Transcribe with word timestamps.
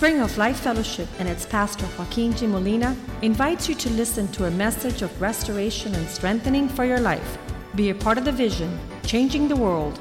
Spring 0.00 0.22
of 0.22 0.38
Life 0.38 0.60
Fellowship 0.60 1.08
and 1.18 1.28
its 1.28 1.44
pastor 1.44 1.84
Joaquin 1.98 2.32
G. 2.34 2.46
Molina 2.46 2.96
invites 3.20 3.68
you 3.68 3.74
to 3.74 3.90
listen 3.90 4.26
to 4.28 4.46
a 4.46 4.50
message 4.50 5.02
of 5.02 5.20
restoration 5.20 5.94
and 5.94 6.08
strengthening 6.08 6.70
for 6.70 6.86
your 6.86 6.98
life. 6.98 7.36
Be 7.74 7.90
a 7.90 7.94
part 7.94 8.16
of 8.16 8.24
the 8.24 8.32
vision, 8.32 8.80
changing 9.02 9.46
the 9.46 9.56
world. 9.56 10.00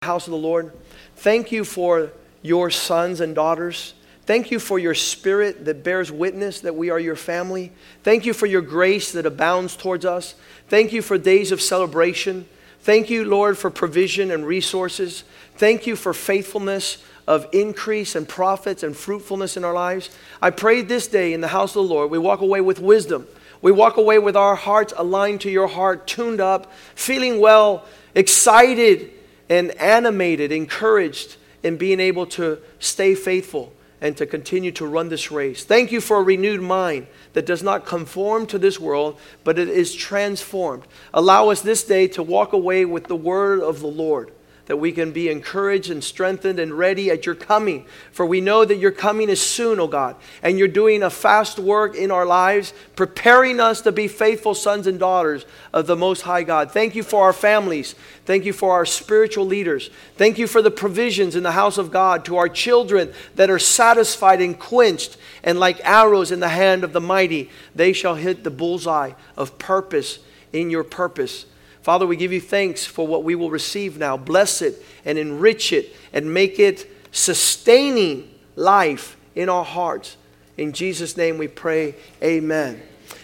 House 0.00 0.26
of 0.26 0.30
the 0.30 0.38
Lord, 0.38 0.72
thank 1.16 1.52
you 1.52 1.62
for 1.62 2.10
your 2.40 2.70
sons 2.70 3.20
and 3.20 3.34
daughters. 3.34 3.92
Thank 4.24 4.50
you 4.50 4.58
for 4.58 4.78
your 4.78 4.94
spirit 4.94 5.66
that 5.66 5.84
bears 5.84 6.10
witness 6.10 6.60
that 6.60 6.74
we 6.74 6.88
are 6.88 6.98
your 6.98 7.16
family. 7.16 7.70
Thank 8.02 8.24
you 8.24 8.32
for 8.32 8.46
your 8.46 8.62
grace 8.62 9.12
that 9.12 9.26
abounds 9.26 9.76
towards 9.76 10.06
us. 10.06 10.36
Thank 10.68 10.94
you 10.94 11.02
for 11.02 11.18
days 11.18 11.52
of 11.52 11.60
celebration. 11.60 12.48
Thank 12.82 13.10
you, 13.10 13.24
Lord, 13.24 13.58
for 13.58 13.70
provision 13.70 14.30
and 14.30 14.46
resources. 14.46 15.24
Thank 15.56 15.86
you 15.86 15.96
for 15.96 16.14
faithfulness 16.14 17.02
of 17.28 17.46
increase 17.52 18.14
and 18.14 18.28
profits 18.28 18.82
and 18.82 18.96
fruitfulness 18.96 19.56
in 19.56 19.64
our 19.64 19.74
lives. 19.74 20.10
I 20.40 20.50
pray 20.50 20.82
this 20.82 21.06
day 21.06 21.32
in 21.32 21.42
the 21.42 21.48
house 21.48 21.76
of 21.76 21.86
the 21.86 21.94
Lord, 21.94 22.10
we 22.10 22.18
walk 22.18 22.40
away 22.40 22.60
with 22.60 22.80
wisdom. 22.80 23.26
We 23.62 23.72
walk 23.72 23.98
away 23.98 24.18
with 24.18 24.36
our 24.36 24.54
hearts 24.54 24.94
aligned 24.96 25.42
to 25.42 25.50
your 25.50 25.68
heart, 25.68 26.06
tuned 26.06 26.40
up, 26.40 26.72
feeling 26.94 27.40
well, 27.40 27.84
excited, 28.14 29.12
and 29.50 29.70
animated, 29.72 30.50
encouraged 30.50 31.36
in 31.62 31.76
being 31.76 32.00
able 32.00 32.24
to 32.26 32.58
stay 32.78 33.14
faithful 33.14 33.74
and 34.00 34.16
to 34.16 34.26
continue 34.26 34.72
to 34.72 34.86
run 34.86 35.08
this 35.08 35.30
race. 35.30 35.64
Thank 35.64 35.92
you 35.92 36.00
for 36.00 36.18
a 36.18 36.22
renewed 36.22 36.62
mind 36.62 37.06
that 37.34 37.46
does 37.46 37.62
not 37.62 37.86
conform 37.86 38.46
to 38.46 38.58
this 38.58 38.80
world, 38.80 39.18
but 39.44 39.58
it 39.58 39.68
is 39.68 39.94
transformed. 39.94 40.84
Allow 41.12 41.50
us 41.50 41.60
this 41.60 41.84
day 41.84 42.08
to 42.08 42.22
walk 42.22 42.52
away 42.52 42.84
with 42.84 43.04
the 43.04 43.16
word 43.16 43.60
of 43.60 43.80
the 43.80 43.86
Lord 43.86 44.32
that 44.70 44.76
we 44.76 44.92
can 44.92 45.10
be 45.10 45.28
encouraged 45.28 45.90
and 45.90 46.04
strengthened 46.04 46.60
and 46.60 46.72
ready 46.72 47.10
at 47.10 47.26
your 47.26 47.34
coming. 47.34 47.84
For 48.12 48.24
we 48.24 48.40
know 48.40 48.64
that 48.64 48.76
your 48.76 48.92
coming 48.92 49.28
is 49.28 49.42
soon, 49.42 49.80
O 49.80 49.88
God, 49.88 50.14
and 50.44 50.60
you're 50.60 50.68
doing 50.68 51.02
a 51.02 51.10
fast 51.10 51.58
work 51.58 51.96
in 51.96 52.12
our 52.12 52.24
lives, 52.24 52.72
preparing 52.94 53.58
us 53.58 53.80
to 53.80 53.90
be 53.90 54.06
faithful 54.06 54.54
sons 54.54 54.86
and 54.86 54.96
daughters 54.96 55.44
of 55.72 55.88
the 55.88 55.96
Most 55.96 56.20
High 56.20 56.44
God. 56.44 56.70
Thank 56.70 56.94
you 56.94 57.02
for 57.02 57.24
our 57.24 57.32
families. 57.32 57.96
Thank 58.26 58.44
you 58.44 58.52
for 58.52 58.70
our 58.74 58.86
spiritual 58.86 59.44
leaders. 59.44 59.90
Thank 60.14 60.38
you 60.38 60.46
for 60.46 60.62
the 60.62 60.70
provisions 60.70 61.34
in 61.34 61.42
the 61.42 61.50
house 61.50 61.76
of 61.76 61.90
God 61.90 62.24
to 62.26 62.36
our 62.36 62.48
children 62.48 63.12
that 63.34 63.50
are 63.50 63.58
satisfied 63.58 64.40
and 64.40 64.56
quenched, 64.56 65.16
and 65.42 65.58
like 65.58 65.80
arrows 65.82 66.30
in 66.30 66.38
the 66.38 66.48
hand 66.48 66.84
of 66.84 66.92
the 66.92 67.00
mighty, 67.00 67.50
they 67.74 67.92
shall 67.92 68.14
hit 68.14 68.44
the 68.44 68.52
bullseye 68.52 69.14
of 69.36 69.58
purpose 69.58 70.20
in 70.52 70.70
your 70.70 70.84
purpose. 70.84 71.46
Father, 71.82 72.06
we 72.06 72.16
give 72.16 72.32
you 72.32 72.40
thanks 72.40 72.84
for 72.84 73.06
what 73.06 73.24
we 73.24 73.34
will 73.34 73.50
receive 73.50 73.98
now. 73.98 74.16
Bless 74.16 74.60
it 74.60 74.84
and 75.04 75.18
enrich 75.18 75.72
it 75.72 75.94
and 76.12 76.32
make 76.32 76.58
it 76.58 76.90
sustaining 77.10 78.30
life 78.54 79.16
in 79.34 79.48
our 79.48 79.64
hearts. 79.64 80.16
In 80.58 80.72
Jesus' 80.72 81.16
name 81.16 81.38
we 81.38 81.48
pray, 81.48 81.94
amen. 82.22 82.82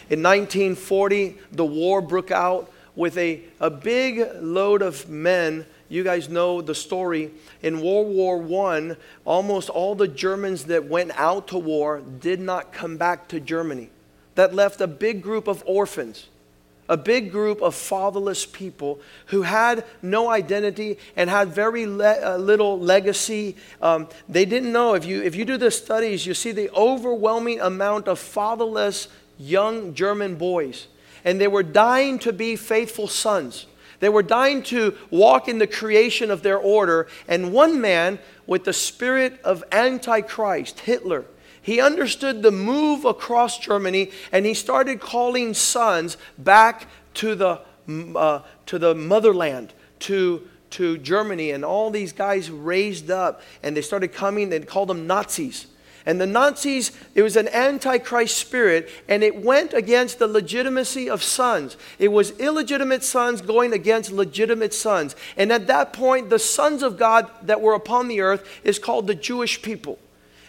In 0.08 0.22
1940, 0.22 1.36
the 1.52 1.66
war 1.66 2.00
broke 2.00 2.30
out 2.30 2.72
with 2.94 3.18
a, 3.18 3.42
a 3.60 3.68
big 3.68 4.26
load 4.40 4.80
of 4.80 5.08
men. 5.08 5.66
You 5.90 6.02
guys 6.02 6.30
know 6.30 6.62
the 6.62 6.74
story. 6.74 7.32
In 7.62 7.82
World 7.82 8.14
War 8.14 8.70
I, 8.72 8.96
almost 9.26 9.68
all 9.68 9.94
the 9.94 10.08
Germans 10.08 10.64
that 10.64 10.86
went 10.86 11.12
out 11.18 11.48
to 11.48 11.58
war 11.58 12.00
did 12.00 12.40
not 12.40 12.72
come 12.72 12.96
back 12.96 13.28
to 13.28 13.38
Germany. 13.38 13.90
That 14.34 14.54
left 14.54 14.80
a 14.80 14.86
big 14.86 15.22
group 15.22 15.46
of 15.46 15.62
orphans 15.66 16.28
a 16.88 16.96
big 16.96 17.32
group 17.32 17.60
of 17.62 17.74
fatherless 17.74 18.46
people 18.46 19.00
who 19.26 19.42
had 19.42 19.84
no 20.02 20.28
identity 20.28 20.98
and 21.16 21.28
had 21.28 21.48
very 21.48 21.86
le- 21.86 22.34
uh, 22.34 22.36
little 22.36 22.78
legacy. 22.78 23.56
Um, 23.82 24.08
they 24.28 24.44
didn't 24.44 24.72
know. 24.72 24.94
If 24.94 25.04
you, 25.04 25.22
if 25.22 25.34
you 25.34 25.44
do 25.44 25.56
the 25.56 25.70
studies, 25.70 26.26
you 26.26 26.34
see 26.34 26.52
the 26.52 26.70
overwhelming 26.70 27.60
amount 27.60 28.08
of 28.08 28.18
fatherless 28.18 29.08
young 29.38 29.94
German 29.94 30.36
boys. 30.36 30.86
And 31.24 31.40
they 31.40 31.48
were 31.48 31.62
dying 31.62 32.18
to 32.20 32.32
be 32.32 32.56
faithful 32.56 33.08
sons. 33.08 33.66
They 33.98 34.08
were 34.08 34.22
dying 34.22 34.62
to 34.64 34.96
walk 35.10 35.48
in 35.48 35.58
the 35.58 35.66
creation 35.66 36.30
of 36.30 36.42
their 36.42 36.58
order. 36.58 37.08
And 37.26 37.52
one 37.52 37.80
man 37.80 38.18
with 38.46 38.64
the 38.64 38.72
spirit 38.72 39.40
of 39.42 39.64
Antichrist, 39.72 40.80
Hitler, 40.80 41.24
he 41.66 41.80
understood 41.80 42.44
the 42.44 42.52
move 42.52 43.04
across 43.04 43.58
Germany 43.58 44.12
and 44.30 44.46
he 44.46 44.54
started 44.54 45.00
calling 45.00 45.52
sons 45.52 46.16
back 46.38 46.86
to 47.14 47.34
the, 47.34 47.60
uh, 47.88 48.42
to 48.66 48.78
the 48.78 48.94
motherland, 48.94 49.74
to, 49.98 50.48
to 50.70 50.96
Germany. 50.98 51.50
And 51.50 51.64
all 51.64 51.90
these 51.90 52.12
guys 52.12 52.52
raised 52.52 53.10
up 53.10 53.42
and 53.64 53.76
they 53.76 53.82
started 53.82 54.12
coming, 54.12 54.48
they 54.48 54.60
called 54.60 54.88
them 54.88 55.08
Nazis. 55.08 55.66
And 56.08 56.20
the 56.20 56.26
Nazis, 56.26 56.92
it 57.16 57.22
was 57.22 57.34
an 57.34 57.48
antichrist 57.48 58.38
spirit, 58.38 58.88
and 59.08 59.24
it 59.24 59.42
went 59.42 59.72
against 59.72 60.20
the 60.20 60.28
legitimacy 60.28 61.10
of 61.10 61.20
sons. 61.20 61.76
It 61.98 62.12
was 62.12 62.30
illegitimate 62.38 63.02
sons 63.02 63.40
going 63.40 63.72
against 63.72 64.12
legitimate 64.12 64.72
sons. 64.72 65.16
And 65.36 65.50
at 65.50 65.66
that 65.66 65.92
point, 65.92 66.30
the 66.30 66.38
sons 66.38 66.84
of 66.84 66.96
God 66.96 67.28
that 67.42 67.60
were 67.60 67.74
upon 67.74 68.06
the 68.06 68.20
earth 68.20 68.48
is 68.62 68.78
called 68.78 69.08
the 69.08 69.16
Jewish 69.16 69.62
people 69.62 69.98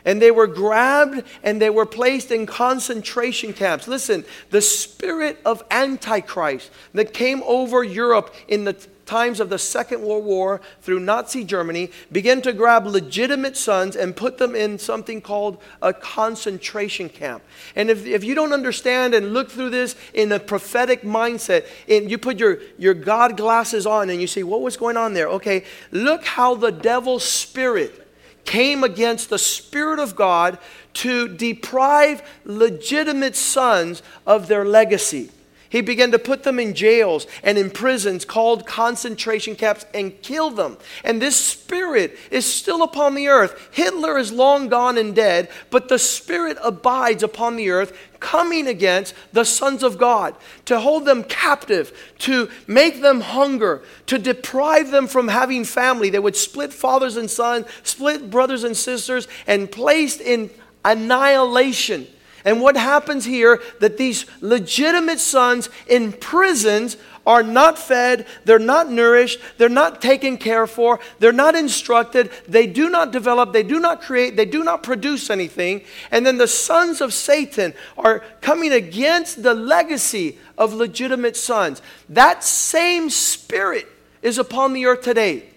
and 0.08 0.22
they 0.22 0.32
were 0.32 0.48
grabbed 0.48 1.22
and 1.44 1.62
they 1.62 1.70
were 1.70 1.86
placed 1.86 2.32
in 2.32 2.46
concentration 2.46 3.52
camps. 3.52 3.90
Listen, 3.90 4.24
the 4.52 4.62
spirit 4.62 5.38
of 5.46 5.62
Antichrist 5.70 6.72
that 6.94 7.14
came 7.14 7.44
over 7.44 7.84
Europe 7.84 8.34
in 8.48 8.64
the 8.64 8.74
times 9.06 9.42
of 9.42 9.50
the 9.50 9.60
Second 9.60 10.02
World 10.02 10.24
War 10.24 10.62
through 10.82 11.02
Nazi 11.02 11.44
Germany 11.44 11.92
began 12.10 12.42
to 12.44 12.54
grab 12.54 12.86
legitimate 12.86 13.58
sons 13.58 13.98
and 13.98 14.16
put 14.16 14.38
them 14.38 14.56
in 14.56 14.80
something 14.80 15.20
called 15.20 15.62
a 15.82 15.94
concentration 15.94 17.10
camp. 17.10 17.44
And 17.76 17.90
if, 17.90 18.06
if 18.06 18.24
you 18.24 18.34
don't 18.34 18.54
understand 18.54 19.14
and 19.14 19.34
look 19.34 19.52
through 19.52 19.72
this 19.72 19.98
in 20.14 20.32
a 20.32 20.40
prophetic 20.40 21.02
mindset, 21.02 21.66
and 21.90 22.10
you 22.10 22.18
put 22.18 22.38
your, 22.38 22.60
your 22.78 22.94
God 22.94 23.36
glasses 23.36 23.86
on 23.86 24.10
and 24.10 24.22
you 24.22 24.28
see 24.28 24.44
what 24.44 24.62
was 24.62 24.78
going 24.78 24.96
on 24.96 25.14
there, 25.14 25.28
okay, 25.30 25.66
look 25.92 26.26
how 26.26 26.56
the 26.56 26.72
devil's 26.72 27.26
spirit 27.26 28.07
came 28.48 28.84
against 28.84 29.30
the 29.30 29.38
Spirit 29.38 30.00
of 30.00 30.16
God 30.16 30.58
to 30.94 31.28
deprive 31.28 32.28
legitimate 32.46 33.36
sons 33.36 34.02
of 34.26 34.48
their 34.48 34.66
legacy. 34.66 35.30
He 35.70 35.82
began 35.82 36.12
to 36.12 36.20
put 36.20 36.44
them 36.44 36.60
in 36.60 36.74
jails 36.74 37.28
and 37.44 37.58
in 37.58 37.70
prisons 37.70 38.24
called 38.24 38.66
concentration 38.66 39.56
camps 39.56 39.86
and 39.94 40.22
kill 40.22 40.50
them. 40.50 40.78
And 41.04 41.22
this 41.22 41.36
spirit 41.36 42.18
is 42.32 42.52
still 42.52 42.84
upon 42.84 43.16
the 43.16 43.28
earth. 43.28 43.70
Hitler 43.72 44.18
is 44.18 44.32
long 44.32 44.70
gone 44.70 44.98
and 44.98 45.14
dead, 45.14 45.50
but 45.70 45.90
the 45.90 46.00
spirit 46.00 46.58
abides 46.64 47.24
upon 47.24 47.58
the 47.58 47.70
earth, 47.70 47.98
coming 48.20 48.68
against 48.68 49.14
the 49.34 49.44
sons 49.44 49.84
of 49.84 49.98
God, 49.98 50.36
to 50.66 50.80
hold 50.80 51.06
them 51.06 51.24
captive, 51.24 52.16
to 52.20 52.50
make 52.66 53.02
them 53.02 53.22
hunger, 53.22 53.84
to 54.08 54.18
deprive 54.18 54.92
them 54.92 55.08
from 55.08 55.28
having 55.28 55.66
family. 55.66 56.10
They 56.10 56.20
would 56.20 56.36
split 56.36 56.74
fathers 56.74 57.18
and 57.18 57.30
sons, 57.30 57.68
split 57.84 58.30
brothers 58.30 58.64
and 58.64 58.76
sisters, 58.76 59.28
and 59.46 59.72
placed 59.72 60.22
in 60.22 60.50
annihilation 60.86 62.08
and 62.48 62.62
what 62.62 62.78
happens 62.78 63.26
here 63.26 63.62
that 63.82 63.98
these 63.98 64.26
legitimate 64.40 65.20
sons 65.20 65.70
in 65.86 66.14
prisons 66.14 66.96
are 67.26 67.44
not 67.44 67.78
fed, 67.78 68.26
they're 68.46 68.58
not 68.58 68.90
nourished, 68.90 69.42
they're 69.58 69.68
not 69.68 70.02
taken 70.02 70.38
care 70.38 70.66
for, 70.66 71.02
they're 71.20 71.34
not 71.34 71.56
instructed, 71.56 72.32
they 72.48 72.66
do 72.66 72.90
not 72.90 73.12
develop, 73.12 73.52
they 73.52 73.64
do 73.64 73.82
not 73.82 74.02
create, 74.02 74.38
they 74.38 74.46
do 74.46 74.64
not 74.64 74.82
produce 74.82 75.30
anything. 75.30 75.82
And 76.10 76.26
then 76.26 76.38
the 76.38 76.48
sons 76.48 77.02
of 77.02 77.14
Satan 77.14 77.74
are 77.98 78.20
coming 78.40 78.72
against 78.72 79.44
the 79.44 79.54
legacy 79.54 80.38
of 80.58 80.74
legitimate 80.74 81.36
sons. 81.36 81.82
That 82.08 82.46
same 82.46 83.10
spirit 83.10 83.90
is 84.22 84.38
upon 84.38 84.72
the 84.72 84.86
earth 84.86 85.02
today. 85.02 85.50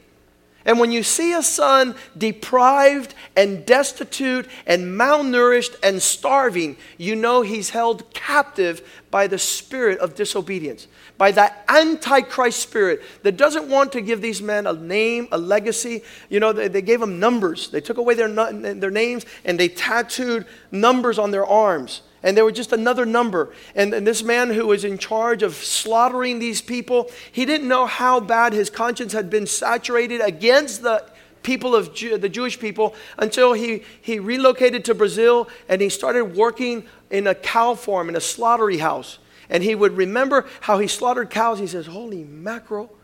And 0.65 0.79
when 0.79 0.93
you 0.93 1.03
see 1.03 1.33
a 1.33 1.43
son 1.43 1.95
deprived 2.17 3.15
and 3.35 3.65
destitute 3.65 4.47
and 4.67 4.99
malnourished 4.99 5.77
and 5.83 6.03
starving, 6.03 6.77
you 6.99 7.17
know 7.17 7.41
he's 7.41 7.71
held 7.71 8.12
captive 8.12 8.87
by 9.11 9.27
the 9.27 9.39
spirit 9.39 9.99
of 10.01 10.15
disobedience, 10.15 10.87
by 11.17 11.31
that 11.33 11.65
antichrist 11.69 12.61
spirit 12.61 13.01
that 13.23 13.39
doesn't 13.39 13.69
want 13.69 13.93
to 13.93 14.03
give 14.03 14.21
these 14.21 14.43
men 14.43 14.67
a 14.67 14.75
name, 14.75 15.29
a 15.33 15.39
legacy. 15.39 16.03
You 16.29 16.41
know, 16.41 16.53
they, 16.53 16.69
they 16.69 16.83
gave 16.83 17.01
them 17.01 17.19
numbers. 17.19 17.71
They 17.71 17.81
took 17.81 17.97
away 17.97 18.15
their, 18.15 18.29
their 18.29 18.91
names 18.91 19.25
and 19.47 19.59
they 19.59 19.69
tattooed 19.69 20.47
numbers 20.71 21.19
on 21.19 21.31
their 21.31 21.47
arms 21.47 22.03
and 22.22 22.37
they 22.37 22.43
were 22.43 22.52
just 22.52 22.72
another 22.72 23.06
number. 23.06 23.52
And, 23.75 23.94
and, 23.94 24.06
this 24.06 24.22
man 24.22 24.50
who 24.50 24.67
was 24.67 24.84
in 24.84 24.99
charge 24.99 25.43
of 25.43 25.55
slaughtering 25.55 26.38
these 26.38 26.61
people, 26.61 27.11
he 27.32 27.44
didn't 27.44 27.69
know 27.69 27.87
how 27.87 28.20
bad 28.20 28.52
his 28.52 28.70
conscience 28.70 29.12
had 29.12 29.31
been 29.31 29.46
saturated 29.46 30.20
against 30.20 30.82
the 30.82 31.05
people 31.43 31.75
of 31.75 31.94
Jew, 31.94 32.19
the 32.19 32.28
Jewish 32.28 32.58
people 32.58 32.94
until 33.19 33.55
he, 33.55 33.82
he 34.00 34.19
relocated 34.19 34.84
to 34.87 34.94
Brazil 34.94 35.49
and 35.69 35.81
he 35.81 35.88
started 35.88 36.37
working 36.37 36.84
in 37.11 37.26
a 37.26 37.34
cow 37.34 37.75
farm, 37.75 38.08
in 38.08 38.17
a 38.17 38.20
slaughtery 38.20 38.78
house. 38.78 39.19
And 39.49 39.62
he 39.62 39.75
would 39.75 39.96
remember 39.96 40.46
how 40.61 40.78
he 40.78 40.87
slaughtered 40.87 41.31
cows. 41.31 41.58
He 41.58 41.67
says, 41.67 41.87
Holy 41.87 42.22
mackerel, 42.22 42.94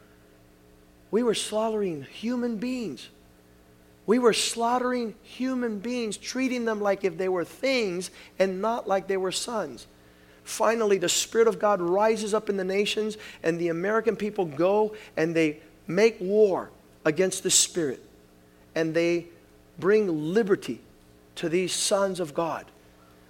we 1.10 1.22
were 1.22 1.34
slaughtering 1.34 2.02
human 2.02 2.56
beings. 2.56 3.08
We 4.06 4.20
were 4.20 4.32
slaughtering 4.32 5.14
human 5.22 5.80
beings, 5.80 6.16
treating 6.16 6.64
them 6.64 6.80
like 6.80 7.04
if 7.04 7.18
they 7.18 7.28
were 7.28 7.44
things 7.44 8.10
and 8.38 8.62
not 8.62 8.86
like 8.86 9.08
they 9.08 9.16
were 9.16 9.32
sons. 9.32 9.86
Finally, 10.44 10.98
the 10.98 11.08
Spirit 11.08 11.48
of 11.48 11.58
God 11.58 11.80
rises 11.80 12.32
up 12.32 12.48
in 12.48 12.56
the 12.56 12.64
nations, 12.64 13.18
and 13.42 13.58
the 13.58 13.68
American 13.68 14.14
people 14.14 14.44
go 14.44 14.94
and 15.16 15.34
they 15.34 15.58
make 15.88 16.16
war 16.20 16.70
against 17.04 17.42
the 17.42 17.50
Spirit. 17.50 18.00
And 18.76 18.94
they 18.94 19.26
bring 19.78 20.32
liberty 20.32 20.80
to 21.36 21.48
these 21.48 21.72
sons 21.72 22.20
of 22.20 22.32
God. 22.32 22.66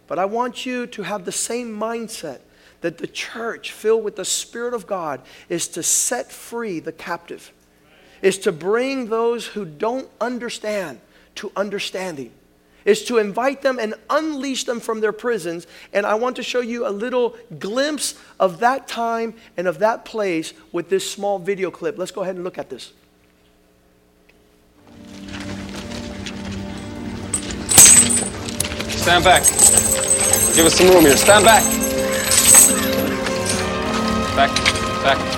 But 0.06 0.18
I 0.18 0.26
want 0.26 0.66
you 0.66 0.86
to 0.88 1.02
have 1.02 1.24
the 1.24 1.32
same 1.32 1.74
mindset 1.74 2.40
that 2.82 2.98
the 2.98 3.06
church, 3.06 3.72
filled 3.72 4.04
with 4.04 4.16
the 4.16 4.24
Spirit 4.24 4.74
of 4.74 4.86
God, 4.86 5.22
is 5.48 5.68
to 5.68 5.82
set 5.82 6.30
free 6.30 6.80
the 6.80 6.92
captive 6.92 7.50
is 8.22 8.38
to 8.38 8.52
bring 8.52 9.06
those 9.06 9.46
who 9.46 9.64
don't 9.64 10.08
understand 10.20 11.00
to 11.36 11.52
understanding, 11.56 12.32
is 12.84 13.04
to 13.04 13.18
invite 13.18 13.62
them 13.62 13.78
and 13.78 13.94
unleash 14.08 14.64
them 14.64 14.80
from 14.80 15.00
their 15.00 15.12
prisons. 15.12 15.66
And 15.92 16.06
I 16.06 16.14
want 16.14 16.36
to 16.36 16.42
show 16.42 16.60
you 16.60 16.86
a 16.86 16.90
little 16.90 17.36
glimpse 17.58 18.14
of 18.40 18.60
that 18.60 18.88
time 18.88 19.34
and 19.56 19.66
of 19.66 19.80
that 19.80 20.04
place 20.04 20.54
with 20.72 20.88
this 20.88 21.10
small 21.10 21.38
video 21.38 21.70
clip. 21.70 21.98
Let's 21.98 22.10
go 22.10 22.22
ahead 22.22 22.36
and 22.36 22.44
look 22.44 22.58
at 22.58 22.70
this. 22.70 22.92
Stand 29.06 29.22
back. 29.22 29.42
Give 30.56 30.66
us 30.66 30.74
some 30.74 30.88
room 30.88 31.02
here. 31.02 31.16
Stand 31.16 31.44
back. 31.44 31.62
Back, 34.34 34.50
back. 35.04 35.35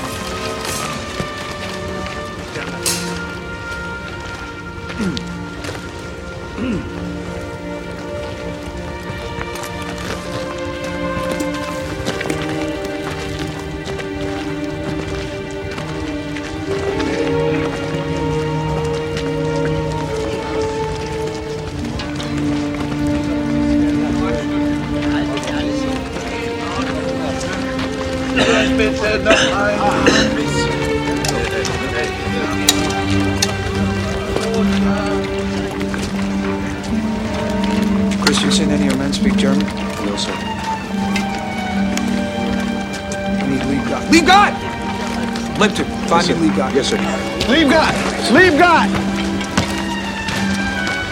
Leave 46.97 47.03
guard. 47.03 47.21
Yes, 47.21 47.45
sir. 47.45 47.49
Leave 47.53 47.71
God! 47.71 47.95
Leave 48.33 48.59
God! 48.59 48.89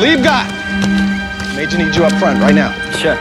Leave 0.00 0.22
God! 0.22 1.56
Major 1.56 1.78
needs 1.78 1.96
you 1.96 2.04
up 2.04 2.12
front 2.14 2.40
right 2.40 2.54
now. 2.54 2.72
Sure. 2.92 3.18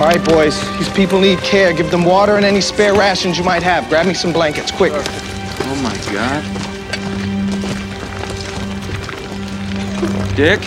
All 0.00 0.06
right, 0.08 0.22
boys. 0.24 0.60
These 0.78 0.90
people 0.90 1.20
need 1.20 1.38
care. 1.38 1.72
Give 1.72 1.90
them 1.90 2.04
water 2.04 2.36
and 2.36 2.44
any 2.44 2.60
spare 2.60 2.94
rations 2.94 3.38
you 3.38 3.44
might 3.44 3.62
have. 3.62 3.88
Grab 3.88 4.06
me 4.06 4.14
some 4.14 4.32
blankets, 4.32 4.70
quick. 4.70 4.92
Oh, 4.94 5.76
my 5.82 5.96
God. 6.12 6.42
Dick? 10.36 10.60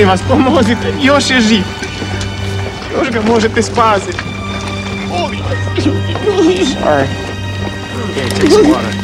Molim 0.00 0.10
vas, 0.10 0.20
pomozite. 0.28 0.92
Još 1.02 1.30
je 1.30 1.40
živ. 1.40 1.62
Još 2.98 3.10
ga 3.10 3.20
možete 3.32 3.62
spasiti. 3.62 4.18
Molim 5.08 5.40
vas, 5.40 5.86
ljudi, 5.86 6.16
molim. 6.36 6.66
Sorry. 6.66 7.06
Take 8.40 8.50
some 8.50 8.68
water. 8.68 8.94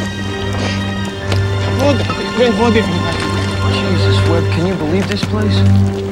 Voda, 1.81 2.05
vode. 2.59 2.83
Jesus, 3.73 4.17
Webb, 4.29 4.57
can 4.57 4.67
you 4.67 4.75
believe 4.75 5.07
this 5.09 5.25
place? 5.25 6.06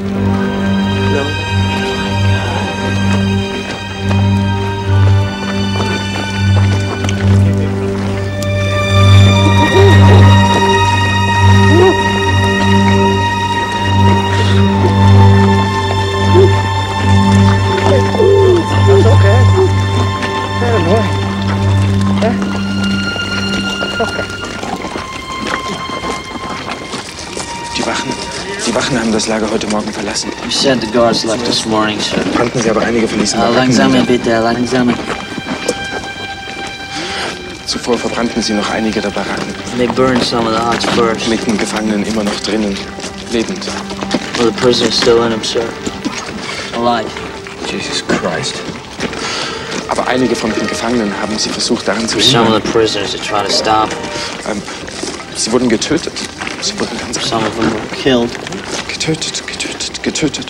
Das 29.24 29.28
Lager 29.40 29.50
heute 29.50 29.66
Morgen 29.68 29.90
verlassen. 29.90 30.30
You 30.44 30.50
said 30.50 30.82
the 30.82 30.86
guards 30.88 31.24
left 31.24 31.46
this 31.46 31.64
morning, 31.64 31.98
sir. 31.98 32.18
Brannten 32.34 32.60
sie 32.60 32.68
aber 32.68 32.82
einige 32.82 33.08
von 33.08 33.18
diesen 33.18 33.38
Uh, 33.38 33.42
Baracken 33.42 33.56
langsame 33.58 34.02
bitte, 34.02 34.38
langsame. 34.38 34.94
Zuvor 37.64 37.96
verbrannten 37.96 38.42
sie 38.42 38.52
noch 38.52 38.68
einige 38.70 39.00
der 39.00 39.08
Baracken. 39.08 39.54
They 39.78 39.86
burned 39.86 40.22
some 40.22 40.46
of 40.46 40.52
the 40.52 40.60
huts 40.60 40.84
first. 40.94 41.26
Mit 41.28 41.46
den 41.46 41.56
Gefangenen 41.56 42.04
immer 42.04 42.22
noch 42.22 42.38
drinnen, 42.40 42.76
lebend. 43.32 43.60
Well, 44.38 44.52
the 44.52 44.60
prisoner's 44.60 44.94
still 44.94 45.22
in 45.24 45.30
them, 45.30 45.42
sir. 45.42 45.64
Alive. 46.76 47.08
Jesus 47.70 48.04
Christ. 48.06 48.56
Aber 49.88 50.06
einige 50.06 50.36
von 50.36 50.52
den 50.52 50.66
Gefangenen 50.66 51.10
haben 51.22 51.38
sie 51.38 51.48
versucht 51.48 51.88
daran 51.88 52.06
zu 52.06 52.20
Some 52.20 52.42
of 52.42 52.52
hindern. 52.52 52.62
the 52.62 52.72
prisoners 52.72 53.12
that 53.12 53.22
try 53.22 53.42
to 53.42 53.50
stop 53.50 53.88
him. 54.44 54.56
Ähm, 54.56 54.62
sie 55.34 55.50
wurden 55.50 55.70
getötet. 55.70 56.12
Sie 56.60 56.78
wurden 56.78 56.98
ganz 56.98 57.16
Some 57.26 57.46
of 57.46 57.54
them 57.56 57.72
were 57.72 57.96
killed. 58.02 58.30
Getötet, 59.04 59.46
getötet, 59.46 60.02
getötet. 60.02 60.46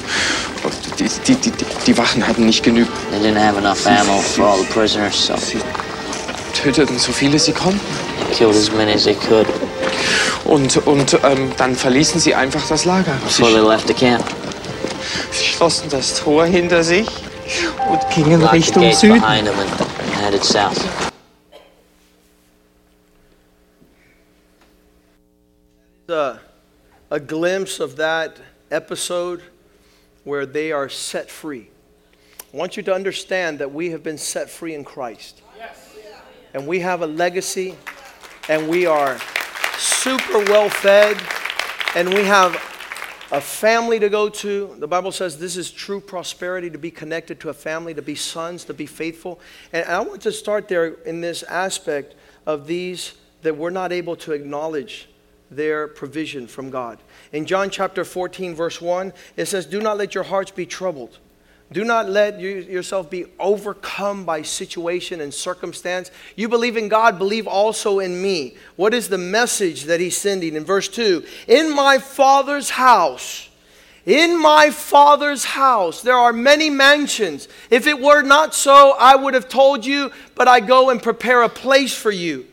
Und 0.62 0.75
die, 1.00 1.08
die, 1.26 1.34
die, 1.50 1.52
die, 1.87 1.99
Wachen 1.99 2.26
hatten 2.26 2.46
nicht 2.46 2.62
genügend. 2.62 2.92
They 3.11 3.18
didn't 3.20 3.38
have 3.44 3.58
enough 3.58 3.84
ammo 3.87 4.20
for 4.20 4.46
all 4.46 4.58
the 4.58 4.64
prisoners, 4.73 5.26
so 5.26 5.37
Sie 5.37 5.58
töteten 6.62 6.99
so 6.99 7.11
viele 7.12 7.38
sie 7.38 7.52
konnten. 7.52 7.80
they 8.28 8.34
killed 8.37 8.54
as 8.56 8.70
many 8.73 8.92
as 8.92 9.04
they 9.04 9.14
could 9.14 9.46
Und, 10.44 10.76
und 10.87 11.18
ähm, 11.25 11.50
dann 11.56 11.75
verließen 11.75 12.20
sie 12.20 12.34
einfach 12.34 12.62
das 12.68 12.84
Lager. 12.84 13.12
before 13.25 13.50
they 13.50 13.61
Sie, 13.61 13.66
left 13.68 13.88
the 13.88 13.94
camp. 13.94 14.25
sie 15.32 15.44
schlossen 15.44 15.88
das 15.90 16.14
Tor 16.23 16.44
hinter 16.46 16.84
sich 16.84 17.08
und 17.90 18.00
gingen 18.14 18.42
Richtung 18.44 18.90
Süden. 18.92 19.20
behind 19.20 19.46
them 19.46 19.54
and 19.58 20.23
headed 20.25 20.44
south. 20.44 20.76
A 27.14 27.21
glimpse 27.21 27.78
of 27.78 27.94
that 27.94 28.40
episode 28.73 29.40
where 30.25 30.44
they 30.44 30.73
are 30.73 30.88
set 30.88 31.30
free. 31.30 31.71
I 32.52 32.56
want 32.56 32.76
you 32.76 32.83
to 32.83 32.92
understand 32.92 33.61
that 33.61 33.73
we 33.73 33.90
have 33.90 34.02
been 34.02 34.18
set 34.18 34.50
free 34.50 34.75
in 34.75 34.83
Christ. 34.83 35.40
And 36.54 36.66
we 36.66 36.80
have 36.80 37.02
a 37.02 37.06
legacy, 37.06 37.76
and 38.49 38.68
we 38.68 38.87
are 38.87 39.16
super 39.78 40.40
well 40.47 40.68
fed, 40.68 41.16
and 41.94 42.09
we 42.09 42.25
have 42.25 42.54
a 43.30 43.40
family 43.40 44.00
to 44.00 44.09
go 44.09 44.28
to. 44.28 44.75
The 44.80 44.88
Bible 44.88 45.12
says 45.12 45.38
this 45.38 45.56
is 45.56 45.71
true 45.71 46.00
prosperity 46.00 46.68
to 46.68 46.78
be 46.78 46.90
connected 46.90 47.38
to 47.40 47.50
a 47.50 47.54
family, 47.54 47.94
to 47.94 48.02
be 48.02 48.16
sons, 48.16 48.64
to 48.64 48.75
be 48.75 48.87
faithful. 48.87 49.38
And 49.73 49.87
I 49.87 50.00
want 50.00 50.21
to 50.23 50.33
start 50.33 50.66
there 50.66 50.94
in 51.04 51.21
this 51.21 51.44
aspect 51.44 52.16
of 52.44 52.66
these 52.66 53.14
that 53.42 53.56
we're 53.56 53.71
not 53.71 53.92
able 53.92 54.16
to 54.16 54.33
acknowledge 54.33 55.06
their 55.51 55.89
provision 55.89 56.47
from 56.47 56.71
God. 56.71 56.99
In 57.33 57.47
John 57.47 57.71
chapter 57.71 58.05
14, 58.05 58.55
verse 58.55 58.81
1, 58.81 59.13
it 59.37 59.47
says, 59.47 59.67
Do 59.67 59.81
not 59.81 59.99
let 59.99 60.15
your 60.15 60.25
hearts 60.25 60.51
be 60.51 60.67
troubled. 60.67 61.19
Do 61.73 61.85
not 61.85 62.09
let 62.09 62.39
you, 62.41 62.51
yourself 62.51 63.11
be 63.11 63.27
overcome 63.41 64.25
by 64.25 64.43
situation 64.43 65.21
and 65.21 65.33
circumstance. 65.33 66.11
You 66.37 66.49
believe 66.49 66.77
in 66.77 66.89
God, 66.89 67.19
believe 67.19 67.47
also 67.47 67.99
in 67.99 68.21
me. 68.21 68.57
What 68.77 68.95
is 68.95 69.09
the 69.09 69.19
message 69.19 69.85
that 69.85 69.99
he's 69.99 70.17
sending? 70.17 70.55
In 70.55 70.65
verse 70.65 70.89
2 70.89 71.25
In 71.49 71.75
my 71.75 71.99
Father's 71.99 72.71
house, 72.71 73.49
in 74.07 74.41
my 74.41 74.71
Father's 74.71 75.45
house, 75.45 76.03
there 76.03 76.17
are 76.17 76.33
many 76.33 76.69
mansions. 76.69 77.49
If 77.71 77.87
it 77.87 77.99
were 77.99 78.23
not 78.23 78.55
so, 78.55 78.95
I 78.99 79.17
would 79.17 79.33
have 79.33 79.49
told 79.49 79.87
you, 79.87 80.13
but 80.35 80.47
I 80.47 80.61
go 80.61 80.91
and 80.91 81.03
prepare 81.03 81.43
a 81.43 81.49
place 81.49 81.95
for 81.95 82.11
you. 82.11 82.47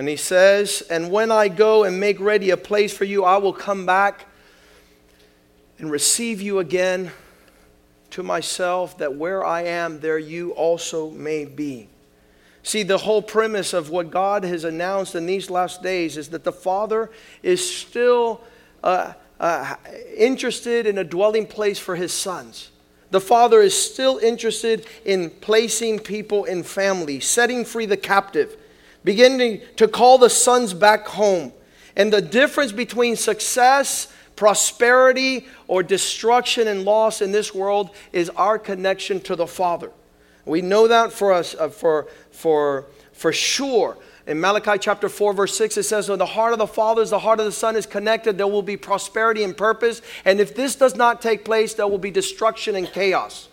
And 0.00 0.08
he 0.08 0.16
says, 0.16 0.82
And 0.88 1.10
when 1.10 1.30
I 1.30 1.48
go 1.48 1.84
and 1.84 2.00
make 2.00 2.18
ready 2.20 2.48
a 2.48 2.56
place 2.56 2.96
for 2.96 3.04
you, 3.04 3.22
I 3.22 3.36
will 3.36 3.52
come 3.52 3.84
back 3.84 4.24
and 5.78 5.90
receive 5.90 6.40
you 6.40 6.58
again 6.58 7.10
to 8.12 8.22
myself, 8.22 8.96
that 8.96 9.16
where 9.16 9.44
I 9.44 9.64
am, 9.64 10.00
there 10.00 10.18
you 10.18 10.52
also 10.52 11.10
may 11.10 11.44
be. 11.44 11.90
See, 12.62 12.82
the 12.82 12.96
whole 12.96 13.20
premise 13.20 13.74
of 13.74 13.90
what 13.90 14.10
God 14.10 14.42
has 14.42 14.64
announced 14.64 15.14
in 15.14 15.26
these 15.26 15.50
last 15.50 15.82
days 15.82 16.16
is 16.16 16.30
that 16.30 16.44
the 16.44 16.50
Father 16.50 17.10
is 17.42 17.60
still 17.70 18.40
uh, 18.82 19.12
uh, 19.38 19.74
interested 20.16 20.86
in 20.86 20.96
a 20.96 21.04
dwelling 21.04 21.46
place 21.46 21.78
for 21.78 21.94
his 21.94 22.10
sons. 22.10 22.70
The 23.10 23.20
Father 23.20 23.60
is 23.60 23.76
still 23.78 24.16
interested 24.16 24.86
in 25.04 25.28
placing 25.28 25.98
people 25.98 26.46
in 26.46 26.62
family, 26.62 27.20
setting 27.20 27.66
free 27.66 27.84
the 27.84 27.98
captive, 27.98 28.56
beginning 29.04 29.62
to 29.76 29.88
call 29.88 30.18
the 30.18 30.30
sons 30.30 30.74
back 30.74 31.06
home. 31.06 31.52
And 31.96 32.12
the 32.12 32.22
difference 32.22 32.72
between 32.72 33.16
success 33.16 34.12
prosperity 34.40 35.46
or 35.68 35.82
destruction 35.82 36.66
and 36.66 36.86
loss 36.86 37.20
in 37.20 37.30
this 37.30 37.54
world 37.54 37.90
is 38.10 38.30
our 38.30 38.58
connection 38.58 39.20
to 39.20 39.36
the 39.36 39.46
Father. 39.46 39.92
We 40.46 40.62
know 40.62 40.88
that 40.88 41.12
for 41.12 41.34
us, 41.34 41.54
uh, 41.54 41.68
for, 41.68 42.08
for, 42.30 42.86
for 43.12 43.34
sure. 43.34 43.98
In 44.26 44.40
Malachi 44.40 44.78
chapter 44.78 45.10
4, 45.10 45.34
verse 45.34 45.54
6, 45.58 45.76
it 45.76 45.82
says, 45.82 46.08
When 46.08 46.18
the 46.18 46.24
heart 46.24 46.54
of 46.54 46.58
the 46.58 46.66
Father 46.66 47.02
is 47.02 47.10
the 47.10 47.18
heart 47.18 47.38
of 47.38 47.44
the 47.44 47.52
Son 47.52 47.76
is 47.76 47.84
connected, 47.84 48.38
there 48.38 48.46
will 48.46 48.62
be 48.62 48.78
prosperity 48.78 49.44
and 49.44 49.54
purpose. 49.54 50.00
And 50.24 50.40
if 50.40 50.54
this 50.54 50.74
does 50.74 50.96
not 50.96 51.20
take 51.20 51.44
place, 51.44 51.74
there 51.74 51.86
will 51.86 51.98
be 51.98 52.10
destruction 52.10 52.76
and 52.76 52.90
chaos. 52.90 53.49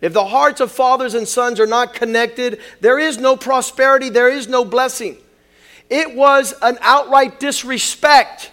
If 0.00 0.12
the 0.12 0.24
hearts 0.24 0.60
of 0.60 0.72
fathers 0.72 1.14
and 1.14 1.28
sons 1.28 1.60
are 1.60 1.66
not 1.66 1.94
connected, 1.94 2.60
there 2.80 2.98
is 2.98 3.18
no 3.18 3.36
prosperity, 3.36 4.08
there 4.08 4.30
is 4.30 4.48
no 4.48 4.64
blessing. 4.64 5.18
It 5.90 6.14
was 6.14 6.54
an 6.62 6.78
outright 6.80 7.40
disrespect, 7.40 8.52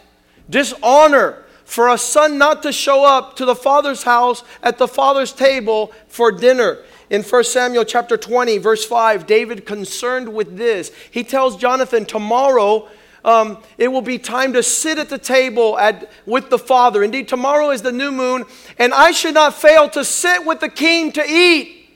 dishonor, 0.50 1.44
for 1.64 1.90
a 1.90 1.98
son 1.98 2.38
not 2.38 2.64
to 2.64 2.72
show 2.72 3.06
up 3.06 3.36
to 3.38 3.46
the 3.46 3.56
father's 3.56 4.04
house 4.04 4.44
at 4.64 4.78
the 4.78 4.88
father's 4.88 5.32
table 5.32 5.94
for 6.08 6.32
dinner. 6.32 6.80
In 7.10 7.24
1 7.24 7.44
Samuel 7.46 7.86
chapter 7.86 8.18
20, 8.18 8.58
verse 8.58 8.86
5, 8.86 9.26
David, 9.26 9.66
concerned 9.66 10.34
with 10.34 10.58
this, 10.58 10.92
he 11.12 11.24
tells 11.24 11.56
Jonathan, 11.56 12.06
Tomorrow 12.06 12.90
um, 13.28 13.58
it 13.78 13.90
will 13.90 14.02
be 14.02 14.18
time 14.18 14.54
to 14.54 14.64
sit 14.64 14.98
at 14.98 15.10
the 15.10 15.18
table 15.18 15.78
at, 15.78 16.10
with 16.26 16.50
the 16.50 16.58
father. 16.58 17.04
Indeed, 17.04 17.28
tomorrow 17.28 17.72
is 17.72 17.82
the 17.82 17.92
new 17.92 18.10
moon, 18.10 18.46
and 18.80 18.94
I 18.94 19.12
should 19.12 19.34
not 19.34 19.54
fail 19.54 19.90
to 19.90 20.06
sit 20.06 20.46
with 20.46 20.62
the 20.62 20.70
king 20.70 21.12
to 21.12 21.24
eat. 21.30 21.90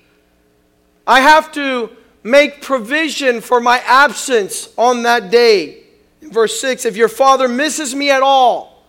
I 1.08 1.22
have 1.22 1.52
to 1.54 1.90
make 2.22 2.62
provision 2.62 3.40
for 3.40 3.62
my 3.62 3.80
absence 3.80 4.70
on 4.78 5.04
that 5.04 5.32
day. 5.32 5.84
Verse 6.22 6.60
6, 6.60 6.86
if 6.86 6.98
your 6.98 7.10
father 7.10 7.48
misses 7.48 7.96
me 7.96 8.12
at 8.12 8.22
all, 8.22 8.86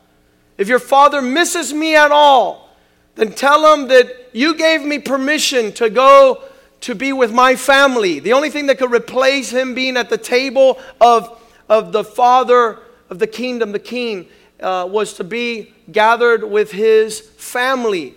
if 0.59 0.69
your 0.69 0.81
father 0.81 1.23
misses 1.23 1.73
me 1.73 1.95
at 1.95 2.11
all, 2.11 2.71
then 3.15 3.33
tell 3.33 3.73
him 3.73 3.89
that 3.89 4.31
you 4.33 4.57
gave 4.57 4.83
me 4.83 4.99
permission 4.99 5.73
to 5.75 5.89
go 5.89 6.43
to 6.81 6.95
be 6.97 7.13
with 7.13 7.33
my 7.33 7.55
family. 7.55 8.19
The 8.19 8.33
only 8.33 8.51
thing 8.51 8.67
that 8.67 8.79
could 8.79 8.93
replace 8.93 9.51
him 9.51 9.75
being 9.75 9.97
at 9.97 10.11
the 10.11 10.19
table 10.19 10.81
of, 11.01 11.39
of 11.69 11.93
the 11.93 12.05
father 12.05 12.79
of 13.11 13.19
the 13.19 13.27
kingdom, 13.27 13.73
the 13.73 13.79
king, 13.79 14.29
uh, 14.61 14.89
was 14.91 15.15
to 15.15 15.25
be 15.25 15.75
gathered 15.91 16.45
with 16.45 16.73
his 16.73 17.21
family 17.21 18.15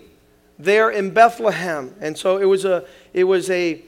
there 0.58 0.90
in 0.90 1.10
Bethlehem. 1.10 1.94
And 2.00 2.16
so 2.16 2.38
it 2.38 2.44
was 2.44 2.64
a, 2.64 2.84
it 3.12 3.24
was 3.24 3.50
a, 3.50 3.82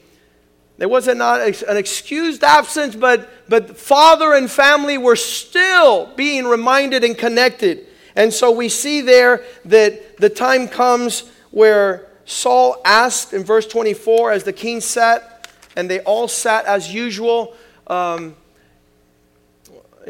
it 0.77 0.89
wasn't 0.89 1.17
not 1.17 1.41
an 1.41 1.77
excused 1.77 2.43
absence, 2.43 2.95
but, 2.95 3.29
but 3.49 3.77
father 3.77 4.33
and 4.33 4.49
family 4.49 4.97
were 4.97 5.15
still 5.15 6.13
being 6.15 6.45
reminded 6.45 7.03
and 7.03 7.17
connected. 7.17 7.87
And 8.15 8.33
so 8.33 8.51
we 8.51 8.69
see 8.69 9.01
there 9.01 9.43
that 9.65 10.17
the 10.17 10.29
time 10.29 10.67
comes 10.67 11.29
where 11.51 12.07
Saul 12.25 12.81
asked 12.85 13.33
in 13.33 13.43
verse 13.43 13.67
24 13.67 14.31
as 14.31 14.43
the 14.43 14.53
king 14.53 14.81
sat, 14.81 15.49
and 15.75 15.89
they 15.89 15.99
all 16.01 16.27
sat 16.27 16.65
as 16.65 16.93
usual. 16.93 17.55
Um, 17.87 18.35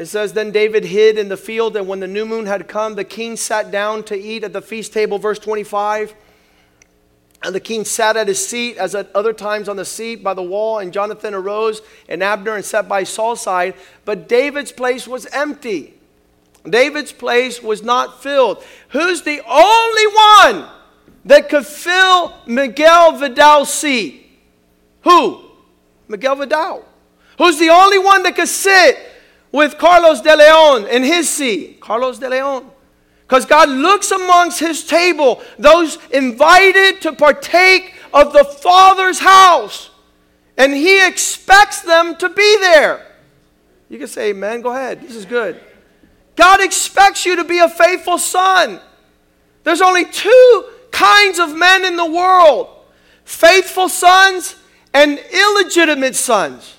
it 0.00 0.06
says, 0.06 0.32
Then 0.32 0.50
David 0.50 0.86
hid 0.86 1.18
in 1.18 1.28
the 1.28 1.36
field, 1.36 1.76
and 1.76 1.86
when 1.86 2.00
the 2.00 2.08
new 2.08 2.24
moon 2.24 2.46
had 2.46 2.66
come, 2.66 2.94
the 2.94 3.04
king 3.04 3.36
sat 3.36 3.70
down 3.70 4.02
to 4.04 4.18
eat 4.18 4.44
at 4.44 4.54
the 4.54 4.62
feast 4.62 4.94
table. 4.94 5.18
Verse 5.18 5.38
25. 5.38 6.14
And 7.42 7.54
the 7.54 7.60
king 7.60 7.84
sat 7.84 8.16
at 8.16 8.26
his 8.26 8.42
seat, 8.42 8.78
as 8.78 8.94
at 8.94 9.14
other 9.14 9.34
times 9.34 9.68
on 9.68 9.76
the 9.76 9.84
seat 9.84 10.24
by 10.24 10.32
the 10.32 10.42
wall. 10.42 10.78
And 10.78 10.90
Jonathan 10.90 11.34
arose, 11.34 11.82
and 12.08 12.22
Abner, 12.22 12.54
and 12.54 12.64
sat 12.64 12.88
by 12.88 13.04
Saul's 13.04 13.42
side. 13.42 13.74
But 14.06 14.26
David's 14.26 14.72
place 14.72 15.06
was 15.06 15.26
empty. 15.26 15.92
David's 16.66 17.12
place 17.12 17.62
was 17.62 17.82
not 17.82 18.22
filled. 18.22 18.64
Who's 18.88 19.20
the 19.20 19.42
only 19.46 20.06
one 20.06 20.70
that 21.26 21.50
could 21.50 21.66
fill 21.66 22.34
Miguel 22.46 23.18
Vidal's 23.18 23.70
seat? 23.70 24.30
Who? 25.02 25.44
Miguel 26.08 26.36
Vidal. 26.36 26.86
Who's 27.36 27.58
the 27.58 27.68
only 27.68 27.98
one 27.98 28.22
that 28.22 28.34
could 28.34 28.48
sit 28.48 28.96
with 29.52 29.78
Carlos 29.78 30.20
de 30.20 30.36
Leon 30.36 30.86
in 30.86 31.02
his 31.02 31.28
seat? 31.28 31.80
Carlos 31.80 32.18
de 32.18 32.28
Leon. 32.28 32.70
Because 33.22 33.46
God 33.46 33.68
looks 33.68 34.10
amongst 34.10 34.58
his 34.58 34.84
table, 34.84 35.40
those 35.58 35.98
invited 36.10 37.00
to 37.02 37.12
partake 37.12 37.94
of 38.12 38.32
the 38.32 38.44
Father's 38.44 39.20
house, 39.20 39.90
and 40.56 40.74
he 40.74 41.06
expects 41.06 41.82
them 41.82 42.16
to 42.16 42.28
be 42.28 42.56
there. 42.60 43.06
You 43.88 43.98
can 43.98 44.08
say, 44.08 44.30
Amen. 44.30 44.60
Go 44.60 44.70
ahead. 44.70 45.00
This 45.00 45.14
is 45.14 45.24
good. 45.24 45.60
God 46.36 46.60
expects 46.60 47.26
you 47.26 47.36
to 47.36 47.44
be 47.44 47.58
a 47.58 47.68
faithful 47.68 48.18
son. 48.18 48.80
There's 49.64 49.82
only 49.82 50.04
two 50.06 50.64
kinds 50.90 51.38
of 51.38 51.56
men 51.56 51.84
in 51.84 51.96
the 51.96 52.10
world 52.10 52.68
faithful 53.24 53.88
sons 53.88 54.56
and 54.92 55.18
illegitimate 55.32 56.16
sons. 56.16 56.78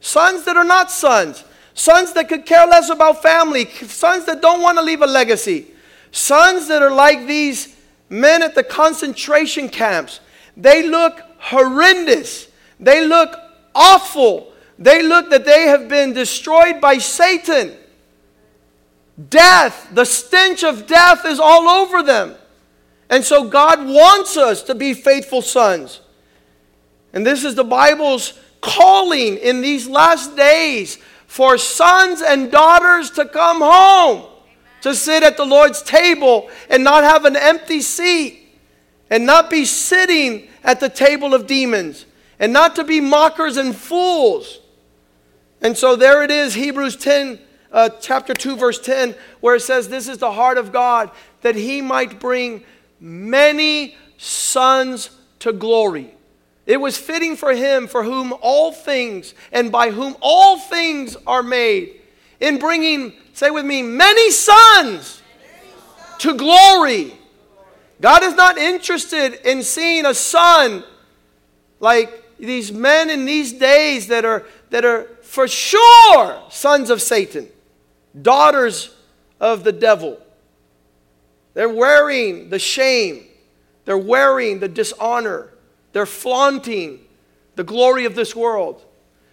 Sons 0.00 0.44
that 0.44 0.56
are 0.56 0.64
not 0.64 0.90
sons. 0.92 1.42
Sons 1.78 2.12
that 2.14 2.28
could 2.28 2.44
care 2.44 2.66
less 2.66 2.90
about 2.90 3.22
family. 3.22 3.66
Sons 3.66 4.24
that 4.24 4.42
don't 4.42 4.60
want 4.60 4.78
to 4.78 4.82
leave 4.82 5.00
a 5.00 5.06
legacy. 5.06 5.68
Sons 6.10 6.66
that 6.66 6.82
are 6.82 6.90
like 6.90 7.28
these 7.28 7.76
men 8.08 8.42
at 8.42 8.56
the 8.56 8.64
concentration 8.64 9.68
camps. 9.68 10.18
They 10.56 10.88
look 10.88 11.22
horrendous. 11.38 12.48
They 12.80 13.06
look 13.06 13.32
awful. 13.76 14.52
They 14.76 15.04
look 15.04 15.30
that 15.30 15.44
they 15.44 15.68
have 15.68 15.88
been 15.88 16.12
destroyed 16.12 16.80
by 16.80 16.98
Satan. 16.98 17.76
Death, 19.30 19.88
the 19.92 20.04
stench 20.04 20.64
of 20.64 20.88
death 20.88 21.24
is 21.24 21.38
all 21.38 21.68
over 21.68 22.02
them. 22.02 22.34
And 23.08 23.24
so 23.24 23.48
God 23.48 23.86
wants 23.86 24.36
us 24.36 24.64
to 24.64 24.74
be 24.74 24.94
faithful 24.94 25.42
sons. 25.42 26.00
And 27.12 27.24
this 27.24 27.44
is 27.44 27.54
the 27.54 27.62
Bible's 27.62 28.32
calling 28.60 29.36
in 29.36 29.60
these 29.60 29.86
last 29.86 30.34
days 30.34 30.98
for 31.28 31.58
sons 31.58 32.22
and 32.22 32.50
daughters 32.50 33.10
to 33.12 33.24
come 33.26 33.60
home, 33.60 34.24
to 34.80 34.94
sit 34.94 35.22
at 35.22 35.36
the 35.36 35.44
Lord's 35.44 35.82
table 35.82 36.50
and 36.68 36.82
not 36.82 37.04
have 37.04 37.24
an 37.26 37.36
empty 37.36 37.80
seat, 37.80 38.48
and 39.10 39.24
not 39.24 39.50
be 39.50 39.64
sitting 39.64 40.48
at 40.64 40.80
the 40.80 40.88
table 40.88 41.34
of 41.34 41.46
demons, 41.46 42.06
and 42.40 42.52
not 42.52 42.74
to 42.76 42.82
be 42.82 43.00
mockers 43.00 43.56
and 43.56 43.76
fools. 43.76 44.58
And 45.60 45.76
so 45.76 45.94
there 45.94 46.24
it 46.24 46.30
is, 46.30 46.54
Hebrews 46.54 46.96
10 46.96 47.38
uh, 47.70 47.90
chapter 48.00 48.32
2, 48.32 48.56
verse 48.56 48.80
10, 48.80 49.14
where 49.40 49.56
it 49.56 49.60
says, 49.60 49.88
This 49.88 50.08
is 50.08 50.18
the 50.18 50.32
heart 50.32 50.56
of 50.56 50.72
God, 50.72 51.10
that 51.42 51.54
he 51.54 51.82
might 51.82 52.18
bring 52.18 52.64
many 52.98 53.96
sons 54.16 55.10
to 55.40 55.52
glory. 55.52 56.14
It 56.68 56.76
was 56.76 56.98
fitting 56.98 57.34
for 57.34 57.54
him, 57.54 57.88
for 57.88 58.04
whom 58.04 58.34
all 58.42 58.72
things 58.72 59.32
and 59.52 59.72
by 59.72 59.90
whom 59.90 60.14
all 60.20 60.58
things 60.58 61.16
are 61.26 61.42
made, 61.42 62.02
in 62.40 62.58
bringing, 62.58 63.14
say 63.32 63.50
with 63.50 63.64
me, 63.64 63.80
many 63.80 64.30
sons 64.30 65.22
to 66.18 66.34
glory. 66.34 67.14
God 68.02 68.22
is 68.22 68.34
not 68.34 68.58
interested 68.58 69.40
in 69.48 69.62
seeing 69.62 70.04
a 70.04 70.12
son 70.12 70.84
like 71.80 72.36
these 72.38 72.70
men 72.70 73.08
in 73.08 73.24
these 73.24 73.54
days 73.54 74.08
that 74.08 74.26
are, 74.26 74.44
that 74.68 74.84
are 74.84 75.04
for 75.22 75.48
sure 75.48 76.42
sons 76.50 76.90
of 76.90 77.00
Satan, 77.00 77.48
daughters 78.20 78.94
of 79.40 79.64
the 79.64 79.72
devil. 79.72 80.20
They're 81.54 81.66
wearing 81.66 82.50
the 82.50 82.58
shame, 82.58 83.24
they're 83.86 83.96
wearing 83.96 84.58
the 84.58 84.68
dishonor, 84.68 85.48
they're 85.92 86.06
flaunting 86.06 87.00
the 87.56 87.64
glory 87.64 88.04
of 88.04 88.14
this 88.14 88.34
world. 88.36 88.84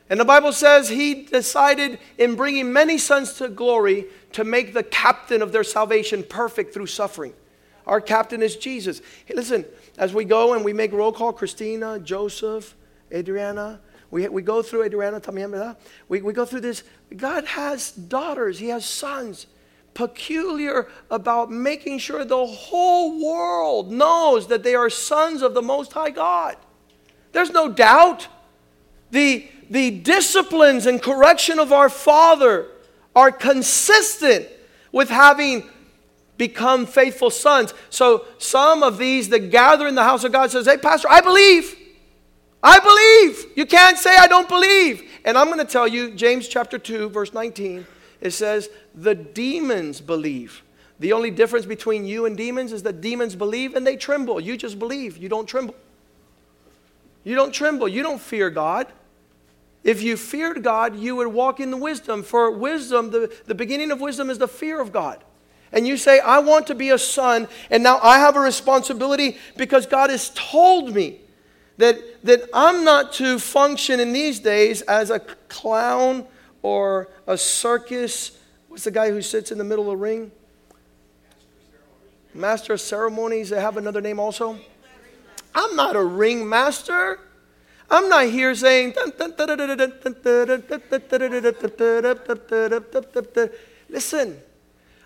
And 0.09 0.19
the 0.19 0.25
Bible 0.25 0.53
says 0.53 0.89
he 0.89 1.23
decided 1.23 1.99
in 2.17 2.35
bringing 2.35 2.71
many 2.71 2.97
sons 2.97 3.33
to 3.33 3.47
glory 3.47 4.05
to 4.33 4.43
make 4.43 4.73
the 4.73 4.83
captain 4.83 5.41
of 5.41 5.51
their 5.51 5.63
salvation 5.63 6.23
perfect 6.23 6.73
through 6.73 6.87
suffering. 6.87 7.33
Our 7.87 8.01
captain 8.01 8.41
is 8.41 8.55
Jesus. 8.55 9.01
Hey, 9.25 9.35
listen, 9.35 9.65
as 9.97 10.13
we 10.13 10.25
go 10.25 10.53
and 10.53 10.65
we 10.65 10.73
make 10.73 10.91
roll 10.91 11.11
call, 11.11 11.33
Christina, 11.33 11.99
Joseph, 11.99 12.75
Adriana, 13.13 13.79
we, 14.11 14.27
we 14.27 14.41
go 14.41 14.61
through 14.61 14.83
Adriana 14.83 15.19
también, 15.19 15.51
¿verdad? 15.51 15.77
We, 16.07 16.21
we 16.21 16.33
go 16.33 16.45
through 16.45 16.61
this. 16.61 16.83
God 17.15 17.45
has 17.45 17.91
daughters, 17.91 18.59
He 18.59 18.69
has 18.69 18.85
sons. 18.85 19.47
Peculiar 19.95 20.87
about 21.09 21.49
making 21.49 21.97
sure 21.97 22.23
the 22.23 22.45
whole 22.45 23.25
world 23.25 23.91
knows 23.91 24.47
that 24.47 24.61
they 24.61 24.75
are 24.75 24.89
sons 24.89 25.41
of 25.41 25.55
the 25.55 25.61
Most 25.61 25.93
High 25.93 26.11
God. 26.11 26.57
There's 27.31 27.49
no 27.49 27.71
doubt. 27.71 28.27
The, 29.11 29.47
the 29.69 29.91
disciplines 29.91 30.85
and 30.85 31.01
correction 31.01 31.59
of 31.59 31.71
our 31.71 31.89
Father 31.89 32.67
are 33.15 33.31
consistent 33.31 34.47
with 34.91 35.09
having 35.09 35.63
become 36.37 36.85
faithful 36.85 37.29
sons. 37.29 37.73
So 37.89 38.25
some 38.37 38.83
of 38.83 38.97
these 38.97 39.29
that 39.29 39.49
gather 39.49 39.87
in 39.87 39.95
the 39.95 40.03
house 40.03 40.25
of 40.25 40.33
God 40.33 40.51
says, 40.51 40.65
"Hey 40.65 40.77
pastor, 40.77 41.09
I 41.09 41.21
believe. 41.21 41.73
I 42.61 42.79
believe. 42.79 43.51
You 43.55 43.65
can't 43.65 43.97
say 43.97 44.15
I 44.17 44.27
don't 44.27 44.49
believe." 44.49 45.09
And 45.23 45.37
I'm 45.37 45.47
going 45.47 45.59
to 45.59 45.65
tell 45.65 45.87
you 45.87 46.11
James 46.11 46.47
chapter 46.47 46.77
2 46.77 47.09
verse 47.09 47.33
19 47.33 47.85
it 48.25 48.31
says 48.31 48.69
the 48.93 49.15
demons 49.15 50.01
believe. 50.01 50.63
The 50.99 51.13
only 51.13 51.31
difference 51.31 51.65
between 51.65 52.05
you 52.05 52.25
and 52.25 52.35
demons 52.35 52.71
is 52.71 52.83
that 52.83 53.01
demons 53.01 53.35
believe 53.35 53.75
and 53.75 53.85
they 53.85 53.95
tremble. 53.95 54.39
You 54.39 54.57
just 54.57 54.79
believe, 54.79 55.17
you 55.17 55.29
don't 55.29 55.45
tremble. 55.45 55.75
You 57.23 57.35
don't 57.35 57.51
tremble, 57.51 57.87
you 57.87 58.03
don't 58.03 58.21
fear 58.21 58.49
God. 58.49 58.87
If 59.83 60.01
you 60.01 60.17
feared 60.17 60.63
God, 60.63 60.97
you 60.97 61.15
would 61.15 61.27
walk 61.27 61.59
in 61.59 61.69
the 61.69 61.77
wisdom. 61.77 62.23
For 62.23 62.49
wisdom, 62.49 63.11
the, 63.11 63.31
the 63.45 63.53
beginning 63.53 63.91
of 63.91 64.01
wisdom 64.01 64.29
is 64.29 64.39
the 64.39 64.47
fear 64.47 64.81
of 64.81 64.91
God. 64.91 65.23
And 65.71 65.87
you 65.87 65.97
say, 65.97 66.19
I 66.19 66.39
want 66.39 66.67
to 66.67 66.75
be 66.75 66.89
a 66.89 66.97
son, 66.97 67.47
and 67.69 67.83
now 67.83 67.99
I 68.01 68.17
have 68.17 68.35
a 68.35 68.39
responsibility 68.39 69.37
because 69.57 69.85
God 69.85 70.09
has 70.09 70.31
told 70.33 70.95
me 70.95 71.19
that, 71.77 71.99
that 72.23 72.49
I'm 72.53 72.83
not 72.83 73.13
to 73.13 73.37
function 73.37 73.99
in 73.99 74.13
these 74.13 74.39
days 74.39 74.81
as 74.83 75.09
a 75.09 75.19
clown 75.19 76.25
or 76.65 77.07
a 77.27 77.37
circus. 77.37 78.39
What's 78.69 78.85
the 78.85 78.91
guy 78.91 79.11
who 79.11 79.21
sits 79.21 79.51
in 79.51 79.59
the 79.59 79.63
middle 79.63 79.83
of 79.83 79.91
the 79.91 79.97
ring? 79.97 80.31
Master 82.33 82.73
of 82.73 82.81
ceremonies. 82.81 83.51
They 83.51 83.61
have 83.61 83.77
another 83.77 84.01
name 84.01 84.19
also. 84.19 84.57
I'm 85.53 85.75
not 85.75 85.95
a 85.95 86.03
ring 86.03 86.49
master. 86.49 87.19
I'm 87.87 88.09
not 88.09 88.25
here 88.25 88.55
saying, 88.55 88.95
listen, 93.87 94.39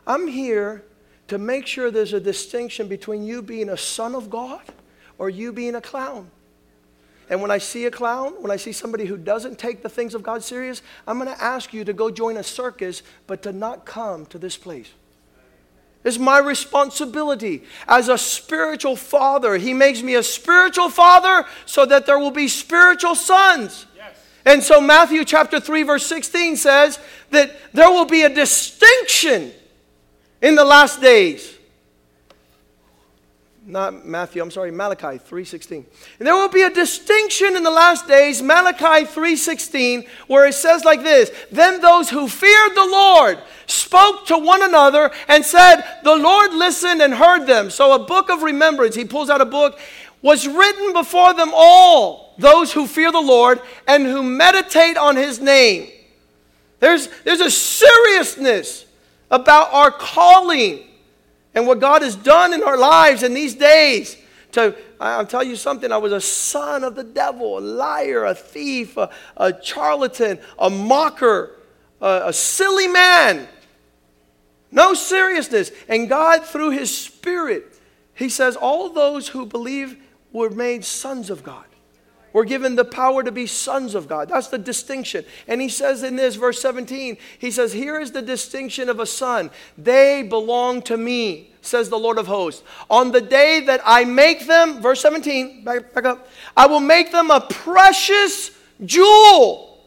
I'm 0.08 0.28
here 0.28 0.86
to 1.28 1.38
make 1.38 1.68
sure 1.68 1.92
there's 1.92 2.14
a 2.14 2.22
distinction 2.22 2.88
between 2.88 3.26
you 3.26 3.42
being 3.42 3.68
a 3.68 3.78
son 3.78 4.16
of 4.16 4.30
God 4.30 4.64
or 5.18 5.30
you 5.30 5.52
being 5.52 5.76
a 5.76 5.82
clown. 5.82 6.32
And 7.30 7.42
when 7.42 7.52
I 7.52 7.60
see 7.60 7.86
a 7.86 7.92
clown, 7.92 8.34
when 8.42 8.50
I 8.50 8.56
see 8.56 8.72
somebody 8.72 9.06
who 9.06 9.16
doesn't 9.16 9.60
take 9.60 9.84
the 9.84 9.90
things 9.90 10.16
of 10.16 10.24
God 10.24 10.44
serious, 10.44 10.82
I'm 11.08 11.20
going 11.20 11.34
to 11.34 11.44
ask 11.44 11.74
you 11.74 11.86
to 11.86 11.94
go 11.94 12.10
join 12.10 12.38
a 12.38 12.44
circus, 12.44 13.04
but 13.28 13.44
to 13.44 13.52
not 13.52 13.86
come 13.86 14.26
to 14.28 14.40
this 14.40 14.58
place. 14.58 14.90
It's 16.04 16.18
my 16.18 16.40
responsibility 16.40 17.64
as 17.88 18.10
a 18.10 18.18
spiritual 18.18 18.96
father. 18.96 19.58
He 19.58 19.74
makes 19.74 20.02
me 20.02 20.16
a 20.16 20.24
spiritual 20.24 20.90
father 20.90 21.46
so 21.66 21.86
that 21.86 22.06
there 22.06 22.18
will 22.18 22.32
be 22.32 22.48
spiritual 22.48 23.16
sons. 23.16 23.86
Yes. 23.96 24.18
And 24.46 24.64
so, 24.64 24.82
Matthew 24.82 25.24
chapter 25.24 25.60
3, 25.60 25.84
verse 25.84 26.06
16 26.08 26.56
says 26.56 27.00
that 27.32 27.52
there 27.74 27.92
will 27.92 28.06
be 28.06 28.24
a 28.24 28.30
distinction 28.30 29.52
in 30.42 30.56
the 30.56 30.64
last 30.64 31.02
days 31.02 31.59
not 33.70 34.06
Matthew, 34.06 34.42
I'm 34.42 34.50
sorry, 34.50 34.72
Malachi 34.72 35.20
3:16. 35.20 35.86
And 36.18 36.28
there 36.28 36.34
will 36.34 36.50
be 36.50 36.64
a 36.64 36.70
distinction 36.70 37.56
in 37.56 37.64
the 37.64 37.70
last 37.70 38.08
days, 38.08 38.42
Malachi 38.42 39.06
3:16, 39.06 40.08
where 40.28 40.48
it 40.48 40.54
says 40.54 40.84
like 40.84 41.04
this, 41.04 41.32
then 41.52 41.80
those 41.80 42.10
who 42.10 42.28
feared 42.28 42.76
the 42.76 42.86
Lord 42.86 43.38
spoke 43.68 44.26
to 44.28 44.38
one 44.38 44.64
another 44.64 45.12
and 45.28 45.46
said, 45.46 45.84
"The 46.04 46.16
Lord 46.16 46.54
listened 46.54 47.02
and 47.02 47.14
heard 47.14 47.46
them." 47.46 47.70
So 47.70 47.94
a 47.94 48.00
book 48.00 48.30
of 48.30 48.42
remembrance, 48.42 48.96
he 48.96 49.06
pulls 49.06 49.30
out 49.30 49.40
a 49.40 49.46
book, 49.46 49.80
was 50.22 50.48
written 50.48 50.92
before 50.92 51.34
them 51.34 51.52
all, 51.54 52.34
those 52.40 52.74
who 52.74 52.88
fear 52.88 53.12
the 53.12 53.22
Lord 53.22 53.62
and 53.88 54.06
who 54.06 54.24
meditate 54.24 54.98
on 54.98 55.16
his 55.16 55.40
name. 55.40 55.92
There's, 56.80 57.08
there's 57.24 57.42
a 57.42 57.52
seriousness 57.52 58.86
about 59.30 59.72
our 59.74 59.92
calling 59.92 60.89
and 61.56 61.68
what 61.68 61.80
God 61.80 62.02
has 62.02 62.16
done 62.16 62.54
in 62.54 62.64
our 62.64 62.78
lives 62.78 63.24
in 63.24 63.34
these 63.34 63.56
days. 63.56 64.18
To, 64.54 64.76
I'll 65.00 65.26
tell 65.26 65.44
you 65.44 65.56
something, 65.56 65.92
I 65.92 65.98
was 65.98 66.12
a 66.12 66.22
son 66.22 66.84
of 66.84 66.96
the 66.96 67.04
devil, 67.04 67.58
a 67.58 67.62
liar, 67.62 68.26
a 68.26 68.34
thief, 68.34 68.98
a, 68.98 69.10
a 69.38 69.54
charlatan, 69.64 70.40
a 70.58 70.70
mocker, 70.70 71.56
a, 72.02 72.24
a 72.26 72.34
silly 72.34 72.88
man. 72.88 73.48
No 74.72 74.94
seriousness. 74.94 75.72
And 75.88 76.10
God, 76.10 76.44
through 76.46 76.72
His 76.72 76.96
Spirit, 76.96 77.80
He 78.14 78.30
says, 78.30 78.56
all 78.56 78.90
those 78.90 79.28
who 79.28 79.46
believe 79.46 79.98
were 80.32 80.50
made 80.50 80.84
sons 80.86 81.30
of 81.30 81.44
God. 81.44 81.66
We're 82.32 82.46
given 82.46 82.76
the 82.76 82.86
power 82.86 83.24
to 83.24 83.32
be 83.32 83.48
sons 83.48 83.96
of 83.96 84.08
God. 84.08 84.30
That's 84.30 84.48
the 84.48 84.58
distinction. 84.58 85.26
And 85.48 85.60
he 85.62 85.70
says 85.70 86.04
in 86.04 86.16
this, 86.16 86.36
verse 86.36 86.62
17, 86.62 87.18
he 87.40 87.50
says, 87.50 87.74
Here 87.74 88.00
is 88.00 88.12
the 88.12 88.22
distinction 88.22 88.88
of 88.90 89.00
a 89.00 89.06
son. 89.06 89.50
They 89.78 90.24
belong 90.24 90.84
to 90.84 90.98
me, 90.98 91.52
says 91.62 91.90
the 91.90 91.98
Lord 91.98 92.20
of 92.20 92.28
hosts. 92.28 92.64
On 92.90 93.12
the 93.12 93.22
day 93.22 93.62
that 93.62 93.82
I 93.84 94.06
make 94.06 94.46
them, 94.46 94.82
verse 94.82 95.02
17, 95.02 95.64
back, 95.64 95.94
back 95.94 96.06
up, 96.06 96.28
I 96.56 96.68
will 96.68 96.80
make 96.80 97.12
them 97.12 97.32
a 97.32 97.42
precious 97.42 98.52
jewel. 98.86 99.80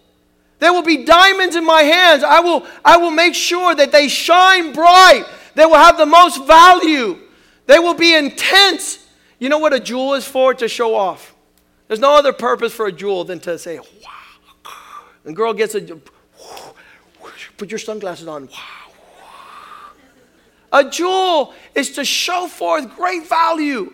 There 0.59 0.73
will 0.73 0.83
be 0.83 1.05
diamonds 1.05 1.55
in 1.55 1.65
my 1.65 1.83
hands. 1.83 2.25
I 2.25 2.41
will, 2.41 2.67
I 2.85 2.97
will 2.97 3.11
make 3.11 3.35
sure 3.35 3.75
that 3.75 3.93
they 3.93 4.09
shine 4.09 4.73
bright. 4.73 5.25
They 5.55 5.67
will 5.67 5.75
have 5.75 5.97
the 5.97 6.07
most 6.07 6.45
value. 6.47 7.19
They 7.67 7.79
will 7.79 7.95
be 7.95 8.15
intense. 8.15 9.07
You 9.39 9.49
know 9.49 9.59
what 9.59 9.73
a 9.73 9.81
jewel 9.81 10.15
is 10.15 10.25
for? 10.25 10.55
To 10.55 10.69
show 10.69 10.95
off. 10.95 11.32
There's 11.89 12.01
no 12.01 12.17
other 12.17 12.33
purpose 12.33 12.73
for 12.73 12.87
a 12.87 12.93
jewel 12.93 13.25
than 13.25 13.41
to 13.41 13.59
say, 13.59 13.79
wow. 13.79 13.87
And 15.25 15.37
girl 15.37 15.53
gets 15.53 15.75
a, 15.75 15.99
put 17.57 17.71
your 17.71 17.79
sunglasses 17.79 18.27
on, 18.27 18.47
wow. 18.47 18.59
A 20.73 20.89
jewel 20.89 21.53
is 21.75 21.93
to 21.93 22.05
show 22.05 22.47
forth 22.49 22.97
great 22.97 23.29
value, 23.29 23.93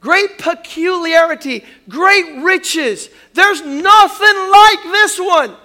great 0.00 0.38
peculiarity, 0.38 1.64
great 1.88 2.42
riches. 2.42 3.08
There's 3.32 3.62
nothing 3.62 4.50
like 4.50 4.82
this 4.82 5.20
one. 5.20 5.56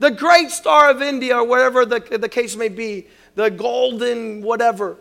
The 0.00 0.10
great 0.10 0.50
star 0.50 0.90
of 0.90 1.00
India, 1.00 1.36
or 1.36 1.44
whatever 1.44 1.86
the, 1.86 2.00
the 2.00 2.28
case 2.28 2.56
may 2.56 2.68
be, 2.68 3.06
the 3.36 3.48
golden 3.48 4.42
whatever. 4.42 4.96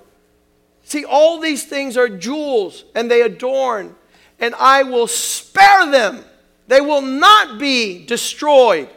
See, 0.83 1.03
all 1.03 1.39
these 1.39 1.65
things 1.65 1.97
are 1.97 2.07
jewels 2.07 2.85
and 2.93 3.09
they 3.09 3.21
adorn 3.21 3.95
and 4.41 4.55
I 4.55 4.83
will 4.83 5.07
spare 5.07 5.89
them. 5.89 6.25
They 6.67 6.81
will 6.81 7.03
not 7.03 7.59
be 7.59 8.05
destroyed. 8.05 8.89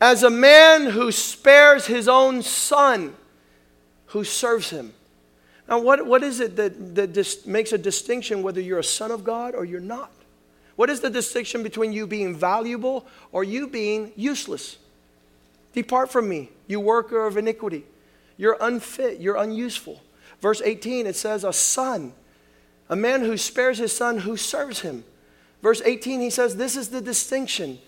As 0.00 0.24
a 0.24 0.30
man 0.30 0.86
who 0.86 1.10
spares 1.12 1.86
his 1.86 2.08
own 2.08 2.42
son 2.42 3.14
who 4.06 4.24
serves 4.24 4.70
him. 4.70 4.92
Now, 5.68 5.80
what, 5.80 6.06
what 6.06 6.22
is 6.22 6.40
it 6.40 6.56
that, 6.56 6.94
that 6.96 7.12
dis- 7.12 7.46
makes 7.46 7.72
a 7.72 7.78
distinction 7.78 8.42
whether 8.42 8.60
you're 8.60 8.78
a 8.78 8.84
son 8.84 9.10
of 9.10 9.24
God 9.24 9.54
or 9.54 9.64
you're 9.64 9.80
not? 9.80 10.10
What 10.76 10.90
is 10.90 11.00
the 11.00 11.10
distinction 11.10 11.62
between 11.62 11.92
you 11.92 12.06
being 12.06 12.34
valuable 12.34 13.06
or 13.32 13.42
you 13.42 13.66
being 13.66 14.12
useless? 14.16 14.76
Depart 15.72 16.10
from 16.10 16.28
me, 16.28 16.50
you 16.66 16.80
worker 16.80 17.26
of 17.26 17.36
iniquity. 17.36 17.84
You're 18.36 18.56
unfit, 18.60 19.20
you're 19.20 19.36
unuseful. 19.36 20.02
Verse 20.40 20.60
18, 20.62 21.06
it 21.06 21.16
says, 21.16 21.44
A 21.44 21.52
son 21.52 22.12
a 22.88 22.96
man 22.96 23.22
who 23.22 23.36
spares 23.36 23.78
his 23.78 23.92
son 23.92 24.18
who 24.18 24.36
serves 24.36 24.80
him. 24.80 25.04
Verse 25.62 25.82
18, 25.84 26.20
he 26.20 26.30
says, 26.30 26.56
This 26.56 26.76
is 26.76 26.88
the 26.88 27.00
distinction. 27.00 27.78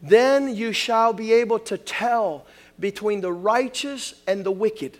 Then 0.00 0.54
you 0.54 0.72
shall 0.72 1.12
be 1.12 1.32
able 1.32 1.58
to 1.60 1.78
tell 1.78 2.46
between 2.80 3.20
the 3.20 3.32
righteous 3.32 4.14
and 4.26 4.44
the 4.44 4.50
wicked, 4.50 4.98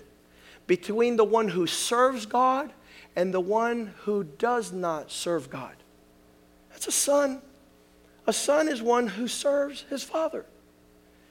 between 0.66 1.16
the 1.16 1.24
one 1.24 1.48
who 1.48 1.66
serves 1.66 2.26
God 2.26 2.72
and 3.16 3.32
the 3.32 3.40
one 3.40 3.94
who 4.02 4.24
does 4.24 4.72
not 4.72 5.10
serve 5.10 5.50
God. 5.50 5.74
That's 6.70 6.86
a 6.86 6.92
son. 6.92 7.42
A 8.26 8.32
son 8.32 8.68
is 8.68 8.80
one 8.80 9.08
who 9.08 9.26
serves 9.26 9.82
his 9.90 10.04
father. 10.04 10.46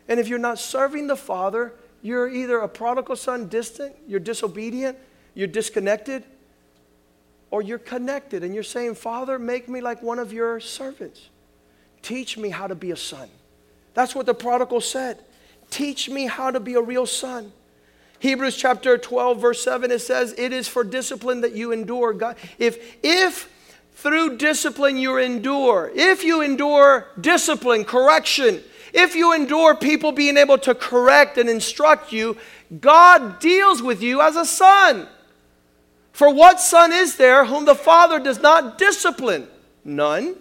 And 0.08 0.20
if 0.20 0.28
you're 0.28 0.40
not 0.40 0.60
serving 0.60 1.08
the 1.08 1.16
father, 1.16 1.74
you're 2.02 2.28
either 2.28 2.60
a 2.60 2.68
prodigal 2.68 3.16
son, 3.16 3.48
distant, 3.48 3.96
you're 4.08 4.20
disobedient, 4.20 4.98
you're 5.34 5.48
disconnected, 5.48 6.24
or 7.52 7.62
you're 7.62 7.78
connected 7.78 8.44
and 8.44 8.54
you're 8.54 8.64
saying, 8.64 8.96
Father, 8.96 9.38
make 9.38 9.70
me 9.70 9.82
like 9.82 10.02
one 10.02 10.18
of 10.18 10.34
your 10.34 10.60
servants. 10.60 11.30
Teach 12.02 12.38
me 12.38 12.50
how 12.50 12.66
to 12.66 12.76
be 12.76 12.92
a 12.92 12.96
son. 12.96 13.30
That's 13.94 14.16
what 14.16 14.26
the 14.26 14.34
prodigal 14.34 14.82
said. 14.82 15.20
Teach 15.70 16.10
me 16.10 16.26
how 16.26 16.50
to 16.50 16.60
be 16.60 16.74
a 16.74 16.82
real 16.82 17.06
son. 17.06 17.52
Hebrews 18.20 18.56
chapter 18.56 18.98
12, 18.98 19.42
verse 19.42 19.64
7, 19.64 19.92
it 19.92 20.00
says, 20.00 20.34
It 20.38 20.54
is 20.54 20.68
for 20.68 20.84
discipline 20.84 21.42
that 21.42 21.54
you 21.54 21.72
endure. 21.72 22.14
God, 22.14 22.38
if, 22.58 22.98
if 23.04 23.52
through 23.96 24.38
discipline 24.38 24.98
you 24.98 25.18
endure, 25.18 25.92
if 25.94 26.24
you 26.24 26.42
endure 26.42 27.08
discipline, 27.20 27.84
correction, 27.84 28.62
if 28.94 29.16
you 29.16 29.34
endure 29.34 29.76
people 29.76 30.12
being 30.12 30.38
able 30.38 30.58
to 30.60 30.76
correct 30.76 31.38
and 31.38 31.50
instruct 31.50 32.12
you, 32.12 32.38
God 32.80 33.40
deals 33.40 33.82
with 33.82 34.02
you 34.02 34.22
as 34.22 34.36
a 34.36 34.46
son. 34.46 35.08
For 36.12 36.34
what 36.34 36.60
son 36.60 36.92
is 36.92 37.16
there 37.16 37.46
whom 37.46 37.66
the 37.66 37.76
father 37.76 38.20
does 38.20 38.40
not 38.40 38.78
discipline? 38.78 39.48
None. 39.84 40.36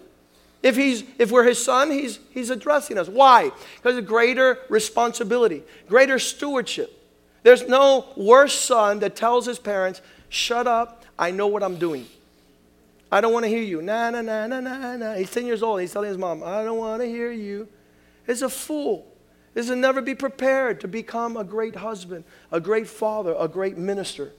If, 0.61 0.75
he's, 0.75 1.03
if 1.17 1.31
we're 1.31 1.45
his 1.45 1.63
son, 1.63 1.89
he's, 1.89 2.19
he's 2.31 2.49
addressing 2.49 2.97
us. 2.97 3.07
Why? 3.07 3.51
Because 3.77 3.97
of 3.97 4.05
greater 4.05 4.59
responsibility, 4.69 5.63
greater 5.87 6.19
stewardship. 6.19 6.97
There's 7.43 7.67
no 7.67 8.05
worse 8.15 8.53
son 8.53 8.99
that 8.99 9.15
tells 9.15 9.47
his 9.47 9.57
parents, 9.57 10.01
shut 10.29 10.67
up, 10.67 11.05
I 11.17 11.31
know 11.31 11.47
what 11.47 11.63
I'm 11.63 11.77
doing. 11.77 12.05
I 13.11 13.21
don't 13.21 13.33
want 13.33 13.43
to 13.43 13.49
hear 13.49 13.61
you. 13.61 13.81
Nah, 13.81 14.11
nah, 14.11 14.21
nah, 14.21 14.47
nah, 14.47 14.59
nah, 14.59 14.95
nah. 14.95 15.13
He's 15.15 15.31
10 15.31 15.45
years 15.45 15.63
old. 15.63 15.81
He's 15.81 15.91
telling 15.91 16.09
his 16.09 16.17
mom, 16.17 16.43
I 16.43 16.63
don't 16.63 16.77
want 16.77 17.01
to 17.01 17.07
hear 17.07 17.31
you. 17.31 17.67
Is 18.27 18.41
a 18.41 18.49
fool. 18.49 19.07
Is 19.53 19.67
to 19.67 19.75
never 19.75 20.01
be 20.01 20.15
prepared 20.15 20.79
to 20.81 20.87
become 20.87 21.35
a 21.35 21.43
great 21.43 21.75
husband, 21.75 22.23
a 22.51 22.59
great 22.61 22.87
father, 22.87 23.35
a 23.37 23.47
great 23.47 23.77
minister. 23.77 24.31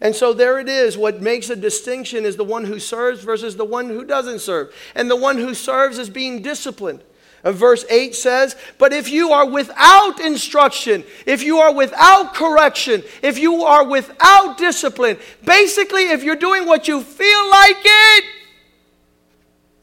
And 0.00 0.14
so 0.14 0.32
there 0.32 0.58
it 0.58 0.68
is. 0.68 0.98
What 0.98 1.22
makes 1.22 1.50
a 1.50 1.56
distinction 1.56 2.24
is 2.24 2.36
the 2.36 2.44
one 2.44 2.64
who 2.64 2.78
serves 2.78 3.22
versus 3.22 3.56
the 3.56 3.64
one 3.64 3.88
who 3.88 4.04
doesn't 4.04 4.40
serve. 4.40 4.74
And 4.94 5.10
the 5.10 5.16
one 5.16 5.38
who 5.38 5.54
serves 5.54 5.98
is 5.98 6.10
being 6.10 6.42
disciplined. 6.42 7.02
And 7.44 7.54
verse 7.54 7.84
8 7.90 8.14
says, 8.14 8.56
But 8.78 8.92
if 8.94 9.10
you 9.10 9.32
are 9.32 9.46
without 9.46 10.18
instruction, 10.18 11.04
if 11.26 11.42
you 11.42 11.58
are 11.58 11.74
without 11.74 12.34
correction, 12.34 13.02
if 13.22 13.38
you 13.38 13.64
are 13.64 13.86
without 13.86 14.56
discipline, 14.56 15.18
basically, 15.44 16.04
if 16.04 16.24
you're 16.24 16.36
doing 16.36 16.66
what 16.66 16.88
you 16.88 17.02
feel 17.02 17.50
like 17.50 17.76
it, 17.84 18.24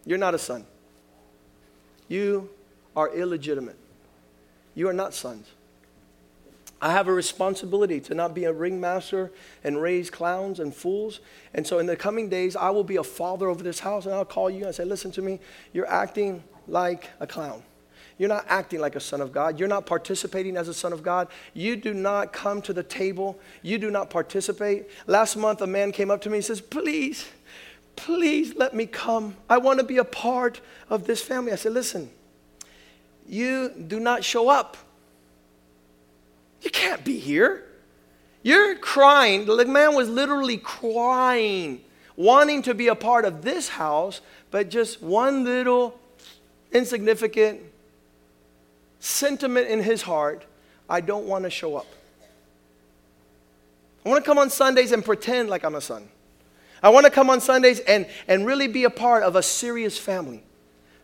you're 0.06 0.18
not 0.18 0.34
a 0.34 0.40
son. 0.40 0.66
You 2.08 2.50
are 2.96 3.14
illegitimate. 3.16 3.78
You 4.74 4.90
are 4.90 4.94
not 4.94 5.14
sons. 5.14 5.48
I 6.82 6.92
have 6.92 7.08
a 7.08 7.14
responsibility 7.14 8.00
to 8.02 8.16
not 8.16 8.34
be 8.34 8.46
a 8.46 8.52
ringmaster 8.52 9.32
and 9.64 9.80
raise 9.80 10.10
clowns 10.10 10.60
and 10.60 10.74
fools. 10.74 11.20
And 11.54 11.66
so 11.66 11.78
in 11.78 11.86
the 11.86 11.96
coming 11.96 12.28
days, 12.28 12.56
I 12.56 12.72
will 12.72 12.84
be 12.84 12.96
a 12.96 13.04
father 13.04 13.48
over 13.48 13.64
this 13.64 13.80
house 13.80 14.08
and 14.08 14.16
I'll 14.16 14.26
call 14.26 14.50
you 14.50 14.66
and 14.66 14.74
say, 14.74 14.84
listen 14.84 15.12
to 15.12 15.22
me, 15.22 15.40
you're 15.74 15.88
acting 15.88 16.44
like 16.68 17.10
a 17.20 17.28
clown. 17.28 17.62
You're 18.18 18.30
not 18.30 18.46
acting 18.48 18.80
like 18.80 18.96
a 18.96 19.00
son 19.00 19.22
of 19.22 19.32
God. 19.32 19.60
You're 19.60 19.68
not 19.68 19.86
participating 19.86 20.58
as 20.58 20.68
a 20.68 20.74
son 20.74 20.92
of 20.92 21.04
God. 21.04 21.28
You 21.54 21.76
do 21.76 21.94
not 21.94 22.34
come 22.34 22.62
to 22.64 22.74
the 22.74 22.84
table. 22.84 23.40
You 23.62 23.78
do 23.78 23.92
not 23.92 24.10
participate. 24.10 24.88
Last 25.08 25.36
month, 25.36 25.62
a 25.62 25.68
man 25.68 25.92
came 25.92 26.12
up 26.12 26.22
to 26.22 26.30
me 26.30 26.38
and 26.38 26.46
says, 26.46 26.62
please, 26.62 27.28
please 27.96 28.56
let 28.56 28.74
me 28.76 28.86
come. 28.86 29.36
I 29.50 29.60
want 29.60 29.80
to 29.80 29.86
be 29.86 29.98
a 29.98 30.04
part 30.04 30.62
of 30.90 31.06
this 31.06 31.22
family. 31.22 31.52
I 31.52 31.56
said, 31.56 31.74
listen, 31.74 32.10
you 33.28 33.70
do 33.70 34.00
not 34.00 34.24
show 34.24 34.50
up. 34.50 34.78
You 36.62 36.70
can't 36.70 37.04
be 37.04 37.18
here. 37.18 37.66
You're 38.44 38.76
crying. 38.76 39.46
The 39.46 39.66
man 39.66 39.96
was 39.96 40.10
literally 40.10 40.58
crying, 40.58 41.82
wanting 42.16 42.62
to 42.64 42.74
be 42.74 42.88
a 42.88 42.96
part 42.96 43.26
of 43.26 43.42
this 43.42 43.70
house, 43.70 44.22
but 44.50 44.70
just 44.70 45.02
one 45.02 45.44
little 45.44 46.00
insignificant 46.72 47.62
sentiment 49.00 49.68
in 49.68 49.84
his 49.84 50.04
heart 50.04 50.46
I 50.90 51.02
don't 51.02 51.26
want 51.26 51.46
to 51.46 51.50
show 51.50 51.76
up. 51.76 51.88
I 54.06 54.10
want 54.10 54.24
to 54.24 54.28
come 54.28 54.38
on 54.38 54.50
Sundays 54.50 54.92
and 54.92 55.06
pretend 55.06 55.50
like 55.50 55.64
I'm 55.64 55.76
a 55.76 55.82
son. 55.82 56.10
I 56.84 56.90
want 56.90 57.06
to 57.06 57.12
come 57.12 57.30
on 57.30 57.40
Sundays 57.40 57.80
and, 57.82 58.08
and 58.28 58.46
really 58.46 58.68
be 58.68 58.84
a 58.84 58.90
part 58.90 59.24
of 59.24 59.36
a 59.36 59.44
serious 59.44 59.98
family. 59.98 60.44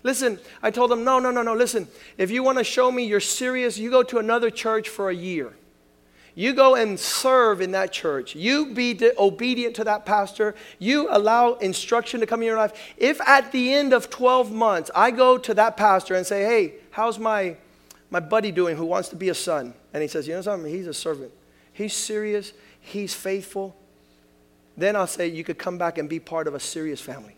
Listen, 0.04 0.40
I 0.62 0.72
told 0.72 0.92
them, 0.92 1.04
no, 1.04 1.20
no, 1.20 1.32
no, 1.32 1.42
no, 1.42 1.54
listen. 1.54 1.88
If 2.18 2.32
you 2.32 2.44
want 2.44 2.58
to 2.58 2.64
show 2.64 2.92
me 2.92 3.06
you're 3.06 3.20
serious, 3.20 3.78
you 3.78 3.90
go 3.90 4.04
to 4.04 4.20
another 4.20 4.50
church 4.50 4.90
for 4.90 5.10
a 5.10 5.16
year. 5.16 5.54
You 6.38 6.54
go 6.54 6.76
and 6.76 7.00
serve 7.00 7.62
in 7.62 7.72
that 7.72 7.92
church. 7.92 8.36
You 8.36 8.72
be 8.72 8.96
obedient 9.18 9.76
to 9.78 9.84
that 9.86 10.06
pastor. 10.06 10.54
You 10.78 11.08
allow 11.10 11.54
instruction 11.56 12.20
to 12.20 12.28
come 12.28 12.44
in 12.44 12.46
your 12.46 12.58
life. 12.58 12.94
If 12.96 13.20
at 13.22 13.52
the 13.52 13.74
end 13.74 13.92
of 13.92 14.12
12 14.12 14.52
months 14.52 14.92
I 14.94 15.10
go 15.10 15.40
to 15.40 15.54
that 15.56 15.78
pastor 15.78 16.14
and 16.14 16.28
say, 16.28 16.44
hey, 16.44 16.76
how's 16.92 17.18
my, 17.18 17.58
my 18.12 18.20
buddy 18.20 18.52
doing 18.52 18.78
who 18.78 18.86
wants 18.86 19.10
to 19.10 19.16
be 19.16 19.30
a 19.30 19.34
son? 19.34 19.74
And 19.96 20.04
he 20.04 20.08
says, 20.08 20.28
you 20.28 20.36
know 20.36 20.44
something? 20.44 20.72
He's 20.72 20.86
a 20.86 20.94
servant. 20.94 21.32
He's 21.74 21.94
serious. 21.94 22.54
He's 22.82 23.16
faithful. 23.16 23.76
Then 24.78 24.96
I'll 24.96 25.08
say, 25.08 25.28
you 25.28 25.44
could 25.44 25.58
come 25.58 25.80
back 25.80 25.98
and 25.98 26.08
be 26.08 26.20
part 26.20 26.48
of 26.48 26.54
a 26.54 26.60
serious 26.60 27.02
family. 27.02 27.37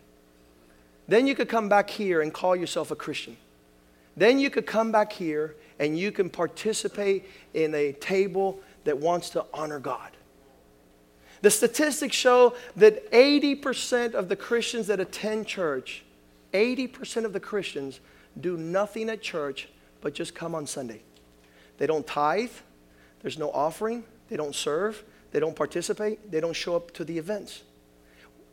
Then 1.10 1.26
you 1.26 1.34
could 1.34 1.48
come 1.48 1.68
back 1.68 1.90
here 1.90 2.22
and 2.22 2.32
call 2.32 2.54
yourself 2.54 2.92
a 2.92 2.94
Christian. 2.94 3.36
Then 4.16 4.38
you 4.38 4.48
could 4.48 4.64
come 4.64 4.92
back 4.92 5.12
here 5.12 5.56
and 5.80 5.98
you 5.98 6.12
can 6.12 6.30
participate 6.30 7.28
in 7.52 7.74
a 7.74 7.90
table 7.94 8.60
that 8.84 8.96
wants 8.96 9.30
to 9.30 9.44
honor 9.52 9.80
God. 9.80 10.12
The 11.42 11.50
statistics 11.50 12.14
show 12.14 12.54
that 12.76 13.10
80% 13.10 14.14
of 14.14 14.28
the 14.28 14.36
Christians 14.36 14.86
that 14.86 15.00
attend 15.00 15.48
church, 15.48 16.04
80% 16.54 17.24
of 17.24 17.32
the 17.32 17.40
Christians 17.40 17.98
do 18.40 18.56
nothing 18.56 19.10
at 19.10 19.20
church 19.20 19.68
but 20.00 20.14
just 20.14 20.36
come 20.36 20.54
on 20.54 20.64
Sunday. 20.64 21.02
They 21.78 21.88
don't 21.88 22.06
tithe, 22.06 22.52
there's 23.20 23.36
no 23.36 23.50
offering, 23.50 24.04
they 24.28 24.36
don't 24.36 24.54
serve, 24.54 25.02
they 25.32 25.40
don't 25.40 25.56
participate, 25.56 26.30
they 26.30 26.38
don't 26.40 26.54
show 26.54 26.76
up 26.76 26.92
to 26.92 27.04
the 27.04 27.18
events. 27.18 27.64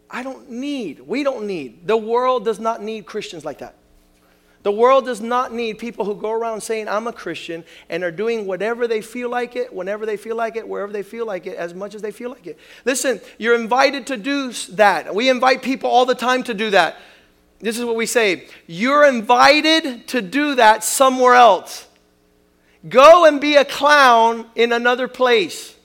I 0.10 0.24
don't 0.24 0.50
need, 0.50 1.02
we 1.02 1.24
don't 1.24 1.48
need, 1.48 1.86
the 1.86 1.98
world 1.98 2.46
does 2.46 2.60
not 2.60 2.82
need 2.82 3.06
Christians 3.06 3.44
like 3.44 3.60
that. 3.60 3.76
The 4.64 4.72
world 4.72 5.06
does 5.06 5.22
not 5.22 5.54
need 5.54 5.78
people 5.78 6.04
who 6.04 6.16
go 6.16 6.32
around 6.32 6.60
saying, 6.62 6.90
I'm 6.90 7.08
a 7.08 7.14
Christian, 7.14 7.64
and 7.90 8.04
are 8.04 8.12
doing 8.12 8.46
whatever 8.46 8.86
they 8.86 9.00
feel 9.00 9.30
like 9.30 9.56
it, 9.56 9.74
whenever 9.74 10.06
they 10.06 10.18
feel 10.18 10.36
like 10.36 10.58
it, 10.58 10.68
wherever 10.68 10.92
they 10.92 11.04
feel 11.04 11.26
like 11.26 11.48
it, 11.48 11.56
as 11.56 11.74
much 11.74 11.96
as 11.96 12.02
they 12.02 12.12
feel 12.12 12.32
like 12.32 12.48
it. 12.48 12.60
Listen, 12.84 13.22
you're 13.38 13.56
invited 13.56 14.08
to 14.08 14.18
do 14.18 14.52
that. 14.72 15.16
We 15.16 15.30
invite 15.30 15.62
people 15.62 15.90
all 15.90 16.06
the 16.06 16.16
time 16.16 16.44
to 16.44 16.54
do 16.54 16.72
that. 16.72 16.98
This 17.60 17.80
is 17.80 17.86
what 17.86 17.96
we 17.96 18.06
say 18.06 18.50
you're 18.68 19.08
invited 19.08 20.06
to 20.10 20.22
do 20.22 20.56
that 20.56 20.84
somewhere 20.84 21.36
else. 21.36 21.88
Go 22.90 23.24
and 23.24 23.40
be 23.40 23.56
a 23.56 23.64
clown 23.64 24.48
in 24.54 24.74
another 24.74 25.08
place. 25.08 25.77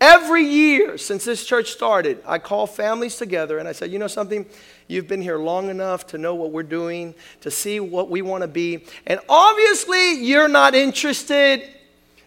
Every 0.00 0.42
year 0.42 0.98
since 0.98 1.24
this 1.24 1.46
church 1.46 1.70
started, 1.70 2.22
I 2.26 2.38
call 2.38 2.66
families 2.66 3.16
together 3.16 3.58
and 3.58 3.66
I 3.66 3.72
said, 3.72 3.90
you 3.90 3.98
know 3.98 4.08
something? 4.08 4.44
You've 4.88 5.08
been 5.08 5.22
here 5.22 5.38
long 5.38 5.70
enough 5.70 6.06
to 6.08 6.18
know 6.18 6.34
what 6.34 6.52
we're 6.52 6.62
doing, 6.62 7.14
to 7.40 7.50
see 7.50 7.80
what 7.80 8.10
we 8.10 8.20
want 8.20 8.42
to 8.42 8.48
be. 8.48 8.84
And 9.06 9.20
obviously, 9.26 10.22
you're 10.22 10.48
not 10.48 10.74
interested. 10.74 11.70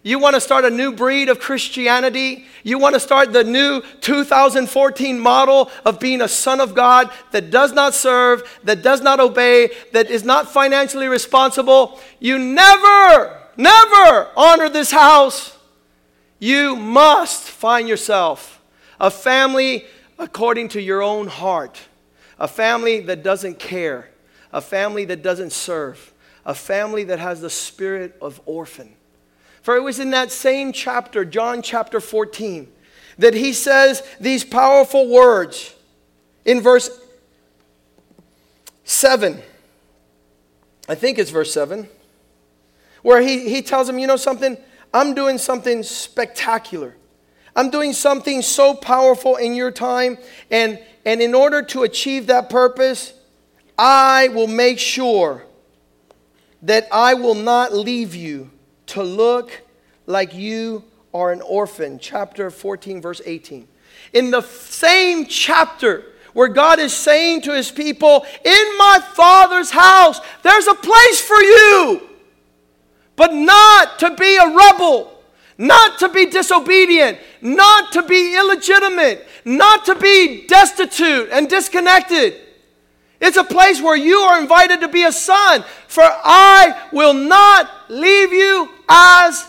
You 0.02 0.18
want 0.18 0.34
to 0.34 0.40
start 0.40 0.64
a 0.64 0.70
new 0.70 0.92
breed 0.92 1.28
of 1.28 1.38
Christianity. 1.38 2.46
You 2.64 2.78
want 2.78 2.94
to 2.94 3.00
start 3.00 3.32
the 3.32 3.44
new 3.44 3.82
2014 4.00 5.20
model 5.20 5.70
of 5.84 6.00
being 6.00 6.22
a 6.22 6.28
son 6.28 6.58
of 6.58 6.74
God 6.74 7.10
that 7.30 7.50
does 7.50 7.72
not 7.72 7.94
serve, 7.94 8.42
that 8.64 8.82
does 8.82 9.00
not 9.00 9.20
obey, 9.20 9.70
that 9.92 10.10
is 10.10 10.24
not 10.24 10.50
financially 10.50 11.06
responsible. 11.06 12.00
You 12.18 12.36
never, 12.36 13.38
never 13.56 14.28
honor 14.36 14.68
this 14.68 14.90
house. 14.90 15.56
You 16.40 16.74
must 16.74 17.44
find 17.44 17.86
yourself 17.86 18.60
a 18.98 19.10
family 19.10 19.84
according 20.18 20.68
to 20.70 20.80
your 20.80 21.02
own 21.02 21.28
heart, 21.28 21.78
a 22.38 22.48
family 22.48 23.00
that 23.00 23.22
doesn't 23.22 23.58
care, 23.58 24.08
a 24.52 24.62
family 24.62 25.04
that 25.04 25.22
doesn't 25.22 25.52
serve, 25.52 26.12
a 26.44 26.54
family 26.54 27.04
that 27.04 27.18
has 27.18 27.42
the 27.42 27.50
spirit 27.50 28.16
of 28.20 28.40
orphan. 28.46 28.94
For 29.62 29.76
it 29.76 29.82
was 29.82 30.00
in 30.00 30.10
that 30.10 30.32
same 30.32 30.72
chapter, 30.72 31.24
John 31.26 31.60
chapter 31.60 32.00
14, 32.00 32.66
that 33.18 33.34
he 33.34 33.52
says 33.52 34.02
these 34.18 34.42
powerful 34.42 35.08
words 35.08 35.74
in 36.46 36.62
verse 36.62 36.90
7. 38.84 39.42
I 40.88 40.94
think 40.94 41.18
it's 41.18 41.30
verse 41.30 41.52
7, 41.52 41.86
where 43.02 43.20
he, 43.20 43.50
he 43.50 43.60
tells 43.60 43.88
him, 43.88 43.98
you 43.98 44.06
know 44.06 44.16
something? 44.16 44.56
I'm 44.92 45.14
doing 45.14 45.38
something 45.38 45.82
spectacular. 45.82 46.96
I'm 47.54 47.70
doing 47.70 47.92
something 47.92 48.42
so 48.42 48.74
powerful 48.74 49.36
in 49.36 49.54
your 49.54 49.70
time. 49.70 50.18
And, 50.50 50.78
and 51.04 51.20
in 51.20 51.34
order 51.34 51.62
to 51.62 51.82
achieve 51.82 52.26
that 52.28 52.50
purpose, 52.50 53.14
I 53.78 54.28
will 54.28 54.46
make 54.46 54.78
sure 54.78 55.44
that 56.62 56.86
I 56.92 57.14
will 57.14 57.34
not 57.34 57.72
leave 57.72 58.14
you 58.14 58.50
to 58.86 59.02
look 59.02 59.62
like 60.06 60.34
you 60.34 60.84
are 61.14 61.32
an 61.32 61.40
orphan. 61.40 61.98
Chapter 61.98 62.50
14, 62.50 63.00
verse 63.00 63.22
18. 63.24 63.66
In 64.12 64.30
the 64.30 64.42
same 64.42 65.26
chapter, 65.26 66.04
where 66.32 66.48
God 66.48 66.78
is 66.78 66.92
saying 66.92 67.42
to 67.42 67.54
his 67.54 67.70
people, 67.70 68.24
In 68.44 68.78
my 68.78 69.00
Father's 69.14 69.70
house, 69.70 70.20
there's 70.42 70.66
a 70.66 70.74
place 70.74 71.20
for 71.20 71.40
you, 71.40 72.09
but 73.20 73.34
not 73.34 73.98
to 73.98 74.14
be 74.14 74.36
a 74.38 74.46
rebel, 74.46 75.12
not 75.58 75.98
to 75.98 76.08
be 76.08 76.24
disobedient, 76.24 77.18
not 77.42 77.92
to 77.92 78.02
be 78.02 78.34
illegitimate, 78.34 79.28
not 79.44 79.84
to 79.84 79.94
be 79.94 80.46
destitute 80.46 81.28
and 81.30 81.46
disconnected. 81.46 82.40
It's 83.20 83.36
a 83.36 83.44
place 83.44 83.82
where 83.82 83.94
you 83.94 84.16
are 84.20 84.40
invited 84.40 84.80
to 84.80 84.88
be 84.88 85.02
a 85.02 85.12
son, 85.12 85.62
for 85.86 86.02
I 86.02 86.88
will 86.94 87.12
not 87.12 87.70
leave 87.90 88.32
you 88.32 88.70
as 88.88 89.46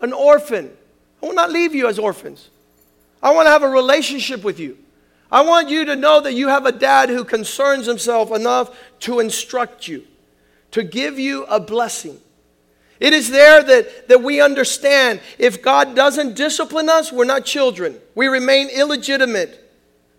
an 0.00 0.14
orphan. 0.14 0.70
I 1.22 1.26
will 1.26 1.34
not 1.34 1.52
leave 1.52 1.74
you 1.74 1.88
as 1.88 1.98
orphans. 1.98 2.48
I 3.22 3.34
want 3.34 3.44
to 3.44 3.50
have 3.50 3.62
a 3.62 3.68
relationship 3.68 4.42
with 4.42 4.58
you. 4.58 4.78
I 5.30 5.42
want 5.42 5.68
you 5.68 5.84
to 5.84 5.96
know 5.96 6.22
that 6.22 6.32
you 6.32 6.48
have 6.48 6.64
a 6.64 6.72
dad 6.72 7.10
who 7.10 7.24
concerns 7.24 7.84
himself 7.84 8.32
enough 8.32 8.74
to 9.00 9.20
instruct 9.20 9.86
you, 9.86 10.02
to 10.70 10.82
give 10.82 11.18
you 11.18 11.44
a 11.44 11.60
blessing. 11.60 12.18
It 13.02 13.12
is 13.12 13.30
there 13.30 13.64
that, 13.64 14.06
that 14.06 14.22
we 14.22 14.40
understand 14.40 15.20
if 15.36 15.60
God 15.60 15.96
doesn't 15.96 16.36
discipline 16.36 16.88
us, 16.88 17.10
we're 17.10 17.24
not 17.24 17.44
children. 17.44 17.98
We 18.14 18.28
remain 18.28 18.68
illegitimate. 18.68 19.58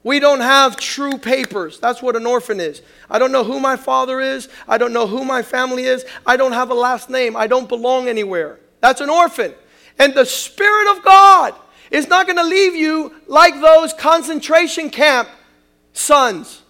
We 0.04 0.20
don't 0.20 0.42
have 0.42 0.76
true 0.76 1.18
papers. 1.18 1.80
That's 1.80 2.02
what 2.02 2.18
an 2.18 2.26
orphan 2.26 2.60
is. 2.60 2.82
I 3.10 3.20
don't 3.20 3.32
know 3.32 3.46
who 3.46 3.62
my 3.62 3.78
father 3.78 4.20
is. 4.20 4.50
I 4.68 4.78
don't 4.78 4.92
know 4.92 5.08
who 5.08 5.24
my 5.24 5.44
family 5.44 5.86
is. 5.86 6.04
I 6.26 6.36
don't 6.36 6.52
have 6.52 6.72
a 6.72 6.74
last 6.74 7.10
name. 7.10 7.38
I 7.38 7.48
don't 7.48 7.70
belong 7.70 8.10
anywhere. 8.10 8.60
That's 8.82 9.00
an 9.00 9.10
orphan. 9.10 9.54
And 9.98 10.14
the 10.14 10.26
Spirit 10.26 10.92
of 10.98 11.06
God 11.06 11.56
is 11.90 12.10
not 12.10 12.26
going 12.26 12.36
to 12.36 12.44
leave 12.44 12.76
you 12.76 13.14
like 13.28 13.62
those 13.62 13.94
concentration 13.94 14.90
camp 14.90 15.30
sons, 15.94 16.64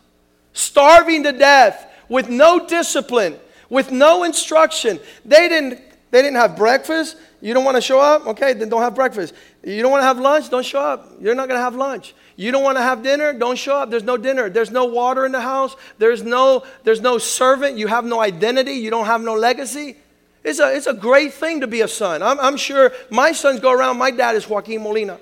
starving 0.54 1.24
to 1.24 1.32
death 1.32 1.92
with 2.08 2.30
no 2.30 2.68
discipline, 2.68 3.40
with 3.68 3.92
no 3.92 4.24
instruction. 4.24 5.00
They 5.26 5.50
didn't, 5.50 5.82
they 6.14 6.22
didn't 6.22 6.38
have 6.38 6.56
breakfast. 6.56 7.18
You 7.42 7.56
don't 7.56 7.66
want 7.66 7.76
to 7.76 7.82
show 7.82 8.00
up? 8.00 8.28
Okay, 8.28 8.54
then 8.54 8.70
don't 8.70 8.84
have 8.84 8.94
breakfast. 8.94 9.34
You 9.64 9.82
don't 9.82 9.90
want 9.90 10.04
to 10.04 10.06
have 10.06 10.20
lunch? 10.20 10.48
Don't 10.48 10.64
show 10.64 10.80
up. 10.80 11.10
You're 11.20 11.34
not 11.34 11.48
going 11.48 11.58
to 11.58 11.64
have 11.64 11.74
lunch. 11.74 12.14
You 12.36 12.52
don't 12.52 12.62
want 12.62 12.78
to 12.78 12.84
have 12.84 13.02
dinner? 13.02 13.34
Don't 13.34 13.58
show 13.58 13.78
up. 13.78 13.90
There's 13.90 14.04
no 14.04 14.16
dinner. 14.16 14.48
There's 14.48 14.70
no 14.70 14.86
water 14.86 15.26
in 15.26 15.32
the 15.32 15.42
house. 15.42 15.76
There's 15.98 16.22
no, 16.22 16.66
there's 16.84 17.02
no 17.02 17.18
servant. 17.18 17.80
You 17.80 17.88
have 17.88 18.06
no 18.06 18.22
identity. 18.22 18.74
You 18.74 18.92
don't 18.92 19.08
have 19.08 19.22
no 19.22 19.34
legacy. 19.34 19.96
It's 20.44 20.60
a, 20.60 20.76
it's 20.76 20.86
a 20.86 20.94
great 20.94 21.34
thing 21.34 21.62
to 21.62 21.68
be 21.68 21.82
a 21.82 21.88
son. 21.88 22.22
I'm, 22.22 22.40
I'm 22.40 22.58
sure 22.58 22.92
my 23.10 23.32
sons 23.32 23.60
go 23.60 23.72
around, 23.72 23.98
my 23.98 24.12
dad 24.12 24.36
is 24.36 24.48
Joaquin 24.48 24.84
Molina. 24.84 25.20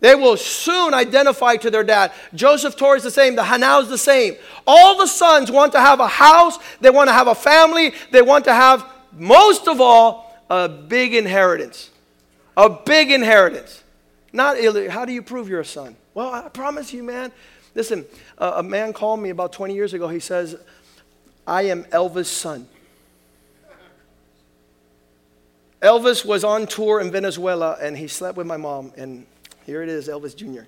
They 0.00 0.14
will 0.14 0.38
soon 0.38 0.94
identify 0.94 1.56
to 1.56 1.70
their 1.70 1.84
dad. 1.84 2.12
Joseph 2.34 2.76
Torres 2.76 3.02
the 3.02 3.10
same, 3.10 3.36
the 3.36 3.42
Hanau's 3.42 3.90
the 3.90 3.98
same. 3.98 4.36
All 4.66 4.96
the 4.96 5.08
sons 5.08 5.50
want 5.50 5.72
to 5.72 5.80
have 5.80 6.00
a 6.00 6.08
house, 6.08 6.56
they 6.80 6.88
want 6.88 7.08
to 7.08 7.12
have 7.12 7.26
a 7.26 7.34
family, 7.34 7.92
they 8.10 8.22
want 8.22 8.46
to 8.46 8.54
have, 8.54 8.88
most 9.12 9.68
of 9.68 9.80
all, 9.80 10.36
a 10.50 10.68
big 10.68 11.14
inheritance. 11.14 11.90
A 12.56 12.68
big 12.68 13.10
inheritance. 13.10 13.82
Not 14.32 14.56
how 14.88 15.04
do 15.04 15.12
you 15.12 15.22
prove 15.22 15.48
you're 15.48 15.60
a 15.60 15.64
son? 15.64 15.96
Well, 16.14 16.32
I 16.32 16.48
promise 16.48 16.92
you, 16.92 17.02
man. 17.02 17.32
Listen, 17.74 18.04
uh, 18.38 18.54
a 18.56 18.62
man 18.62 18.92
called 18.92 19.20
me 19.20 19.30
about 19.30 19.52
20 19.52 19.74
years 19.74 19.94
ago. 19.94 20.08
He 20.08 20.20
says, 20.20 20.56
I 21.46 21.62
am 21.62 21.84
Elvis' 21.84 22.26
son. 22.26 22.68
Elvis 25.80 26.24
was 26.24 26.42
on 26.42 26.66
tour 26.66 27.00
in 27.00 27.10
Venezuela 27.10 27.76
and 27.80 27.96
he 27.96 28.08
slept 28.08 28.36
with 28.36 28.46
my 28.46 28.56
mom, 28.56 28.92
and 28.96 29.24
here 29.64 29.82
it 29.82 29.88
is, 29.88 30.08
Elvis 30.08 30.34
Jr. 30.34 30.66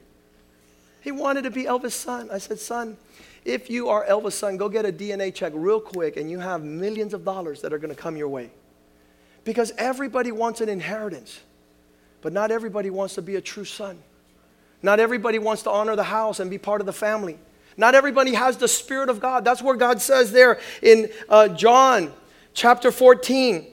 He 1.01 1.11
wanted 1.11 1.43
to 1.43 1.51
be 1.51 1.65
Elvis' 1.65 1.93
son. 1.93 2.31
I 2.31 2.39
said, 2.39 2.61
Son, 2.61 2.97
if 3.45 3.71
you 3.71 3.89
are 3.89 4.05
Elvis' 4.07 4.33
son, 4.33 4.57
go 4.57 4.69
get 4.69 4.85
a 4.85 4.93
DNA 4.93 5.35
check 5.35 5.53
real 5.55 5.81
quick 5.81 6.17
and 6.17 6.31
you 6.31 6.39
have 6.39 6.63
millions 6.63 7.15
of 7.15 7.25
dollars 7.25 7.63
that 7.63 7.73
are 7.73 7.79
going 7.79 7.95
to 7.95 8.01
come 8.01 8.17
your 8.17 8.29
way. 8.29 8.51
Because 9.45 9.73
everybody 9.79 10.33
wants 10.33 10.61
an 10.61 10.69
inheritance, 10.69 11.41
but 12.21 12.33
not 12.33 12.51
everybody 12.51 12.91
wants 12.91 13.15
to 13.15 13.23
be 13.23 13.37
a 13.37 13.41
true 13.41 13.65
son. 13.65 13.99
Not 14.83 15.01
everybody 15.01 15.39
wants 15.39 15.63
to 15.63 15.71
honor 15.71 15.97
the 15.97 16.05
house 16.05 16.41
and 16.41 16.51
be 16.51 16.59
part 16.59 16.81
of 16.81 16.87
the 16.87 16.93
family. 16.93 17.39
Not 17.77 17.95
everybody 17.95 18.35
has 18.35 18.57
the 18.57 18.69
Spirit 18.69 19.09
of 19.09 19.21
God. 19.21 19.45
That's 19.45 19.63
where 19.63 19.77
God 19.77 20.01
says 20.03 20.33
there 20.33 20.61
in 20.83 21.09
uh, 21.29 21.49
John 21.49 22.13
chapter 22.53 22.91
14. 22.91 23.67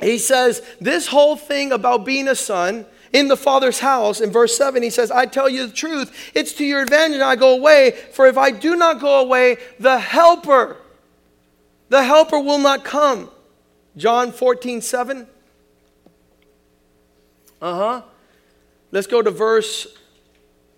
He 0.00 0.18
says, 0.18 0.62
This 0.80 1.08
whole 1.08 1.36
thing 1.36 1.72
about 1.72 2.04
being 2.04 2.28
a 2.28 2.34
son 2.34 2.86
in 3.12 3.28
the 3.28 3.36
Father's 3.36 3.80
house, 3.80 4.20
in 4.20 4.30
verse 4.30 4.56
7, 4.56 4.82
he 4.82 4.90
says, 4.90 5.10
I 5.10 5.26
tell 5.26 5.48
you 5.48 5.66
the 5.66 5.72
truth, 5.72 6.32
it's 6.34 6.52
to 6.54 6.64
your 6.64 6.82
advantage 6.82 7.20
I 7.20 7.36
go 7.36 7.54
away, 7.54 7.92
for 8.12 8.26
if 8.26 8.36
I 8.36 8.50
do 8.50 8.76
not 8.76 9.00
go 9.00 9.20
away, 9.20 9.56
the 9.78 9.98
Helper, 9.98 10.76
the 11.88 12.04
Helper 12.04 12.38
will 12.38 12.58
not 12.58 12.84
come. 12.84 13.30
John 13.96 14.32
14, 14.32 14.80
7. 14.80 15.26
Uh 17.60 17.74
huh. 17.74 18.02
Let's 18.92 19.06
go 19.06 19.20
to 19.20 19.30
verse 19.30 19.86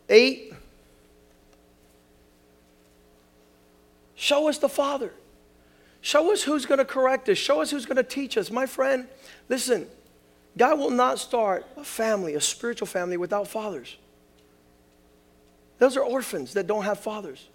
8. 0.08 0.54
Show 4.14 4.48
us 4.48 4.58
the 4.58 4.68
Father. 4.68 5.12
Show 6.00 6.32
us 6.32 6.42
who's 6.42 6.66
going 6.66 6.78
to 6.78 6.84
correct 6.84 7.28
us. 7.28 7.38
Show 7.38 7.60
us 7.60 7.70
who's 7.70 7.84
going 7.84 7.96
to 7.96 8.02
teach 8.02 8.36
us. 8.36 8.50
My 8.50 8.66
friend, 8.66 9.06
listen, 9.48 9.86
God 10.56 10.78
will 10.78 10.90
not 10.90 11.18
start 11.18 11.66
a 11.76 11.84
family, 11.84 12.34
a 12.34 12.40
spiritual 12.40 12.86
family, 12.86 13.16
without 13.16 13.48
fathers. 13.48 13.96
Those 15.78 15.96
are 15.96 16.02
orphans 16.02 16.54
that 16.54 16.66
don't 16.66 16.84
have 16.84 16.98
fathers. 16.98 17.48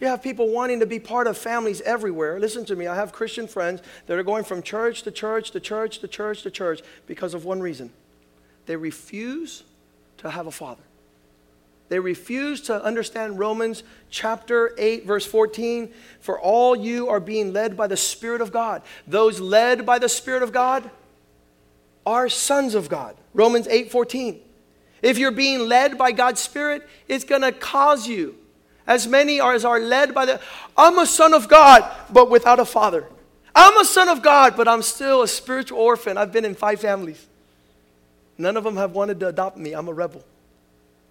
You 0.00 0.06
have 0.06 0.22
people 0.22 0.48
wanting 0.48 0.80
to 0.80 0.86
be 0.86 0.98
part 0.98 1.26
of 1.26 1.36
families 1.36 1.80
everywhere. 1.82 2.38
Listen 2.38 2.64
to 2.66 2.76
me, 2.76 2.86
I 2.86 2.94
have 2.94 3.12
Christian 3.12 3.46
friends 3.46 3.82
that 4.06 4.18
are 4.18 4.22
going 4.22 4.44
from 4.44 4.62
church 4.62 5.02
to 5.02 5.10
church 5.10 5.50
to 5.50 5.60
church 5.60 5.98
to 5.98 6.08
church 6.08 6.42
to 6.42 6.50
church 6.50 6.80
because 7.06 7.34
of 7.34 7.44
one 7.44 7.60
reason 7.60 7.90
they 8.66 8.76
refuse 8.76 9.64
to 10.18 10.30
have 10.30 10.46
a 10.46 10.50
father. 10.50 10.82
They 11.88 11.98
refuse 11.98 12.60
to 12.62 12.82
understand 12.84 13.38
Romans 13.38 13.82
chapter 14.10 14.74
8, 14.78 15.06
verse 15.06 15.26
14. 15.26 15.92
For 16.20 16.38
all 16.38 16.76
you 16.76 17.08
are 17.08 17.18
being 17.18 17.52
led 17.52 17.76
by 17.76 17.88
the 17.88 17.96
Spirit 17.96 18.40
of 18.40 18.52
God. 18.52 18.82
Those 19.08 19.40
led 19.40 19.84
by 19.84 19.98
the 19.98 20.08
Spirit 20.08 20.44
of 20.44 20.52
God 20.52 20.88
are 22.06 22.28
sons 22.28 22.74
of 22.74 22.88
God. 22.88 23.16
Romans 23.34 23.68
8, 23.68 23.90
14. 23.90 24.40
If 25.02 25.18
you're 25.18 25.30
being 25.30 25.60
led 25.60 25.96
by 25.96 26.12
God's 26.12 26.40
Spirit, 26.40 26.86
it's 27.08 27.24
going 27.24 27.42
to 27.42 27.52
cause 27.52 28.06
you. 28.06 28.36
As 28.86 29.06
many 29.06 29.40
are 29.40 29.54
as 29.54 29.64
are 29.64 29.78
led 29.78 30.14
by 30.14 30.26
the. 30.26 30.40
I'm 30.76 30.98
a 30.98 31.06
son 31.06 31.32
of 31.32 31.48
God, 31.48 31.88
but 32.10 32.30
without 32.30 32.58
a 32.58 32.64
father. 32.64 33.06
I'm 33.54 33.78
a 33.78 33.84
son 33.84 34.08
of 34.08 34.22
God, 34.22 34.56
but 34.56 34.68
I'm 34.68 34.82
still 34.82 35.22
a 35.22 35.28
spiritual 35.28 35.78
orphan. 35.78 36.18
I've 36.18 36.32
been 36.32 36.44
in 36.44 36.54
five 36.54 36.80
families. 36.80 37.26
None 38.38 38.56
of 38.56 38.64
them 38.64 38.76
have 38.76 38.92
wanted 38.92 39.20
to 39.20 39.28
adopt 39.28 39.56
me. 39.56 39.72
I'm 39.72 39.88
a 39.88 39.92
rebel. 39.92 40.24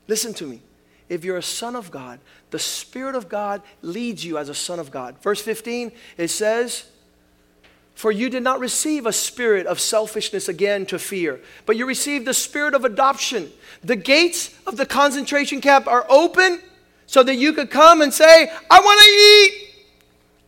Listen 0.07 0.33
to 0.35 0.47
me 0.47 0.61
if 1.09 1.25
you're 1.25 1.37
a 1.37 1.43
son 1.43 1.75
of 1.75 1.91
God, 1.91 2.19
the 2.51 2.59
Spirit 2.59 3.15
of 3.15 3.27
God 3.27 3.61
leads 3.81 4.23
you 4.23 4.37
as 4.37 4.47
a 4.47 4.55
son 4.55 4.79
of 4.79 4.91
God. 4.91 5.21
Verse 5.21 5.41
15, 5.41 5.91
it 6.17 6.29
says, 6.29 6.85
For 7.99 8.13
you 8.13 8.29
did 8.29 8.43
not 8.43 8.61
receive 8.61 9.05
a 9.05 9.11
spirit 9.11 9.67
of 9.67 9.77
selfishness 9.77 10.47
again 10.47 10.85
to 10.85 10.97
fear, 10.97 11.41
but 11.65 11.75
you 11.75 11.85
received 11.85 12.25
the 12.25 12.33
spirit 12.33 12.73
of 12.73 12.85
adoption. 12.85 13.51
The 13.83 13.97
gates 13.97 14.55
of 14.65 14.77
the 14.77 14.85
concentration 14.85 15.59
camp 15.59 15.85
are 15.85 16.05
open 16.07 16.61
so 17.07 17.23
that 17.23 17.35
you 17.35 17.51
could 17.51 17.69
come 17.69 18.01
and 18.01 18.13
say, 18.13 18.49
I 18.71 18.79
want 18.79 19.01
to 19.01 19.09
eat. 19.09 19.83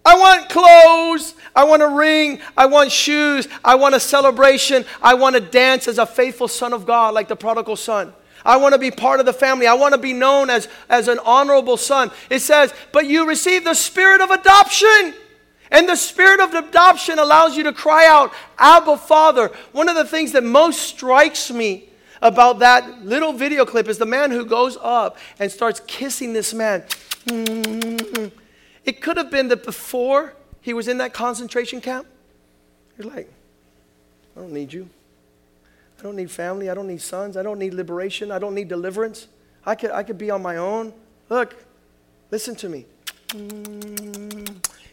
I 0.06 0.18
want 0.18 0.50
clothes. 0.50 1.34
I 1.54 1.66
want 1.66 1.82
a 1.82 1.90
ring. 1.90 2.40
I 2.56 2.68
want 2.68 2.90
shoes. 2.90 3.50
I 3.66 3.76
want 3.76 3.96
a 3.96 4.00
celebration. 4.00 4.86
I 5.02 5.16
want 5.16 5.36
to 5.36 5.42
dance 5.42 5.90
as 5.90 5.98
a 5.98 6.06
faithful 6.06 6.48
son 6.48 6.72
of 6.72 6.86
God, 6.86 7.14
like 7.14 7.28
the 7.28 7.36
prodigal 7.36 7.76
son. 7.76 8.14
I 8.46 8.56
want 8.56 8.76
to 8.76 8.80
be 8.80 8.92
part 8.92 9.20
of 9.20 9.26
the 9.26 9.34
family. 9.34 9.68
I 9.68 9.74
want 9.74 9.94
to 9.94 10.00
be 10.00 10.14
known 10.14 10.50
as, 10.50 10.70
as 10.88 11.10
an 11.10 11.20
honorable 11.26 11.76
son. 11.76 12.12
It 12.30 12.40
says, 12.40 12.74
but 12.94 13.08
you 13.08 13.28
receive 13.28 13.66
the 13.66 13.74
spirit 13.74 14.22
of 14.22 14.32
adoption. 14.32 15.16
And 15.72 15.88
the 15.88 15.96
spirit 15.96 16.42
of 16.42 16.54
adoption 16.54 17.18
allows 17.18 17.56
you 17.56 17.64
to 17.64 17.74
cry 17.74 18.06
out, 18.06 18.34
Abba, 18.58 18.98
Father. 18.98 19.52
One 19.72 19.88
of 19.88 19.96
the 19.96 20.06
things 20.06 20.34
that 20.34 20.44
most 20.44 20.82
strikes 20.82 21.50
me 21.50 21.90
about 22.22 22.60
that 22.60 23.06
little 23.06 23.34
video 23.34 23.66
clip 23.66 23.88
is 23.88 23.98
the 23.98 24.06
man 24.06 24.32
who 24.32 24.46
goes 24.46 24.78
up 24.82 25.18
and 25.40 25.50
starts 25.50 25.80
kissing 25.88 26.34
this 26.34 26.54
man. 26.54 26.84
It 27.26 29.02
could 29.02 29.18
have 29.18 29.32
been 29.32 29.48
that 29.48 29.64
before 29.64 30.34
he 30.60 30.74
was 30.74 30.88
in 30.88 30.98
that 30.98 31.14
concentration 31.14 31.82
camp, 31.82 32.06
you're 32.98 33.10
like, 33.10 33.32
I 34.36 34.42
don't 34.42 34.52
need 34.52 34.74
you. 34.74 34.90
I 36.00 36.04
don't 36.04 36.16
need 36.16 36.32
family. 36.32 36.70
I 36.70 36.74
don't 36.74 36.88
need 36.88 37.02
sons. 37.02 37.38
I 37.38 37.44
don't 37.44 37.60
need 37.60 37.74
liberation. 37.74 38.32
I 38.32 38.40
don't 38.40 38.56
need 38.56 38.68
deliverance. 38.68 39.28
I 39.66 39.76
could, 39.76 39.92
I 39.92 40.04
could 40.04 40.18
be 40.18 40.32
on 40.32 40.42
my 40.42 40.58
own. 40.58 40.94
Look, 41.30 41.56
listen 42.30 42.56
to 42.56 42.70
me. 42.70 42.86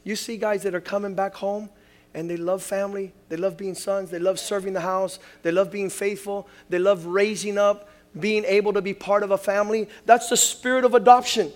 You 0.08 0.16
see 0.16 0.38
guys 0.38 0.62
that 0.62 0.74
are 0.74 0.80
coming 0.80 1.12
back 1.12 1.34
home 1.34 1.68
and 2.14 2.30
they 2.30 2.38
love 2.38 2.62
family. 2.62 3.12
They 3.28 3.36
love 3.36 3.58
being 3.58 3.74
sons. 3.74 4.08
They 4.08 4.18
love 4.18 4.40
serving 4.40 4.72
the 4.72 4.80
house. 4.80 5.18
They 5.42 5.50
love 5.50 5.70
being 5.70 5.90
faithful. 5.90 6.48
They 6.70 6.78
love 6.78 7.04
raising 7.04 7.58
up, 7.58 7.90
being 8.18 8.46
able 8.46 8.72
to 8.72 8.80
be 8.80 8.94
part 8.94 9.22
of 9.22 9.32
a 9.32 9.36
family. 9.36 9.86
That's 10.06 10.30
the 10.30 10.36
spirit 10.38 10.86
of 10.86 10.94
adoption. 10.94 11.52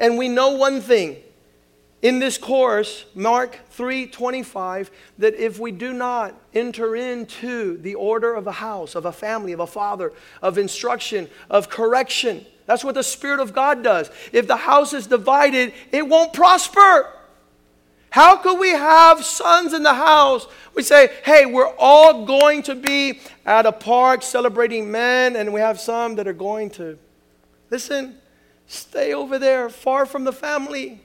And 0.00 0.18
we 0.18 0.28
know 0.28 0.50
one 0.56 0.80
thing 0.80 1.18
in 2.02 2.18
this 2.18 2.38
course, 2.38 3.04
Mark 3.14 3.60
3:25, 3.70 4.90
that 5.18 5.36
if 5.36 5.60
we 5.60 5.70
do 5.70 5.92
not 5.92 6.34
enter 6.52 6.96
into 6.96 7.78
the 7.78 7.94
order 7.94 8.34
of 8.34 8.48
a 8.48 8.52
house, 8.52 8.96
of 8.96 9.06
a 9.06 9.12
family, 9.12 9.52
of 9.52 9.60
a 9.60 9.66
father, 9.68 10.12
of 10.42 10.58
instruction, 10.58 11.30
of 11.48 11.68
correction, 11.68 12.46
that's 12.66 12.82
what 12.82 12.96
the 12.96 13.04
Spirit 13.04 13.38
of 13.38 13.52
God 13.52 13.84
does. 13.84 14.10
If 14.32 14.48
the 14.48 14.56
house 14.56 14.92
is 14.92 15.06
divided, 15.06 15.72
it 15.92 16.08
won't 16.08 16.32
prosper. 16.32 17.08
How 18.12 18.36
could 18.36 18.60
we 18.60 18.68
have 18.68 19.24
sons 19.24 19.72
in 19.72 19.82
the 19.82 19.94
house? 19.94 20.46
We 20.74 20.82
say, 20.82 21.10
hey, 21.24 21.46
we're 21.46 21.72
all 21.78 22.26
going 22.26 22.62
to 22.64 22.74
be 22.74 23.20
at 23.46 23.64
a 23.64 23.72
park 23.72 24.22
celebrating 24.22 24.90
men, 24.90 25.34
and 25.34 25.50
we 25.50 25.60
have 25.60 25.80
some 25.80 26.16
that 26.16 26.28
are 26.28 26.34
going 26.34 26.68
to, 26.72 26.98
listen, 27.70 28.18
stay 28.66 29.14
over 29.14 29.38
there, 29.38 29.70
far 29.70 30.04
from 30.04 30.24
the 30.24 30.32
family. 30.32 31.00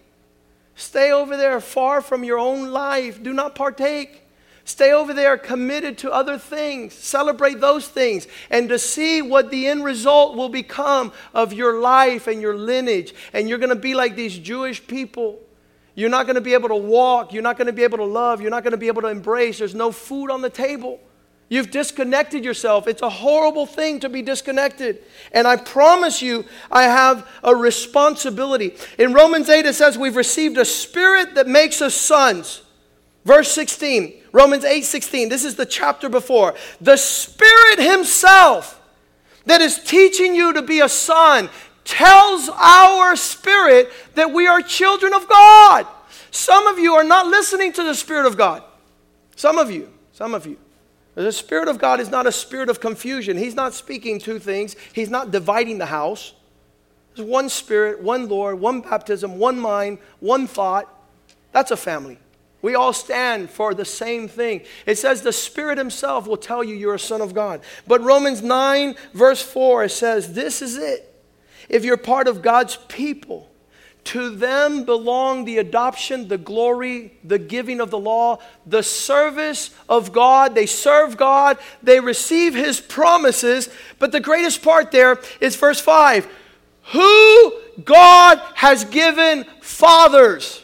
Stay 0.76 1.14
over 1.14 1.38
there, 1.38 1.62
far 1.62 2.02
from 2.02 2.26
your 2.26 2.40
own 2.40 2.72
life. 2.72 3.24
Do 3.24 3.32
not 3.32 3.56
partake. 3.56 4.24
Stay 4.66 4.92
over 4.92 5.14
there 5.14 5.38
committed 5.38 5.98
to 6.00 6.12
other 6.12 6.38
things. 6.38 6.94
Celebrate 6.94 7.62
those 7.62 7.88
things. 7.88 8.28
And 8.50 8.68
to 8.68 8.78
see 8.78 9.22
what 9.22 9.50
the 9.50 9.68
end 9.68 9.86
result 9.86 10.36
will 10.36 10.50
become 10.50 11.14
of 11.34 11.54
your 11.54 11.80
life 11.80 12.28
and 12.28 12.42
your 12.42 12.58
lineage. 12.58 13.16
And 13.32 13.48
you're 13.48 13.60
going 13.60 13.70
to 13.70 13.78
be 13.78 13.96
like 13.96 14.18
these 14.18 14.38
Jewish 14.38 14.86
people 14.86 15.40
you're 15.98 16.12
not 16.12 16.28
going 16.28 16.36
to 16.36 16.42
be 16.42 16.54
able 16.54 16.70
to 16.70 16.76
walk. 16.76 17.34
You're 17.34 17.42
not 17.42 17.58
going 17.58 17.66
to 17.66 17.74
be 17.74 17.82
able 17.82 17.98
to 17.98 18.06
love. 18.06 18.40
You're 18.40 18.52
not 18.52 18.62
going 18.62 18.70
to 18.70 18.78
be 18.78 18.86
able 18.86 19.02
to 19.02 19.08
embrace. 19.08 19.58
There's 19.58 19.74
no 19.74 19.92
food 19.92 20.30
on 20.30 20.42
the 20.42 20.50
table. 20.50 21.00
You've 21.50 21.72
disconnected 21.72 22.46
yourself. 22.46 22.88
It's 22.88 23.02
a 23.02 23.10
horrible 23.10 23.66
thing 23.66 24.00
to 24.02 24.10
be 24.10 24.22
disconnected. 24.22 25.02
And 25.32 25.48
I 25.48 25.56
promise 25.56 26.22
you, 26.22 26.46
I 26.70 26.84
have 26.84 27.28
a 27.44 27.56
responsibility. 27.56 28.76
In 29.00 29.12
Romans 29.12 29.50
8, 29.50 29.66
it 29.66 29.74
says 29.74 29.98
we've 29.98 30.16
received 30.16 30.60
a 30.60 30.66
spirit 30.66 31.34
that 31.34 31.48
makes 31.48 31.82
us 31.82 31.96
sons. 31.96 32.62
Verse 33.26 33.52
16, 33.52 34.22
Romans 34.32 34.66
8 34.66 34.86
16, 34.86 35.30
this 35.30 35.44
is 35.44 35.56
the 35.56 35.66
chapter 35.66 36.10
before. 36.10 36.54
The 36.80 36.96
Spirit 36.96 37.80
Himself 37.80 38.80
that 39.48 39.62
is 39.62 39.82
teaching 39.84 40.36
you 40.36 40.54
to 40.54 40.62
be 40.62 40.82
a 40.82 40.90
son, 40.90 41.50
tells 41.88 42.50
our 42.50 43.16
spirit 43.16 43.90
that 44.16 44.32
we 44.32 44.46
are 44.46 44.62
children 44.62 45.14
of 45.14 45.28
God. 45.28 45.88
Some 46.30 46.68
of 46.68 46.78
you 46.78 46.94
are 46.94 47.04
not 47.04 47.26
listening 47.28 47.72
to 47.74 47.84
the 47.84 47.96
Spirit 47.96 48.28
of 48.28 48.38
God. 48.38 48.62
Some 49.36 49.58
of 49.58 49.72
you, 49.72 49.92
some 50.12 50.34
of 50.34 50.46
you. 50.46 50.58
The 51.16 51.32
Spirit 51.32 51.68
of 51.68 51.80
God 51.80 52.00
is 52.00 52.10
not 52.10 52.28
a 52.28 52.32
spirit 52.32 52.70
of 52.70 52.80
confusion. 52.80 53.38
He's 53.38 53.56
not 53.56 53.74
speaking 53.74 54.20
two 54.20 54.38
things, 54.38 54.76
He's 54.94 55.10
not 55.10 55.32
dividing 55.32 55.80
the 55.80 55.88
house. 55.88 56.34
There's 57.16 57.28
one 57.28 57.50
Spirit, 57.50 58.04
one 58.04 58.28
Lord, 58.28 58.60
one 58.60 58.82
baptism, 58.82 59.40
one 59.40 59.60
mind, 59.60 59.98
one 60.20 60.46
thought. 60.46 60.94
That's 61.54 61.72
a 61.72 61.78
family. 61.78 62.20
We 62.62 62.76
all 62.76 62.94
stand 62.94 63.50
for 63.50 63.74
the 63.74 63.86
same 63.86 64.28
thing. 64.28 64.62
It 64.86 64.98
says 64.98 65.22
the 65.22 65.32
Spirit 65.32 65.78
Himself 65.78 66.28
will 66.28 66.38
tell 66.38 66.64
you 66.64 66.76
you're 66.76 66.96
a 66.96 67.00
son 67.00 67.22
of 67.22 67.34
God. 67.34 67.62
But 67.88 68.02
Romans 68.02 68.44
9, 68.44 68.96
verse 69.14 69.42
4, 69.42 69.86
it 69.86 69.90
says, 69.90 70.34
This 70.34 70.62
is 70.62 70.78
it 70.78 71.17
if 71.70 71.84
you're 71.84 71.98
part 71.98 72.28
of 72.28 72.42
God's 72.42 72.78
people, 72.88 73.50
to 74.08 74.30
them 74.30 74.86
belong 74.86 75.44
the 75.44 75.58
adoption, 75.58 76.30
the 76.30 76.38
glory, 76.38 77.12
the 77.26 77.38
giving 77.38 77.82
of 77.82 77.92
the 77.92 78.00
law, 78.00 78.40
the 78.66 78.82
service 78.82 79.72
of 79.90 80.14
God. 80.14 80.56
They 80.56 80.66
serve 80.66 81.18
God, 81.18 81.58
they 81.84 82.00
receive 82.00 82.56
His 82.56 82.80
promises. 82.80 83.70
But 84.00 84.14
the 84.14 84.22
greatest 84.22 84.64
part 84.64 84.92
there 84.92 85.20
is 85.42 85.56
verse 85.56 85.82
5 85.82 86.28
who 86.94 87.54
God 87.84 88.42
has 88.56 88.86
given 88.86 89.44
fathers. 89.62 90.64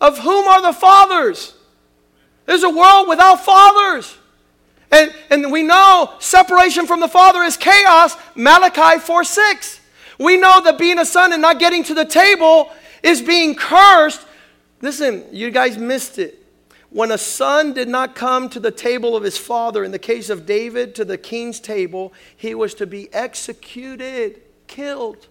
Of 0.00 0.18
whom 0.18 0.48
are 0.48 0.62
the 0.62 0.72
fathers? 0.72 1.54
There's 2.46 2.62
a 2.62 2.70
world 2.70 3.08
without 3.08 3.44
fathers. 3.44 4.16
And, 4.90 5.14
and 5.30 5.52
we 5.52 5.62
know 5.62 6.14
separation 6.18 6.86
from 6.86 7.00
the 7.00 7.08
Father 7.08 7.42
is 7.42 7.56
chaos, 7.56 8.16
Malachi 8.34 9.00
4 9.00 9.24
6. 9.24 9.80
We 10.18 10.36
know 10.36 10.60
that 10.62 10.78
being 10.78 10.98
a 10.98 11.04
son 11.04 11.32
and 11.32 11.42
not 11.42 11.58
getting 11.58 11.84
to 11.84 11.94
the 11.94 12.04
table 12.04 12.70
is 13.02 13.22
being 13.22 13.54
cursed. 13.54 14.26
Listen, 14.80 15.24
you 15.30 15.50
guys 15.50 15.76
missed 15.78 16.18
it. 16.18 16.44
When 16.90 17.10
a 17.10 17.18
son 17.18 17.74
did 17.74 17.88
not 17.88 18.14
come 18.14 18.48
to 18.48 18.60
the 18.60 18.70
table 18.70 19.14
of 19.14 19.22
his 19.22 19.36
father, 19.36 19.84
in 19.84 19.90
the 19.90 19.98
case 19.98 20.30
of 20.30 20.46
David, 20.46 20.94
to 20.94 21.04
the 21.04 21.18
king's 21.18 21.60
table, 21.60 22.14
he 22.34 22.54
was 22.54 22.72
to 22.74 22.86
be 22.86 23.12
executed, 23.12 24.40
killed 24.66 25.28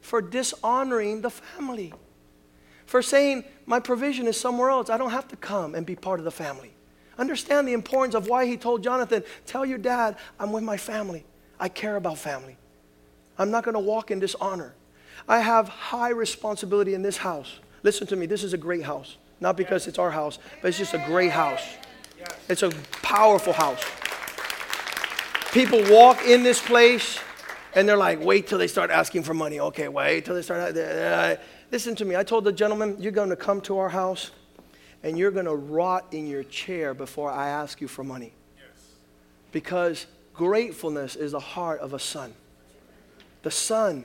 for 0.00 0.20
dishonoring 0.20 1.20
the 1.20 1.30
family, 1.30 1.92
for 2.86 3.02
saying, 3.02 3.44
My 3.66 3.78
provision 3.78 4.26
is 4.26 4.38
somewhere 4.38 4.70
else. 4.70 4.90
I 4.90 4.96
don't 4.96 5.10
have 5.10 5.28
to 5.28 5.36
come 5.36 5.76
and 5.76 5.86
be 5.86 5.94
part 5.94 6.18
of 6.18 6.24
the 6.24 6.32
family. 6.32 6.72
Understand 7.18 7.66
the 7.66 7.72
importance 7.72 8.14
of 8.14 8.28
why 8.28 8.46
he 8.46 8.56
told 8.56 8.82
Jonathan, 8.82 9.24
Tell 9.44 9.66
your 9.66 9.78
dad, 9.78 10.16
I'm 10.38 10.52
with 10.52 10.62
my 10.62 10.76
family. 10.76 11.24
I 11.58 11.68
care 11.68 11.96
about 11.96 12.18
family. 12.18 12.56
I'm 13.36 13.50
not 13.50 13.64
going 13.64 13.74
to 13.74 13.80
walk 13.80 14.10
in 14.10 14.20
dishonor. 14.20 14.74
I 15.28 15.40
have 15.40 15.68
high 15.68 16.10
responsibility 16.10 16.94
in 16.94 17.02
this 17.02 17.16
house. 17.16 17.58
Listen 17.82 18.06
to 18.08 18.16
me, 18.16 18.26
this 18.26 18.44
is 18.44 18.52
a 18.52 18.58
great 18.58 18.84
house. 18.84 19.16
Not 19.40 19.56
because 19.56 19.86
it's 19.86 19.98
our 19.98 20.10
house, 20.10 20.38
but 20.62 20.68
it's 20.68 20.78
just 20.78 20.94
a 20.94 21.02
great 21.06 21.30
house. 21.30 21.62
It's 22.48 22.62
a 22.62 22.70
powerful 23.02 23.52
house. 23.52 23.82
People 25.52 25.82
walk 25.90 26.24
in 26.24 26.42
this 26.42 26.60
place 26.60 27.18
and 27.74 27.88
they're 27.88 27.96
like, 27.96 28.20
wait 28.20 28.46
till 28.46 28.58
they 28.58 28.66
start 28.66 28.90
asking 28.90 29.22
for 29.22 29.34
money. 29.34 29.60
Okay, 29.60 29.88
wait 29.88 30.24
till 30.24 30.34
they 30.34 30.42
start. 30.42 30.74
Listen 31.70 31.94
to 31.96 32.04
me. 32.04 32.16
I 32.16 32.22
told 32.22 32.44
the 32.44 32.52
gentleman, 32.52 32.96
you're 32.98 33.12
going 33.12 33.30
to 33.30 33.36
come 33.36 33.60
to 33.62 33.78
our 33.78 33.88
house 33.88 34.30
and 35.02 35.18
you're 35.18 35.30
going 35.30 35.46
to 35.46 35.54
rot 35.54 36.06
in 36.12 36.26
your 36.26 36.42
chair 36.44 36.94
before 36.94 37.30
I 37.30 37.48
ask 37.48 37.80
you 37.80 37.88
for 37.88 38.02
money. 38.02 38.32
Yes. 38.56 38.84
Because 39.52 40.06
gratefulness 40.34 41.16
is 41.16 41.32
the 41.32 41.40
heart 41.40 41.80
of 41.80 41.94
a 41.94 41.98
son. 41.98 42.34
The 43.42 43.50
son 43.50 44.04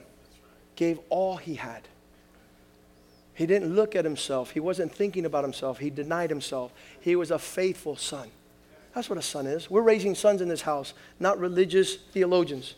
gave 0.76 1.00
all 1.10 1.38
he 1.38 1.56
had. 1.56 1.88
He 3.36 3.48
didn't 3.48 3.76
look 3.76 3.96
at 3.96 4.06
himself. 4.06 4.52
He 4.52 4.60
wasn't 4.60 4.94
thinking 4.94 5.26
about 5.26 5.44
himself. 5.44 5.80
He 5.80 5.90
denied 5.90 6.30
himself. 6.30 6.72
He 7.00 7.16
was 7.16 7.32
a 7.32 7.40
faithful 7.40 7.96
son. 7.96 8.30
That's 8.94 9.10
what 9.10 9.18
a 9.18 9.24
son 9.24 9.48
is. 9.48 9.72
We're 9.72 9.82
raising 9.82 10.14
sons 10.14 10.42
in 10.42 10.48
this 10.48 10.62
house, 10.62 10.94
not 11.20 11.40
religious 11.40 11.96
theologians. 11.96 12.76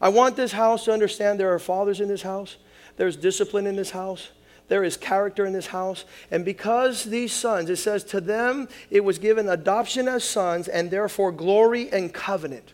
I 0.00 0.10
want 0.10 0.36
this 0.36 0.52
house 0.52 0.84
to 0.84 0.92
understand 0.92 1.40
there 1.40 1.54
are 1.54 1.58
fathers 1.58 2.00
in 2.00 2.08
this 2.08 2.22
house, 2.22 2.56
there's 2.96 3.16
discipline 3.16 3.66
in 3.66 3.76
this 3.76 3.90
house, 3.90 4.30
there 4.72 4.84
is 4.84 4.96
character 4.96 5.44
in 5.44 5.52
this 5.52 5.66
house. 5.66 6.06
And 6.30 6.46
because 6.46 7.04
these 7.04 7.30
sons, 7.30 7.68
it 7.68 7.76
says, 7.76 8.04
to 8.04 8.22
them 8.22 8.68
it 8.90 9.04
was 9.04 9.18
given 9.18 9.46
adoption 9.50 10.08
as 10.08 10.24
sons, 10.24 10.66
and 10.66 10.90
therefore 10.90 11.30
glory 11.30 11.92
and 11.92 12.10
covenant. 12.10 12.72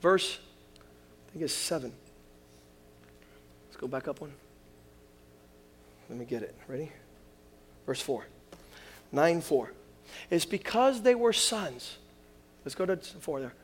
Verse, 0.00 0.38
I 1.28 1.32
think 1.32 1.44
it's 1.44 1.52
7. 1.52 1.92
Let's 3.66 3.76
go 3.76 3.88
back 3.88 4.08
up 4.08 4.22
one. 4.22 4.32
Let 6.08 6.18
me 6.18 6.24
get 6.24 6.42
it. 6.42 6.54
Ready? 6.66 6.90
Verse 7.84 8.00
4. 8.00 8.24
9 9.12 9.42
4. 9.42 9.72
It's 10.30 10.46
because 10.46 11.02
they 11.02 11.14
were 11.14 11.34
sons. 11.34 11.98
Let's 12.64 12.74
go 12.74 12.86
to 12.86 12.96
4 12.96 13.40
there. 13.40 13.54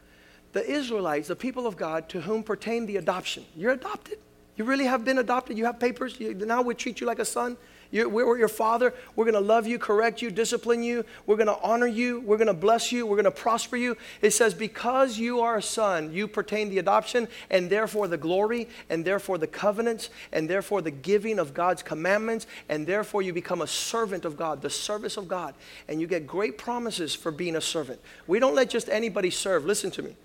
The 0.52 0.70
Israelites, 0.70 1.28
the 1.28 1.34
people 1.36 1.66
of 1.66 1.78
God, 1.78 2.10
to 2.10 2.20
whom 2.20 2.42
pertained 2.42 2.90
the 2.90 2.98
adoption. 2.98 3.46
You're 3.56 3.72
adopted. 3.72 4.18
You 4.56 4.64
really 4.64 4.84
have 4.84 5.04
been 5.04 5.18
adopted. 5.18 5.58
You 5.58 5.64
have 5.64 5.80
papers. 5.80 6.18
You, 6.18 6.34
now 6.34 6.62
we 6.62 6.74
treat 6.74 7.00
you 7.00 7.06
like 7.06 7.18
a 7.18 7.24
son. 7.24 7.56
You, 7.90 8.08
we're 8.08 8.38
your 8.38 8.48
father. 8.48 8.92
We're 9.14 9.24
going 9.24 9.34
to 9.34 9.40
love 9.40 9.68
you, 9.68 9.78
correct 9.78 10.20
you, 10.20 10.30
discipline 10.30 10.82
you. 10.82 11.04
We're 11.26 11.36
going 11.36 11.46
to 11.46 11.60
honor 11.62 11.86
you. 11.86 12.20
We're 12.20 12.38
going 12.38 12.48
to 12.48 12.54
bless 12.54 12.90
you. 12.90 13.06
We're 13.06 13.16
going 13.16 13.24
to 13.24 13.30
prosper 13.30 13.76
you. 13.76 13.96
It 14.20 14.32
says, 14.32 14.52
because 14.52 15.16
you 15.16 15.40
are 15.40 15.58
a 15.58 15.62
son, 15.62 16.12
you 16.12 16.26
pertain 16.26 16.70
the 16.70 16.78
adoption, 16.80 17.28
and 17.50 17.70
therefore 17.70 18.08
the 18.08 18.16
glory, 18.16 18.68
and 18.90 19.04
therefore 19.04 19.38
the 19.38 19.46
covenants, 19.46 20.10
and 20.32 20.50
therefore 20.50 20.82
the 20.82 20.90
giving 20.90 21.38
of 21.38 21.54
God's 21.54 21.84
commandments, 21.84 22.48
and 22.68 22.84
therefore 22.84 23.22
you 23.22 23.32
become 23.32 23.62
a 23.62 23.66
servant 23.68 24.24
of 24.24 24.36
God, 24.36 24.60
the 24.60 24.70
service 24.70 25.16
of 25.16 25.28
God. 25.28 25.54
And 25.86 26.00
you 26.00 26.08
get 26.08 26.26
great 26.26 26.58
promises 26.58 27.14
for 27.14 27.30
being 27.30 27.54
a 27.54 27.60
servant. 27.60 28.00
We 28.26 28.40
don't 28.40 28.56
let 28.56 28.70
just 28.70 28.88
anybody 28.88 29.30
serve. 29.30 29.66
Listen 29.66 29.92
to 29.92 30.02
me. 30.02 30.16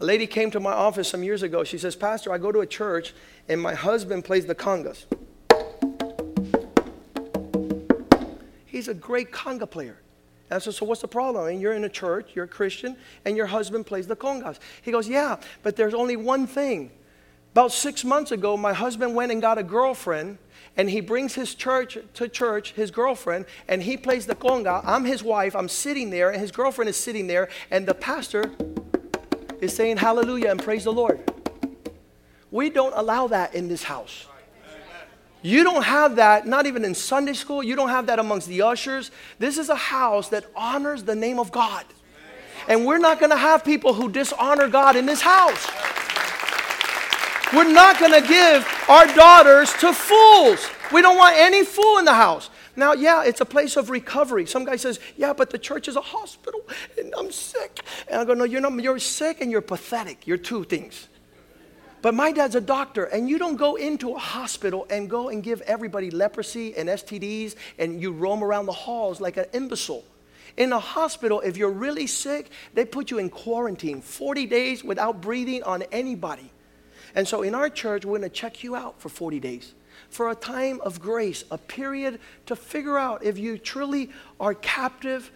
A 0.00 0.04
lady 0.04 0.26
came 0.26 0.50
to 0.52 0.60
my 0.60 0.72
office 0.72 1.08
some 1.08 1.22
years 1.22 1.42
ago. 1.42 1.62
She 1.62 1.76
says, 1.76 1.94
Pastor, 1.94 2.32
I 2.32 2.38
go 2.38 2.50
to 2.50 2.60
a 2.60 2.66
church 2.66 3.12
and 3.48 3.60
my 3.60 3.74
husband 3.74 4.24
plays 4.24 4.46
the 4.46 4.54
congas. 4.54 5.04
He's 8.64 8.88
a 8.88 8.94
great 8.94 9.30
conga 9.30 9.70
player. 9.70 9.98
I 10.50 10.58
said, 10.58 10.74
So 10.74 10.86
what's 10.86 11.02
the 11.02 11.08
problem? 11.08 11.46
And 11.48 11.60
you're 11.60 11.74
in 11.74 11.84
a 11.84 11.88
church, 11.88 12.30
you're 12.34 12.46
a 12.46 12.48
Christian, 12.48 12.96
and 13.24 13.36
your 13.36 13.46
husband 13.46 13.86
plays 13.86 14.06
the 14.06 14.16
congas. 14.16 14.58
He 14.82 14.90
goes, 14.90 15.06
Yeah, 15.06 15.36
but 15.62 15.76
there's 15.76 15.94
only 15.94 16.16
one 16.16 16.46
thing 16.46 16.90
About 17.52 17.70
six 17.70 18.04
months 18.04 18.32
ago, 18.32 18.56
my 18.56 18.72
husband 18.72 19.14
went 19.14 19.32
and 19.32 19.42
got 19.42 19.58
a 19.58 19.62
girlfriend, 19.62 20.38
and 20.76 20.88
he 20.88 21.00
brings 21.00 21.34
his 21.34 21.54
church 21.54 21.98
to 22.14 22.28
church, 22.28 22.72
his 22.72 22.90
girlfriend, 22.90 23.44
and 23.68 23.82
he 23.82 23.96
plays 23.96 24.26
the 24.26 24.34
conga. 24.34 24.82
I'm 24.84 25.04
his 25.04 25.22
wife, 25.22 25.54
I'm 25.54 25.68
sitting 25.68 26.10
there, 26.10 26.30
and 26.30 26.40
his 26.40 26.52
girlfriend 26.52 26.88
is 26.88 26.96
sitting 26.96 27.26
there, 27.26 27.48
and 27.70 27.86
the 27.86 27.94
pastor 27.94 28.50
is 29.60 29.74
saying 29.74 29.98
hallelujah 29.98 30.50
and 30.50 30.62
praise 30.62 30.84
the 30.84 30.92
Lord. 30.92 31.20
We 32.50 32.70
don't 32.70 32.94
allow 32.96 33.28
that 33.28 33.54
in 33.54 33.68
this 33.68 33.82
house. 33.82 34.26
You 35.42 35.64
don't 35.64 35.84
have 35.84 36.16
that, 36.16 36.46
not 36.46 36.66
even 36.66 36.84
in 36.84 36.94
Sunday 36.94 37.32
school. 37.32 37.62
You 37.62 37.74
don't 37.74 37.88
have 37.88 38.06
that 38.06 38.18
amongst 38.18 38.48
the 38.48 38.62
ushers. 38.62 39.10
This 39.38 39.56
is 39.56 39.68
a 39.70 39.74
house 39.74 40.28
that 40.30 40.44
honors 40.54 41.02
the 41.04 41.14
name 41.14 41.38
of 41.38 41.50
God. 41.50 41.84
And 42.68 42.84
we're 42.84 42.98
not 42.98 43.18
going 43.18 43.30
to 43.30 43.38
have 43.38 43.64
people 43.64 43.94
who 43.94 44.10
dishonor 44.10 44.68
God 44.68 44.96
in 44.96 45.06
this 45.06 45.22
house. 45.22 45.66
We're 47.54 47.72
not 47.72 47.98
going 47.98 48.12
to 48.12 48.26
give 48.26 48.66
our 48.88 49.06
daughters 49.14 49.72
to 49.74 49.92
fools. 49.92 50.68
We 50.92 51.00
don't 51.00 51.16
want 51.16 51.36
any 51.36 51.64
fool 51.64 51.98
in 51.98 52.04
the 52.04 52.14
house. 52.14 52.50
Now, 52.76 52.92
yeah, 52.92 53.24
it's 53.24 53.40
a 53.40 53.44
place 53.44 53.76
of 53.76 53.90
recovery. 53.90 54.46
Some 54.46 54.64
guy 54.64 54.76
says, 54.76 55.00
"Yeah, 55.16 55.32
but 55.32 55.50
the 55.50 55.58
church 55.58 55.88
is 55.88 55.96
a 55.96 56.00
hospital, 56.00 56.66
and 56.96 57.12
I'm 57.18 57.32
sick." 57.32 57.80
And 58.08 58.20
I 58.20 58.24
go, 58.24 58.34
"No, 58.34 58.44
you're 58.44 58.60
not. 58.60 58.72
You're 58.80 58.98
sick, 58.98 59.40
and 59.40 59.50
you're 59.50 59.60
pathetic. 59.60 60.26
You're 60.26 60.38
two 60.38 60.64
things." 60.64 61.08
But 62.02 62.14
my 62.14 62.32
dad's 62.32 62.54
a 62.54 62.60
doctor, 62.60 63.04
and 63.04 63.28
you 63.28 63.38
don't 63.38 63.56
go 63.56 63.76
into 63.76 64.14
a 64.14 64.18
hospital 64.18 64.86
and 64.88 65.10
go 65.10 65.28
and 65.28 65.42
give 65.42 65.60
everybody 65.62 66.10
leprosy 66.10 66.74
and 66.74 66.88
STDs, 66.88 67.56
and 67.78 68.00
you 68.00 68.12
roam 68.12 68.42
around 68.42 68.66
the 68.66 68.72
halls 68.72 69.20
like 69.20 69.36
an 69.36 69.46
imbecile. 69.52 70.04
In 70.56 70.72
a 70.72 70.78
hospital, 70.78 71.40
if 71.40 71.56
you're 71.56 71.70
really 71.70 72.06
sick, 72.06 72.50
they 72.72 72.84
put 72.84 73.10
you 73.10 73.18
in 73.18 73.28
quarantine 73.28 74.00
40 74.00 74.46
days 74.46 74.82
without 74.82 75.20
breathing 75.20 75.62
on 75.62 75.82
anybody. 75.92 76.50
And 77.14 77.28
so 77.28 77.42
in 77.42 77.54
our 77.54 77.68
church, 77.68 78.04
we're 78.04 78.18
to 78.18 78.28
check 78.28 78.64
you 78.64 78.74
out 78.74 79.00
for 79.00 79.08
40 79.08 79.40
days 79.40 79.74
for 80.10 80.30
a 80.30 80.34
time 80.34 80.80
of 80.82 81.00
grace, 81.00 81.44
a 81.50 81.58
period 81.58 82.20
to 82.46 82.56
figure 82.56 82.98
out 82.98 83.24
if 83.24 83.38
you 83.38 83.56
truly 83.58 84.10
are 84.38 84.54
captive 84.54 85.30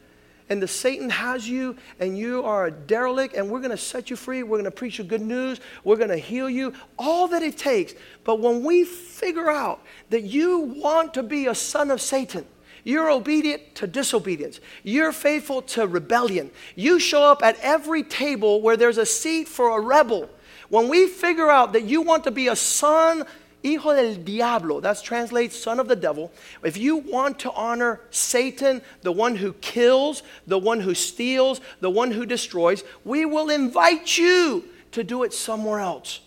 and 0.50 0.62
the 0.62 0.68
Satan 0.68 1.08
has 1.08 1.48
you 1.48 1.76
and 1.98 2.18
you 2.18 2.42
are 2.42 2.66
a 2.66 2.70
derelict 2.70 3.34
and 3.34 3.48
we're 3.48 3.60
going 3.60 3.70
to 3.70 3.78
set 3.78 4.10
you 4.10 4.16
free. 4.16 4.42
We're 4.42 4.58
going 4.58 4.64
to 4.64 4.70
preach 4.70 4.98
you 4.98 5.04
good 5.04 5.22
news. 5.22 5.58
We're 5.84 5.96
going 5.96 6.10
to 6.10 6.18
heal 6.18 6.50
you. 6.50 6.74
All 6.98 7.28
that 7.28 7.42
it 7.42 7.56
takes. 7.56 7.94
But 8.24 8.40
when 8.40 8.62
we 8.62 8.84
figure 8.84 9.50
out 9.50 9.80
that 10.10 10.22
you 10.22 10.58
want 10.58 11.14
to 11.14 11.22
be 11.22 11.46
a 11.46 11.54
son 11.54 11.90
of 11.90 12.00
Satan, 12.00 12.44
you're 12.84 13.10
obedient 13.10 13.74
to 13.76 13.86
disobedience. 13.86 14.60
You're 14.82 15.12
faithful 15.12 15.62
to 15.62 15.86
rebellion. 15.86 16.50
You 16.74 16.98
show 16.98 17.22
up 17.22 17.42
at 17.42 17.58
every 17.62 18.02
table 18.02 18.60
where 18.60 18.76
there's 18.76 18.98
a 18.98 19.06
seat 19.06 19.48
for 19.48 19.78
a 19.78 19.80
rebel. 19.80 20.28
When 20.68 20.88
we 20.88 21.06
figure 21.06 21.50
out 21.50 21.72
that 21.72 21.84
you 21.84 22.02
want 22.02 22.24
to 22.24 22.30
be 22.30 22.48
a 22.48 22.56
son 22.56 23.24
hijo 23.64 23.94
del 23.94 24.22
diablo, 24.22 24.80
that 24.80 25.02
translates 25.02 25.58
son 25.58 25.80
of 25.80 25.88
the 25.88 25.96
devil. 25.96 26.30
If 26.62 26.76
you 26.76 26.96
want 26.96 27.38
to 27.40 27.52
honor 27.52 28.00
Satan, 28.10 28.82
the 29.02 29.12
one 29.12 29.36
who 29.36 29.54
kills, 29.54 30.22
the 30.46 30.58
one 30.58 30.80
who 30.80 30.94
steals, 30.94 31.60
the 31.80 31.90
one 31.90 32.10
who 32.10 32.26
destroys, 32.26 32.84
we 33.04 33.24
will 33.24 33.50
invite 33.50 34.18
you 34.18 34.64
to 34.92 35.02
do 35.02 35.24
it 35.24 35.32
somewhere 35.32 35.80
else. 35.80 36.20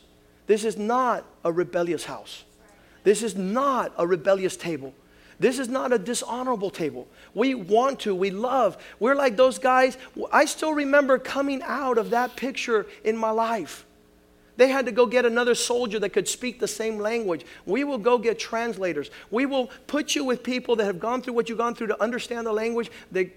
This 0.48 0.66
is 0.66 0.78
not 0.78 1.24
a 1.46 1.52
rebellious 1.52 2.06
house. 2.06 2.44
This 3.04 3.24
is 3.24 3.36
not 3.36 3.94
a 3.98 4.06
rebellious 4.06 4.58
table. 4.58 4.94
This 5.40 5.60
is 5.60 5.70
not 5.70 5.94
a 5.94 6.00
dishonorable 6.00 6.72
table. 6.72 7.08
We 7.34 7.54
want 7.54 8.02
to, 8.02 8.16
we 8.16 8.32
love. 8.32 8.78
We're 9.00 9.16
like 9.16 9.38
those 9.38 9.60
guys. 9.60 9.98
I 10.32 10.46
still 10.46 10.74
remember 10.74 11.20
coming 11.20 11.62
out 11.64 11.98
of 11.98 12.10
that 12.10 12.36
picture 12.36 12.88
in 13.04 13.16
my 13.16 13.30
life. 13.30 13.86
They 14.58 14.70
had 14.70 14.88
to 14.88 14.92
go 14.92 15.06
get 15.06 15.26
another 15.26 15.56
soldier 15.56 16.00
that 16.00 16.10
could 16.10 16.28
speak 16.28 16.60
the 16.60 16.68
same 16.68 16.98
language. 16.98 17.46
We 17.66 17.84
will 17.84 18.00
go 18.00 18.18
get 18.18 18.40
translators. 18.40 19.12
We 19.30 19.46
will 19.46 19.68
put 19.86 20.16
you 20.16 20.26
with 20.26 20.44
people 20.44 20.76
that 20.78 20.86
have 20.86 21.00
gone 21.00 21.22
through 21.22 21.34
what 21.34 21.48
you've 21.48 21.60
gone 21.60 21.76
through 21.76 21.88
to 21.88 22.04
understand 22.04 22.46
the 22.46 22.54
language. 22.54 22.92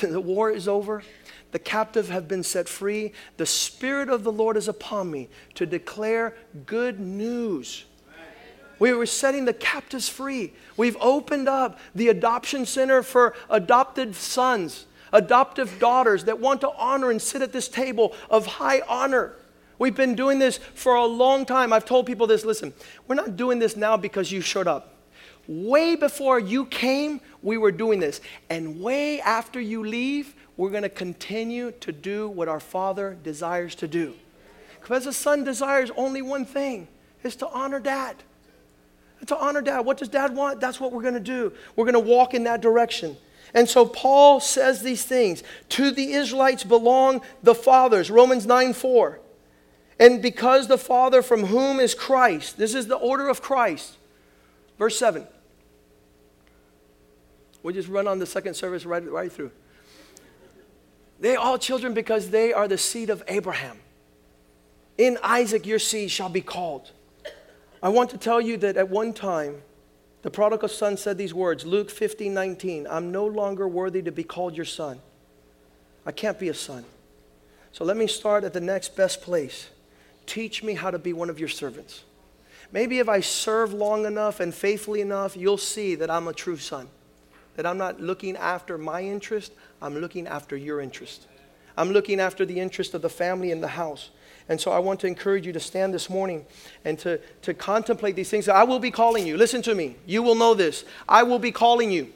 The, 0.00 0.20
war 0.20 0.50
is 0.50 0.66
over. 0.66 1.04
The 1.52 1.60
captive 1.60 2.08
have 2.08 2.26
been 2.26 2.42
set 2.42 2.68
free. 2.68 3.12
The 3.36 3.46
Spirit 3.46 4.08
of 4.08 4.24
the 4.24 4.32
Lord 4.32 4.56
is 4.56 4.66
upon 4.66 5.08
me 5.08 5.28
to 5.54 5.66
declare 5.66 6.34
good 6.66 6.98
news. 6.98 7.84
We 8.80 8.92
were 8.92 9.06
setting 9.06 9.44
the 9.44 9.52
captives 9.52 10.08
free. 10.08 10.52
We've 10.76 10.96
opened 11.00 11.48
up 11.48 11.78
the 11.94 12.08
adoption 12.08 12.66
center 12.66 13.04
for 13.04 13.36
adopted 13.48 14.16
sons, 14.16 14.86
adoptive 15.12 15.78
daughters 15.78 16.24
that 16.24 16.40
want 16.40 16.60
to 16.62 16.72
honor 16.76 17.12
and 17.12 17.22
sit 17.22 17.40
at 17.40 17.52
this 17.52 17.68
table 17.68 18.14
of 18.28 18.46
high 18.46 18.82
honor. 18.88 19.36
We've 19.78 19.94
been 19.94 20.14
doing 20.14 20.38
this 20.38 20.58
for 20.58 20.94
a 20.94 21.04
long 21.04 21.46
time. 21.46 21.72
I've 21.72 21.84
told 21.84 22.06
people 22.06 22.26
this 22.26 22.44
listen, 22.44 22.72
we're 23.06 23.14
not 23.14 23.36
doing 23.36 23.58
this 23.58 23.76
now 23.76 23.96
because 23.96 24.30
you 24.30 24.40
showed 24.40 24.68
up. 24.68 24.94
Way 25.46 25.94
before 25.94 26.38
you 26.38 26.66
came, 26.66 27.20
we 27.42 27.58
were 27.58 27.72
doing 27.72 28.00
this. 28.00 28.20
And 28.48 28.80
way 28.80 29.20
after 29.20 29.60
you 29.60 29.86
leave, 29.86 30.34
we're 30.56 30.70
going 30.70 30.84
to 30.84 30.88
continue 30.88 31.72
to 31.72 31.92
do 31.92 32.28
what 32.28 32.48
our 32.48 32.60
Father 32.60 33.16
desires 33.22 33.74
to 33.76 33.88
do. 33.88 34.14
Because 34.80 35.06
a 35.06 35.12
Son 35.12 35.44
desires 35.44 35.90
only 35.96 36.22
one 36.22 36.44
thing 36.44 36.88
is 37.22 37.36
to 37.36 37.48
honor 37.48 37.80
dad. 37.80 38.16
To 39.26 39.36
honor 39.36 39.62
dad. 39.62 39.80
What 39.80 39.98
does 39.98 40.08
dad 40.08 40.34
want? 40.34 40.60
That's 40.60 40.80
what 40.80 40.92
we're 40.92 41.02
going 41.02 41.14
to 41.14 41.20
do. 41.20 41.52
We're 41.76 41.90
going 41.90 41.94
to 41.94 42.00
walk 42.00 42.34
in 42.34 42.44
that 42.44 42.60
direction. 42.60 43.16
And 43.54 43.68
so 43.68 43.86
Paul 43.86 44.40
says 44.40 44.82
these 44.82 45.04
things. 45.04 45.42
To 45.70 45.90
the 45.90 46.12
Israelites 46.12 46.64
belong 46.64 47.22
the 47.42 47.54
fathers. 47.54 48.10
Romans 48.10 48.46
9 48.46 48.72
4. 48.72 49.20
And 49.98 50.20
because 50.20 50.66
the 50.66 50.78
Father 50.78 51.22
from 51.22 51.46
whom 51.46 51.78
is 51.78 51.94
Christ, 51.94 52.58
this 52.58 52.74
is 52.74 52.86
the 52.86 52.96
order 52.96 53.28
of 53.28 53.40
Christ. 53.40 53.96
Verse 54.78 54.98
7. 54.98 55.26
We 57.62 57.72
just 57.72 57.88
run 57.88 58.06
on 58.06 58.18
the 58.18 58.26
second 58.26 58.54
service 58.54 58.84
right, 58.84 59.08
right 59.10 59.32
through. 59.32 59.50
They 61.20 61.36
all 61.36 61.58
children 61.58 61.94
because 61.94 62.30
they 62.30 62.52
are 62.52 62.68
the 62.68 62.76
seed 62.76 63.08
of 63.08 63.22
Abraham. 63.28 63.78
In 64.98 65.16
Isaac 65.22 65.66
your 65.66 65.78
seed 65.78 66.10
shall 66.10 66.28
be 66.28 66.40
called. 66.40 66.90
I 67.82 67.88
want 67.88 68.10
to 68.10 68.18
tell 68.18 68.40
you 68.40 68.56
that 68.58 68.76
at 68.76 68.88
one 68.88 69.12
time, 69.12 69.62
the 70.22 70.30
prodigal 70.30 70.68
son 70.68 70.96
said 70.96 71.18
these 71.18 71.34
words 71.34 71.64
Luke 71.64 71.90
15 71.90 72.32
19, 72.32 72.86
I'm 72.88 73.12
no 73.12 73.26
longer 73.26 73.68
worthy 73.68 74.02
to 74.02 74.12
be 74.12 74.24
called 74.24 74.56
your 74.56 74.64
son. 74.64 75.00
I 76.06 76.12
can't 76.12 76.38
be 76.38 76.48
a 76.48 76.54
son. 76.54 76.84
So 77.72 77.84
let 77.84 77.96
me 77.96 78.06
start 78.06 78.44
at 78.44 78.52
the 78.52 78.60
next 78.60 78.96
best 78.96 79.22
place. 79.22 79.68
Teach 80.26 80.62
me 80.62 80.74
how 80.74 80.90
to 80.90 80.98
be 80.98 81.12
one 81.12 81.30
of 81.30 81.38
your 81.38 81.48
servants. 81.48 82.04
Maybe 82.72 82.98
if 82.98 83.08
I 83.08 83.20
serve 83.20 83.72
long 83.72 84.06
enough 84.06 84.40
and 84.40 84.54
faithfully 84.54 85.00
enough, 85.00 85.36
you'll 85.36 85.58
see 85.58 85.94
that 85.96 86.10
I'm 86.10 86.28
a 86.28 86.32
true 86.32 86.56
son. 86.56 86.88
That 87.56 87.66
I'm 87.66 87.78
not 87.78 88.00
looking 88.00 88.36
after 88.36 88.76
my 88.76 89.02
interest, 89.02 89.52
I'm 89.80 89.96
looking 89.98 90.26
after 90.26 90.56
your 90.56 90.80
interest. 90.80 91.26
I'm 91.76 91.90
looking 91.90 92.20
after 92.20 92.44
the 92.44 92.58
interest 92.58 92.94
of 92.94 93.02
the 93.02 93.08
family 93.08 93.52
and 93.52 93.62
the 93.62 93.68
house. 93.68 94.10
And 94.48 94.60
so 94.60 94.70
I 94.70 94.78
want 94.78 95.00
to 95.00 95.06
encourage 95.06 95.46
you 95.46 95.52
to 95.52 95.60
stand 95.60 95.94
this 95.94 96.10
morning 96.10 96.44
and 96.84 96.98
to, 97.00 97.18
to 97.42 97.54
contemplate 97.54 98.14
these 98.14 98.28
things. 98.28 98.48
I 98.48 98.64
will 98.64 98.78
be 98.78 98.90
calling 98.90 99.26
you. 99.26 99.36
Listen 99.36 99.62
to 99.62 99.74
me. 99.74 99.96
You 100.06 100.22
will 100.22 100.34
know 100.34 100.54
this. 100.54 100.84
I 101.08 101.22
will 101.22 101.38
be 101.38 101.50
calling 101.50 101.90
you. 101.90 102.12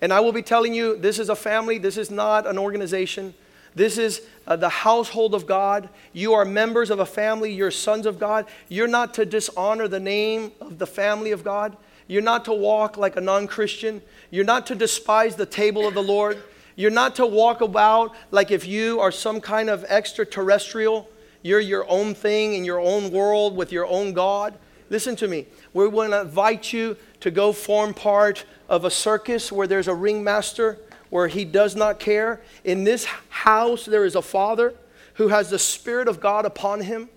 And 0.00 0.12
I 0.12 0.20
will 0.20 0.32
be 0.32 0.42
telling 0.42 0.74
you 0.74 0.96
this 0.96 1.18
is 1.18 1.28
a 1.28 1.36
family, 1.36 1.78
this 1.78 1.96
is 1.96 2.10
not 2.10 2.46
an 2.46 2.58
organization. 2.58 3.34
This 3.78 3.96
is 3.96 4.22
uh, 4.44 4.56
the 4.56 4.68
household 4.68 5.36
of 5.36 5.46
God. 5.46 5.88
You 6.12 6.34
are 6.34 6.44
members 6.44 6.90
of 6.90 6.98
a 6.98 7.06
family. 7.06 7.52
You're 7.52 7.70
sons 7.70 8.06
of 8.06 8.18
God. 8.18 8.46
You're 8.68 8.88
not 8.88 9.14
to 9.14 9.24
dishonor 9.24 9.86
the 9.86 10.00
name 10.00 10.50
of 10.60 10.78
the 10.78 10.86
family 10.86 11.30
of 11.30 11.44
God. 11.44 11.76
You're 12.08 12.20
not 12.20 12.44
to 12.46 12.52
walk 12.52 12.96
like 12.96 13.14
a 13.14 13.20
non 13.20 13.46
Christian. 13.46 14.02
You're 14.32 14.44
not 14.44 14.66
to 14.66 14.74
despise 14.74 15.36
the 15.36 15.46
table 15.46 15.86
of 15.86 15.94
the 15.94 16.02
Lord. 16.02 16.42
You're 16.74 16.90
not 16.90 17.14
to 17.16 17.26
walk 17.26 17.60
about 17.60 18.16
like 18.32 18.50
if 18.50 18.66
you 18.66 18.98
are 18.98 19.12
some 19.12 19.40
kind 19.40 19.70
of 19.70 19.84
extraterrestrial. 19.84 21.08
You're 21.42 21.60
your 21.60 21.88
own 21.88 22.16
thing 22.16 22.54
in 22.54 22.64
your 22.64 22.80
own 22.80 23.12
world 23.12 23.54
with 23.54 23.70
your 23.70 23.86
own 23.86 24.12
God. 24.12 24.58
Listen 24.90 25.14
to 25.16 25.28
me. 25.28 25.46
We're 25.72 25.88
going 25.88 26.10
to 26.10 26.22
invite 26.22 26.72
you 26.72 26.96
to 27.20 27.30
go 27.30 27.52
form 27.52 27.94
part 27.94 28.44
of 28.68 28.84
a 28.84 28.90
circus 28.90 29.52
where 29.52 29.68
there's 29.68 29.86
a 29.86 29.94
ringmaster 29.94 30.78
where 31.10 31.28
he 31.28 31.44
does 31.44 31.74
not 31.74 31.98
care. 31.98 32.40
In 32.64 32.84
this 32.84 33.06
house, 33.28 33.84
there 33.84 34.04
is 34.04 34.14
a 34.14 34.22
father 34.22 34.74
who 35.14 35.28
has 35.28 35.50
the 35.50 35.58
Spirit 35.58 36.08
of 36.08 36.20
God 36.20 36.44
upon 36.44 36.80
him. 36.80 37.08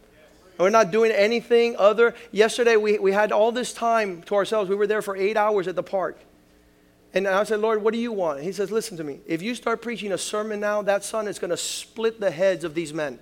We're 0.58 0.70
not 0.70 0.92
doing 0.92 1.12
anything 1.12 1.76
other. 1.78 2.14
Yesterday, 2.32 2.76
we, 2.76 3.00
we 3.00 3.12
had 3.12 3.32
all 3.32 3.52
this 3.52 3.74
time 3.74 4.22
to 4.24 4.36
ourselves. 4.36 4.70
We 4.70 4.76
were 4.76 4.88
there 4.88 5.02
for 5.02 5.16
eight 5.16 5.38
hours 5.38 5.68
at 5.68 5.76
the 5.76 5.84
park. 5.84 6.20
And 7.14 7.28
I 7.28 7.44
said, 7.44 7.60
Lord, 7.60 7.82
what 7.82 7.94
do 7.94 8.00
you 8.00 8.12
want? 8.12 8.42
He 8.42 8.52
says, 8.52 8.72
Listen 8.72 8.96
to 8.98 9.04
me. 9.04 9.20
If 9.26 9.42
you 9.42 9.56
start 9.56 9.82
preaching 9.82 10.12
a 10.12 10.18
sermon 10.18 10.60
now, 10.60 10.82
that 10.84 11.04
son 11.04 11.28
is 11.28 11.39
going 11.39 11.50
to 11.50 11.58
split 11.58 12.20
the 12.20 12.32
heads 12.32 12.64
of 12.64 12.74
these 12.74 12.94
men. 12.94 13.20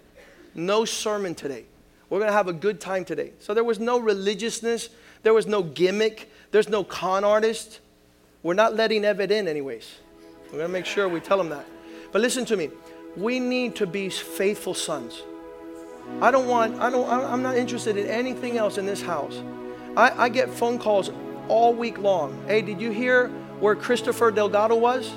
No 0.53 0.86
sermon 0.86 1.34
today. 1.34 1.65
We're 2.09 2.20
going 2.20 2.30
to 2.30 2.34
have 2.34 2.47
a 2.47 2.53
good 2.53 2.82
time 2.82 3.05
today. 3.05 3.34
So 3.39 3.53
there 3.53 3.63
was 3.63 3.80
no 3.80 3.99
religiousness, 3.99 4.89
there 5.24 5.34
was 5.34 5.47
no 5.47 5.61
gimmick, 5.61 6.32
there's 6.51 6.70
no 6.70 6.84
con 6.84 7.24
artist. 7.24 7.80
We're 8.41 8.53
not 8.53 8.76
letting 8.76 9.03
Evid 9.03 9.32
in, 9.32 9.47
anyways. 9.47 9.97
We're 10.51 10.59
going 10.59 10.69
to 10.69 10.73
make 10.73 10.85
sure 10.85 11.07
we 11.07 11.19
tell 11.19 11.37
them 11.37 11.49
that. 11.49 11.65
But 12.11 12.21
listen 12.21 12.45
to 12.45 12.57
me. 12.57 12.69
We 13.15 13.39
need 13.39 13.75
to 13.77 13.87
be 13.87 14.09
faithful 14.09 14.73
sons. 14.73 15.23
I 16.21 16.31
don't 16.31 16.47
want, 16.47 16.79
I 16.79 16.89
don't, 16.89 17.07
I'm 17.07 17.43
not 17.43 17.55
interested 17.55 17.97
in 17.97 18.07
anything 18.07 18.57
else 18.57 18.77
in 18.77 18.85
this 18.85 19.01
house. 19.01 19.41
I, 19.95 20.25
I 20.25 20.29
get 20.29 20.49
phone 20.49 20.79
calls 20.79 21.11
all 21.47 21.73
week 21.73 21.99
long. 21.99 22.43
Hey, 22.47 22.61
did 22.61 22.81
you 22.81 22.91
hear 22.91 23.27
where 23.59 23.75
Christopher 23.75 24.31
Delgado 24.31 24.75
was? 24.75 25.11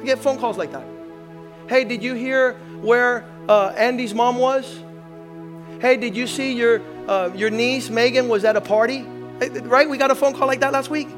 I 0.00 0.04
get 0.04 0.18
phone 0.18 0.38
calls 0.38 0.58
like 0.58 0.72
that. 0.72 0.84
Hey, 1.68 1.84
did 1.84 2.02
you 2.02 2.14
hear 2.14 2.54
where 2.82 3.24
uh, 3.48 3.72
Andy's 3.76 4.14
mom 4.14 4.36
was? 4.36 4.82
Hey, 5.80 5.96
did 5.96 6.14
you 6.16 6.26
see 6.26 6.52
your, 6.52 6.82
uh, 7.08 7.30
your 7.34 7.48
niece 7.50 7.88
Megan 7.88 8.28
was 8.28 8.44
at 8.44 8.56
a 8.56 8.60
party? 8.60 9.02
Right? 9.62 9.88
We 9.88 9.96
got 9.96 10.10
a 10.10 10.14
phone 10.14 10.34
call 10.34 10.46
like 10.46 10.60
that 10.60 10.72
last 10.72 10.90
week. 10.90 11.08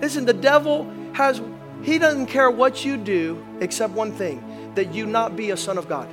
Listen, 0.00 0.24
the 0.24 0.32
devil 0.32 0.90
has, 1.12 1.40
he 1.82 1.98
doesn't 1.98 2.26
care 2.26 2.50
what 2.50 2.84
you 2.84 2.96
do 2.96 3.44
except 3.60 3.92
one 3.92 4.12
thing 4.12 4.42
that 4.74 4.94
you 4.94 5.06
not 5.06 5.36
be 5.36 5.50
a 5.50 5.56
son 5.56 5.78
of 5.78 5.88
God. 5.88 6.08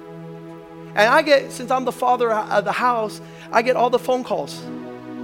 And 0.96 1.10
I 1.10 1.22
get, 1.22 1.52
since 1.52 1.70
I'm 1.70 1.86
the 1.86 1.92
father 1.92 2.32
of 2.32 2.66
the 2.66 2.72
house, 2.72 3.22
I 3.52 3.62
get 3.62 3.76
all 3.76 3.90
the 3.90 4.00
phone 4.00 4.24
calls. 4.24 4.64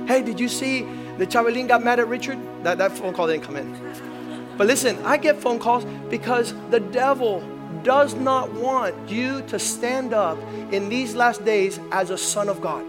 Hey, 0.07 0.21
did 0.21 0.39
you 0.39 0.47
see 0.47 0.81
the 1.17 1.25
Chabelin 1.25 1.67
got 1.67 1.83
mad 1.83 1.99
at 1.99 2.07
Richard? 2.07 2.37
That, 2.63 2.77
that 2.77 2.91
phone 2.91 3.13
call 3.13 3.27
didn't 3.27 3.43
come 3.43 3.55
in. 3.55 4.53
But 4.57 4.67
listen, 4.67 5.03
I 5.03 5.17
get 5.17 5.39
phone 5.39 5.59
calls 5.59 5.85
because 6.09 6.53
the 6.69 6.79
devil 6.79 7.43
does 7.83 8.13
not 8.13 8.51
want 8.53 9.09
you 9.09 9.41
to 9.43 9.57
stand 9.57 10.13
up 10.13 10.37
in 10.71 10.89
these 10.89 11.15
last 11.15 11.43
days 11.43 11.79
as 11.91 12.09
a 12.11 12.17
son 12.17 12.49
of 12.49 12.61
God. 12.61 12.85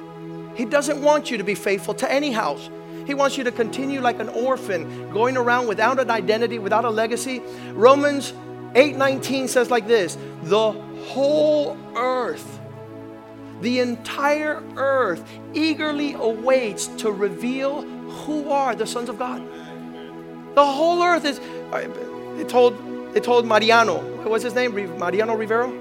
He 0.54 0.64
doesn't 0.64 1.02
want 1.02 1.30
you 1.30 1.38
to 1.38 1.44
be 1.44 1.54
faithful 1.54 1.94
to 1.94 2.10
any 2.10 2.32
house. 2.32 2.68
He 3.06 3.14
wants 3.14 3.36
you 3.36 3.44
to 3.44 3.52
continue 3.52 4.00
like 4.00 4.20
an 4.20 4.28
orphan, 4.28 5.10
going 5.10 5.36
around 5.36 5.66
without 5.68 5.98
an 5.98 6.10
identity, 6.10 6.58
without 6.58 6.84
a 6.84 6.90
legacy. 6.90 7.42
Romans 7.72 8.32
8:19 8.74 9.48
says 9.48 9.70
like 9.70 9.86
this, 9.86 10.16
"The 10.42 10.72
whole 11.06 11.76
earth, 11.96 12.60
the 13.60 13.80
entire 13.80 14.62
earth 14.76 15.22
eagerly 15.52 16.14
awaits 16.14 16.86
to 16.98 17.12
reveal 17.12 17.82
who 18.24 18.50
are 18.50 18.74
the 18.74 18.86
sons 18.86 19.08
of 19.08 19.18
God." 19.18 19.42
The 20.54 20.64
whole 20.64 21.02
earth 21.02 21.24
is 21.24 21.40
uh, 21.72 21.88
it 22.38 22.48
told 22.48 22.74
it 23.14 23.22
told 23.22 23.46
Mariano, 23.46 24.00
what's 24.28 24.42
his 24.42 24.54
name? 24.54 24.74
Mariano 24.98 25.36
Rivero? 25.36 25.72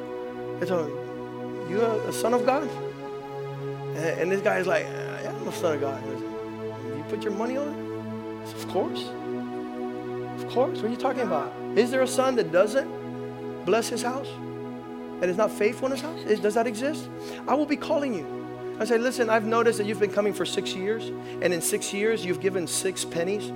They 0.59 0.67
told 0.67 0.87
him, 0.87 1.69
You 1.69 1.81
a 1.81 2.13
son 2.13 2.33
of 2.33 2.45
God? 2.45 2.69
And, 3.95 4.31
this 4.31 4.41
guy 4.41 4.59
is 4.59 4.67
like, 4.67 4.83
Yeah, 4.83 5.33
I'm 5.35 5.47
a 5.47 5.51
son 5.51 5.75
of 5.75 5.81
God. 5.81 6.03
Put 7.13 7.23
your 7.23 7.33
money 7.33 7.57
on 7.57 7.67
it? 7.67 8.55
Of 8.55 8.67
course. 8.69 9.03
Of 10.41 10.49
course. 10.49 10.77
What 10.77 10.85
are 10.85 10.89
you 10.89 10.97
talking 10.97 11.21
about? 11.21 11.53
Is 11.77 11.91
there 11.91 12.01
a 12.01 12.07
son 12.07 12.35
that 12.37 12.51
doesn't 12.51 13.65
bless 13.65 13.87
his 13.87 14.01
house? 14.01 14.27
And 15.21 15.25
is 15.25 15.37
not 15.37 15.51
faithful 15.51 15.85
in 15.85 15.91
his 15.91 16.01
house? 16.01 16.19
Is, 16.21 16.39
does 16.39 16.55
that 16.55 16.65
exist? 16.65 17.07
I 17.47 17.53
will 17.53 17.67
be 17.67 17.77
calling 17.77 18.15
you. 18.15 18.77
I 18.79 18.85
say, 18.85 18.97
listen, 18.97 19.29
I've 19.29 19.45
noticed 19.45 19.77
that 19.77 19.85
you've 19.85 19.99
been 19.99 20.11
coming 20.11 20.33
for 20.33 20.43
six 20.43 20.73
years, 20.73 21.09
and 21.43 21.53
in 21.53 21.61
six 21.61 21.93
years 21.93 22.25
you've 22.25 22.41
given 22.41 22.65
six 22.65 23.05
pennies, 23.05 23.49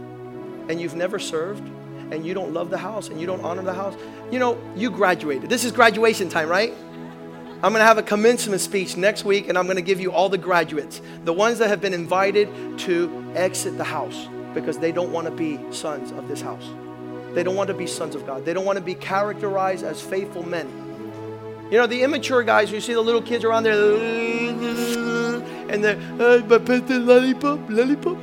and 0.69 0.79
you've 0.79 0.95
never 0.95 1.17
served 1.17 1.67
and 2.11 2.25
you 2.25 2.33
don't 2.33 2.53
love 2.53 2.69
the 2.69 2.77
house 2.77 3.09
and 3.09 3.19
you 3.19 3.27
don't 3.27 3.41
honor 3.41 3.63
the 3.63 3.73
house, 3.73 3.95
you 4.31 4.39
know, 4.39 4.57
you 4.75 4.89
graduated. 4.89 5.49
This 5.49 5.65
is 5.65 5.71
graduation 5.71 6.29
time, 6.29 6.47
right? 6.47 6.73
I'm 7.63 7.71
going 7.71 7.81
to 7.81 7.85
have 7.85 7.97
a 7.97 8.03
commencement 8.03 8.61
speech 8.61 8.97
next 8.97 9.25
week 9.25 9.49
and 9.49 9.57
I'm 9.57 9.65
going 9.65 9.77
to 9.77 9.81
give 9.81 9.99
you 9.99 10.11
all 10.11 10.29
the 10.29 10.37
graduates, 10.37 11.01
the 11.25 11.33
ones 11.33 11.57
that 11.57 11.69
have 11.69 11.81
been 11.81 11.93
invited 11.93 12.49
to 12.79 13.33
exit 13.35 13.77
the 13.77 13.83
house 13.83 14.27
because 14.53 14.77
they 14.77 14.91
don't 14.91 15.11
want 15.11 15.25
to 15.25 15.31
be 15.31 15.59
sons 15.71 16.11
of 16.11 16.27
this 16.27 16.39
house. 16.39 16.69
They 17.33 17.41
don't 17.41 17.55
want 17.55 17.69
to 17.69 17.73
be 17.73 17.87
sons 17.87 18.13
of 18.13 18.27
God. 18.27 18.45
They 18.45 18.53
don't 18.53 18.65
want 18.65 18.77
to 18.77 18.83
be 18.83 18.93
characterized 18.93 19.83
as 19.83 19.99
faithful 20.01 20.43
men. 20.43 20.67
You 21.71 21.79
know, 21.79 21.87
the 21.87 22.03
immature 22.03 22.43
guys, 22.43 22.71
you 22.71 22.79
see 22.79 22.93
the 22.93 23.01
little 23.01 23.23
kids 23.23 23.43
around 23.43 23.63
there, 23.63 23.73
and 25.69 25.83
they're, 25.83 26.41
but 26.41 26.65
the 26.65 26.99
lollipop, 26.99 27.59
lollipop. 27.69 28.17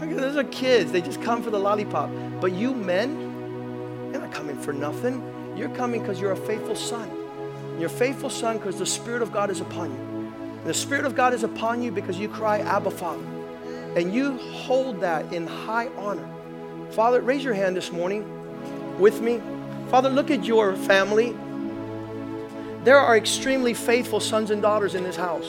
Those 0.00 0.36
are 0.36 0.44
kids. 0.44 0.90
They 0.90 1.00
just 1.00 1.22
come 1.22 1.42
for 1.42 1.50
the 1.50 1.60
lollipop. 1.60 2.10
But 2.40 2.52
you 2.52 2.74
men, 2.74 4.10
you're 4.12 4.20
not 4.20 4.32
coming 4.32 4.58
for 4.58 4.72
nothing. 4.72 5.22
You're 5.56 5.68
coming 5.70 6.00
because 6.00 6.20
you're 6.20 6.32
a 6.32 6.36
faithful 6.36 6.74
son. 6.74 7.17
You're 7.78 7.88
faithful 7.88 8.30
son 8.30 8.58
because 8.58 8.78
the 8.78 8.86
Spirit 8.86 9.22
of 9.22 9.32
God 9.32 9.50
is 9.50 9.60
upon 9.60 9.90
you. 9.90 10.32
And 10.58 10.66
the 10.66 10.74
Spirit 10.74 11.04
of 11.04 11.14
God 11.14 11.32
is 11.34 11.44
upon 11.44 11.82
you 11.82 11.90
because 11.90 12.18
you 12.18 12.28
cry, 12.28 12.58
Abba, 12.60 12.90
Father. 12.90 13.24
And 13.96 14.12
you 14.12 14.36
hold 14.36 15.00
that 15.00 15.32
in 15.32 15.46
high 15.46 15.88
honor. 15.96 16.28
Father, 16.90 17.20
raise 17.20 17.44
your 17.44 17.54
hand 17.54 17.76
this 17.76 17.92
morning 17.92 18.24
with 18.98 19.20
me. 19.20 19.40
Father, 19.90 20.08
look 20.08 20.30
at 20.30 20.44
your 20.44 20.76
family. 20.76 21.36
There 22.84 22.98
are 22.98 23.16
extremely 23.16 23.74
faithful 23.74 24.20
sons 24.20 24.50
and 24.50 24.60
daughters 24.60 24.94
in 24.94 25.04
this 25.04 25.16
house. 25.16 25.48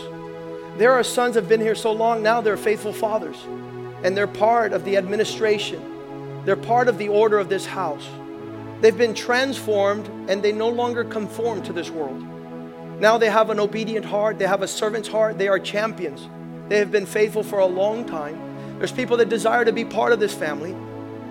There 0.77 0.91
are 0.91 1.03
sons 1.03 1.35
that 1.35 1.41
have 1.41 1.49
been 1.49 1.61
here 1.61 1.75
so 1.75 1.91
long, 1.91 2.23
now 2.23 2.41
they're 2.41 2.57
faithful 2.57 2.93
fathers. 2.93 3.37
And 4.03 4.15
they're 4.15 4.27
part 4.27 4.71
of 4.71 4.85
the 4.85 4.97
administration 4.97 5.97
they're 6.45 6.55
part 6.55 6.87
of 6.87 6.97
the 6.97 7.09
order 7.09 7.37
of 7.37 7.49
this 7.49 7.65
house. 7.65 8.07
They've 8.81 8.97
been 8.97 9.13
transformed 9.13 10.07
and 10.29 10.41
they 10.41 10.51
no 10.51 10.69
longer 10.69 11.03
conform 11.03 11.61
to 11.63 11.73
this 11.73 11.89
world. 11.89 12.21
Now 12.99 13.17
they 13.17 13.29
have 13.29 13.49
an 13.49 13.59
obedient 13.59 14.05
heart, 14.05 14.39
they 14.39 14.47
have 14.47 14.61
a 14.61 14.67
servant's 14.67 15.07
heart, 15.07 15.37
they 15.37 15.47
are 15.47 15.59
champions. 15.59 16.27
They 16.69 16.77
have 16.77 16.91
been 16.91 17.05
faithful 17.05 17.43
for 17.43 17.59
a 17.59 17.65
long 17.65 18.05
time. 18.05 18.77
There's 18.77 18.91
people 18.91 19.17
that 19.17 19.29
desire 19.29 19.65
to 19.65 19.71
be 19.71 19.83
part 19.83 20.13
of 20.13 20.19
this 20.19 20.33
family. 20.33 20.75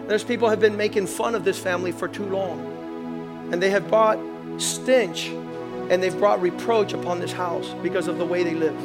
There's 0.07 0.25
people 0.25 0.49
have 0.49 0.61
been 0.61 0.77
making 0.77 1.07
fun 1.07 1.35
of 1.35 1.45
this 1.45 1.59
family 1.59 1.93
for 1.93 2.09
too 2.09 2.27
long. 2.27 3.51
And 3.53 3.63
they 3.63 3.71
have 3.71 3.89
brought 3.89 4.19
stench 4.59 5.29
and 5.29 6.03
they've 6.03 6.19
brought 6.19 6.43
reproach 6.43 6.93
upon 6.93 7.21
this 7.21 7.33
house 7.33 7.75
because 7.83 8.09
of 8.09 8.19
the 8.19 8.27
way 8.27 8.43
they 8.43 8.55
live. 8.55 8.77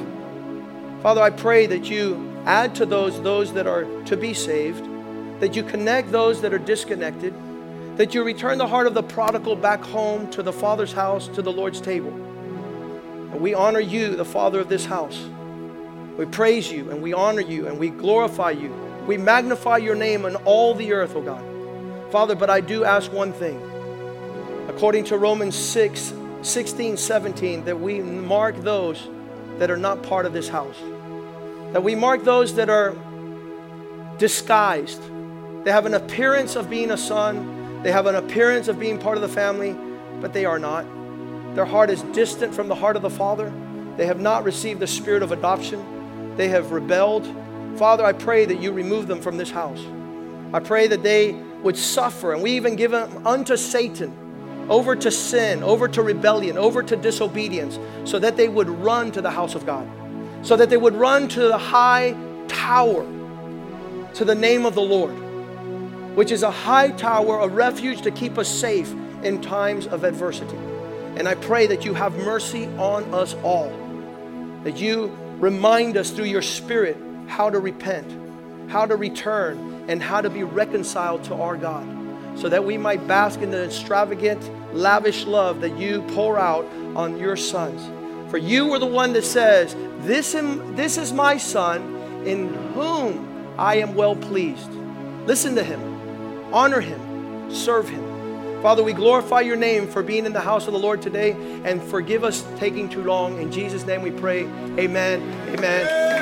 Father, 1.01 1.21
I 1.21 1.31
pray 1.31 1.65
that 1.65 1.89
you 1.89 2.31
add 2.45 2.75
to 2.75 2.85
those 2.85 3.21
those 3.21 3.53
that 3.53 3.67
are 3.67 3.83
to 4.03 4.15
be 4.15 4.33
saved 4.33 4.87
that 5.39 5.57
you 5.57 5.63
connect 5.63 6.09
those 6.09 6.39
that 6.41 6.53
are 6.53 6.59
disconnected, 6.59 7.33
that 7.97 8.13
you 8.13 8.23
return 8.23 8.57
the 8.57 8.67
heart 8.67 8.87
of 8.87 8.93
the 8.93 9.03
prodigal 9.03 9.55
back 9.55 9.81
home 9.81 10.29
to 10.31 10.41
the 10.41 10.53
Father's 10.53 10.91
house, 10.91 11.27
to 11.29 11.41
the 11.41 11.51
Lord's 11.51 11.79
table. 11.79 12.09
And 12.09 13.39
we 13.39 13.53
honor 13.53 13.79
you, 13.79 14.15
the 14.15 14.25
Father 14.25 14.59
of 14.59 14.69
this 14.69 14.85
house. 14.85 15.27
We 16.17 16.25
praise 16.25 16.71
you 16.71 16.91
and 16.91 17.01
we 17.01 17.13
honor 17.13 17.41
you 17.41 17.67
and 17.67 17.79
we 17.79 17.89
glorify 17.89 18.51
you. 18.51 18.73
We 19.07 19.17
magnify 19.17 19.77
your 19.77 19.95
name 19.95 20.25
on 20.25 20.35
all 20.37 20.73
the 20.73 20.93
earth, 20.93 21.15
O 21.15 21.19
oh 21.19 21.21
God. 21.21 22.11
Father, 22.11 22.35
but 22.35 22.49
I 22.49 22.61
do 22.61 22.83
ask 22.83 23.11
one 23.11 23.33
thing. 23.33 23.59
According 24.69 25.05
to 25.05 25.17
Romans 25.17 25.55
6 25.55 26.13
16, 26.41 26.97
17, 26.97 27.63
that 27.63 27.79
we 27.79 28.01
mark 28.01 28.57
those 28.57 29.07
that 29.59 29.71
are 29.71 29.77
not 29.77 30.03
part 30.03 30.25
of 30.25 30.33
this 30.33 30.49
house. 30.49 30.75
That 31.71 31.83
we 31.83 31.95
mark 31.95 32.23
those 32.23 32.55
that 32.55 32.69
are 32.69 32.95
disguised, 34.17 35.01
they 35.63 35.71
have 35.71 35.85
an 35.85 35.93
appearance 35.93 36.57
of 36.57 36.69
being 36.69 36.91
a 36.91 36.97
son, 36.97 37.62
they 37.83 37.91
have 37.91 38.05
an 38.05 38.15
appearance 38.15 38.69
of 38.69 38.79
being 38.79 38.97
part 38.97 39.17
of 39.17 39.21
the 39.21 39.27
family, 39.27 39.75
but 40.21 40.31
they 40.31 40.45
are 40.45 40.57
not. 40.57 40.85
Their 41.53 41.65
heart 41.65 41.89
is 41.89 42.01
distant 42.13 42.55
from 42.55 42.69
the 42.69 42.75
heart 42.75 42.95
of 42.95 43.01
the 43.01 43.09
Father. 43.09 43.51
They 43.97 44.05
have 44.05 44.21
not 44.21 44.45
received 44.45 44.79
the 44.79 44.87
spirit 44.87 45.21
of 45.21 45.33
adoption. 45.33 46.35
They 46.37 46.47
have 46.47 46.71
rebelled. 46.71 47.27
Father, 47.75 48.05
I 48.05 48.13
pray 48.13 48.45
that 48.45 48.61
you 48.61 48.71
remove 48.71 49.07
them 49.07 49.21
from 49.21 49.35
this 49.35 49.51
house. 49.51 49.83
I 50.53 50.61
pray 50.61 50.87
that 50.87 51.03
they 51.03 51.33
would 51.61 51.75
suffer, 51.75 52.33
and 52.33 52.41
we 52.41 52.51
even 52.51 52.77
give 52.77 52.91
them 52.91 53.27
unto 53.27 53.57
Satan, 53.57 54.67
over 54.69 54.95
to 54.95 55.11
sin, 55.11 55.61
over 55.61 55.89
to 55.89 56.01
rebellion, 56.01 56.57
over 56.57 56.83
to 56.83 56.95
disobedience, 56.95 57.79
so 58.05 58.17
that 58.17 58.37
they 58.37 58.47
would 58.47 58.69
run 58.69 59.11
to 59.11 59.21
the 59.21 59.31
house 59.31 59.55
of 59.55 59.65
God, 59.65 59.85
so 60.41 60.55
that 60.55 60.69
they 60.69 60.77
would 60.77 60.95
run 60.95 61.27
to 61.27 61.41
the 61.41 61.57
high 61.57 62.15
tower, 62.47 63.05
to 64.13 64.23
the 64.23 64.35
name 64.35 64.65
of 64.65 64.73
the 64.73 64.81
Lord 64.81 65.22
which 66.15 66.31
is 66.31 66.43
a 66.43 66.51
high 66.51 66.91
tower, 66.91 67.39
a 67.39 67.47
refuge 67.47 68.01
to 68.03 68.11
keep 68.11 68.37
us 68.37 68.47
safe 68.47 68.93
in 69.23 69.41
times 69.41 69.87
of 69.87 70.03
adversity. 70.03 70.57
And 71.15 71.27
I 71.27 71.35
pray 71.35 71.67
that 71.67 71.85
you 71.85 71.93
have 71.93 72.15
mercy 72.17 72.65
on 72.77 73.11
us 73.13 73.35
all, 73.43 73.69
that 74.63 74.77
you 74.77 75.07
remind 75.39 75.97
us 75.97 76.11
through 76.11 76.25
your 76.25 76.41
Spirit 76.41 76.97
how 77.27 77.49
to 77.49 77.59
repent, 77.59 78.69
how 78.69 78.85
to 78.85 78.95
return, 78.95 79.85
and 79.87 80.01
how 80.01 80.21
to 80.21 80.29
be 80.29 80.43
reconciled 80.43 81.23
to 81.25 81.35
our 81.35 81.57
God, 81.57 81.87
so 82.37 82.49
that 82.49 82.63
we 82.63 82.77
might 82.77 83.07
bask 83.07 83.41
in 83.41 83.51
the 83.51 83.65
extravagant, 83.65 84.41
lavish 84.73 85.25
love 85.25 85.61
that 85.61 85.77
you 85.77 86.01
pour 86.09 86.39
out 86.39 86.65
on 86.95 87.17
your 87.17 87.35
sons. 87.35 87.81
For 88.29 88.37
you 88.37 88.71
are 88.73 88.79
the 88.79 88.85
one 88.85 89.13
that 89.13 89.23
says, 89.23 89.75
This, 90.05 90.33
am, 90.35 90.75
this 90.75 90.97
is 90.97 91.13
my 91.13 91.37
son 91.37 91.95
in 92.25 92.53
whom 92.73 93.55
I 93.57 93.75
am 93.75 93.93
well 93.93 94.15
pleased. 94.15 94.71
Listen 95.25 95.55
to 95.55 95.63
him 95.63 95.92
honor 96.53 96.79
him, 96.79 97.51
serve 97.51 97.89
him. 97.89 98.13
Father, 98.61 98.81
we 98.81 98.93
glorify 98.93 99.41
your 99.41 99.57
name 99.57 99.87
for 99.87 100.01
being 100.01 100.25
in 100.25 100.31
the 100.31 100.39
house 100.39 100.67
of 100.67 100.73
the 100.73 100.79
Lord 100.79 101.01
today 101.01 101.31
and 101.65 101.83
forgive 101.83 102.23
us 102.23 102.45
taking 102.57 102.87
too 102.87 103.03
long. 103.03 103.41
In 103.41 103.51
Jesus' 103.51 103.85
name 103.85 104.01
we 104.01 104.11
pray. 104.11 104.45
Amen. 104.77 105.21
Amen. 105.49 106.13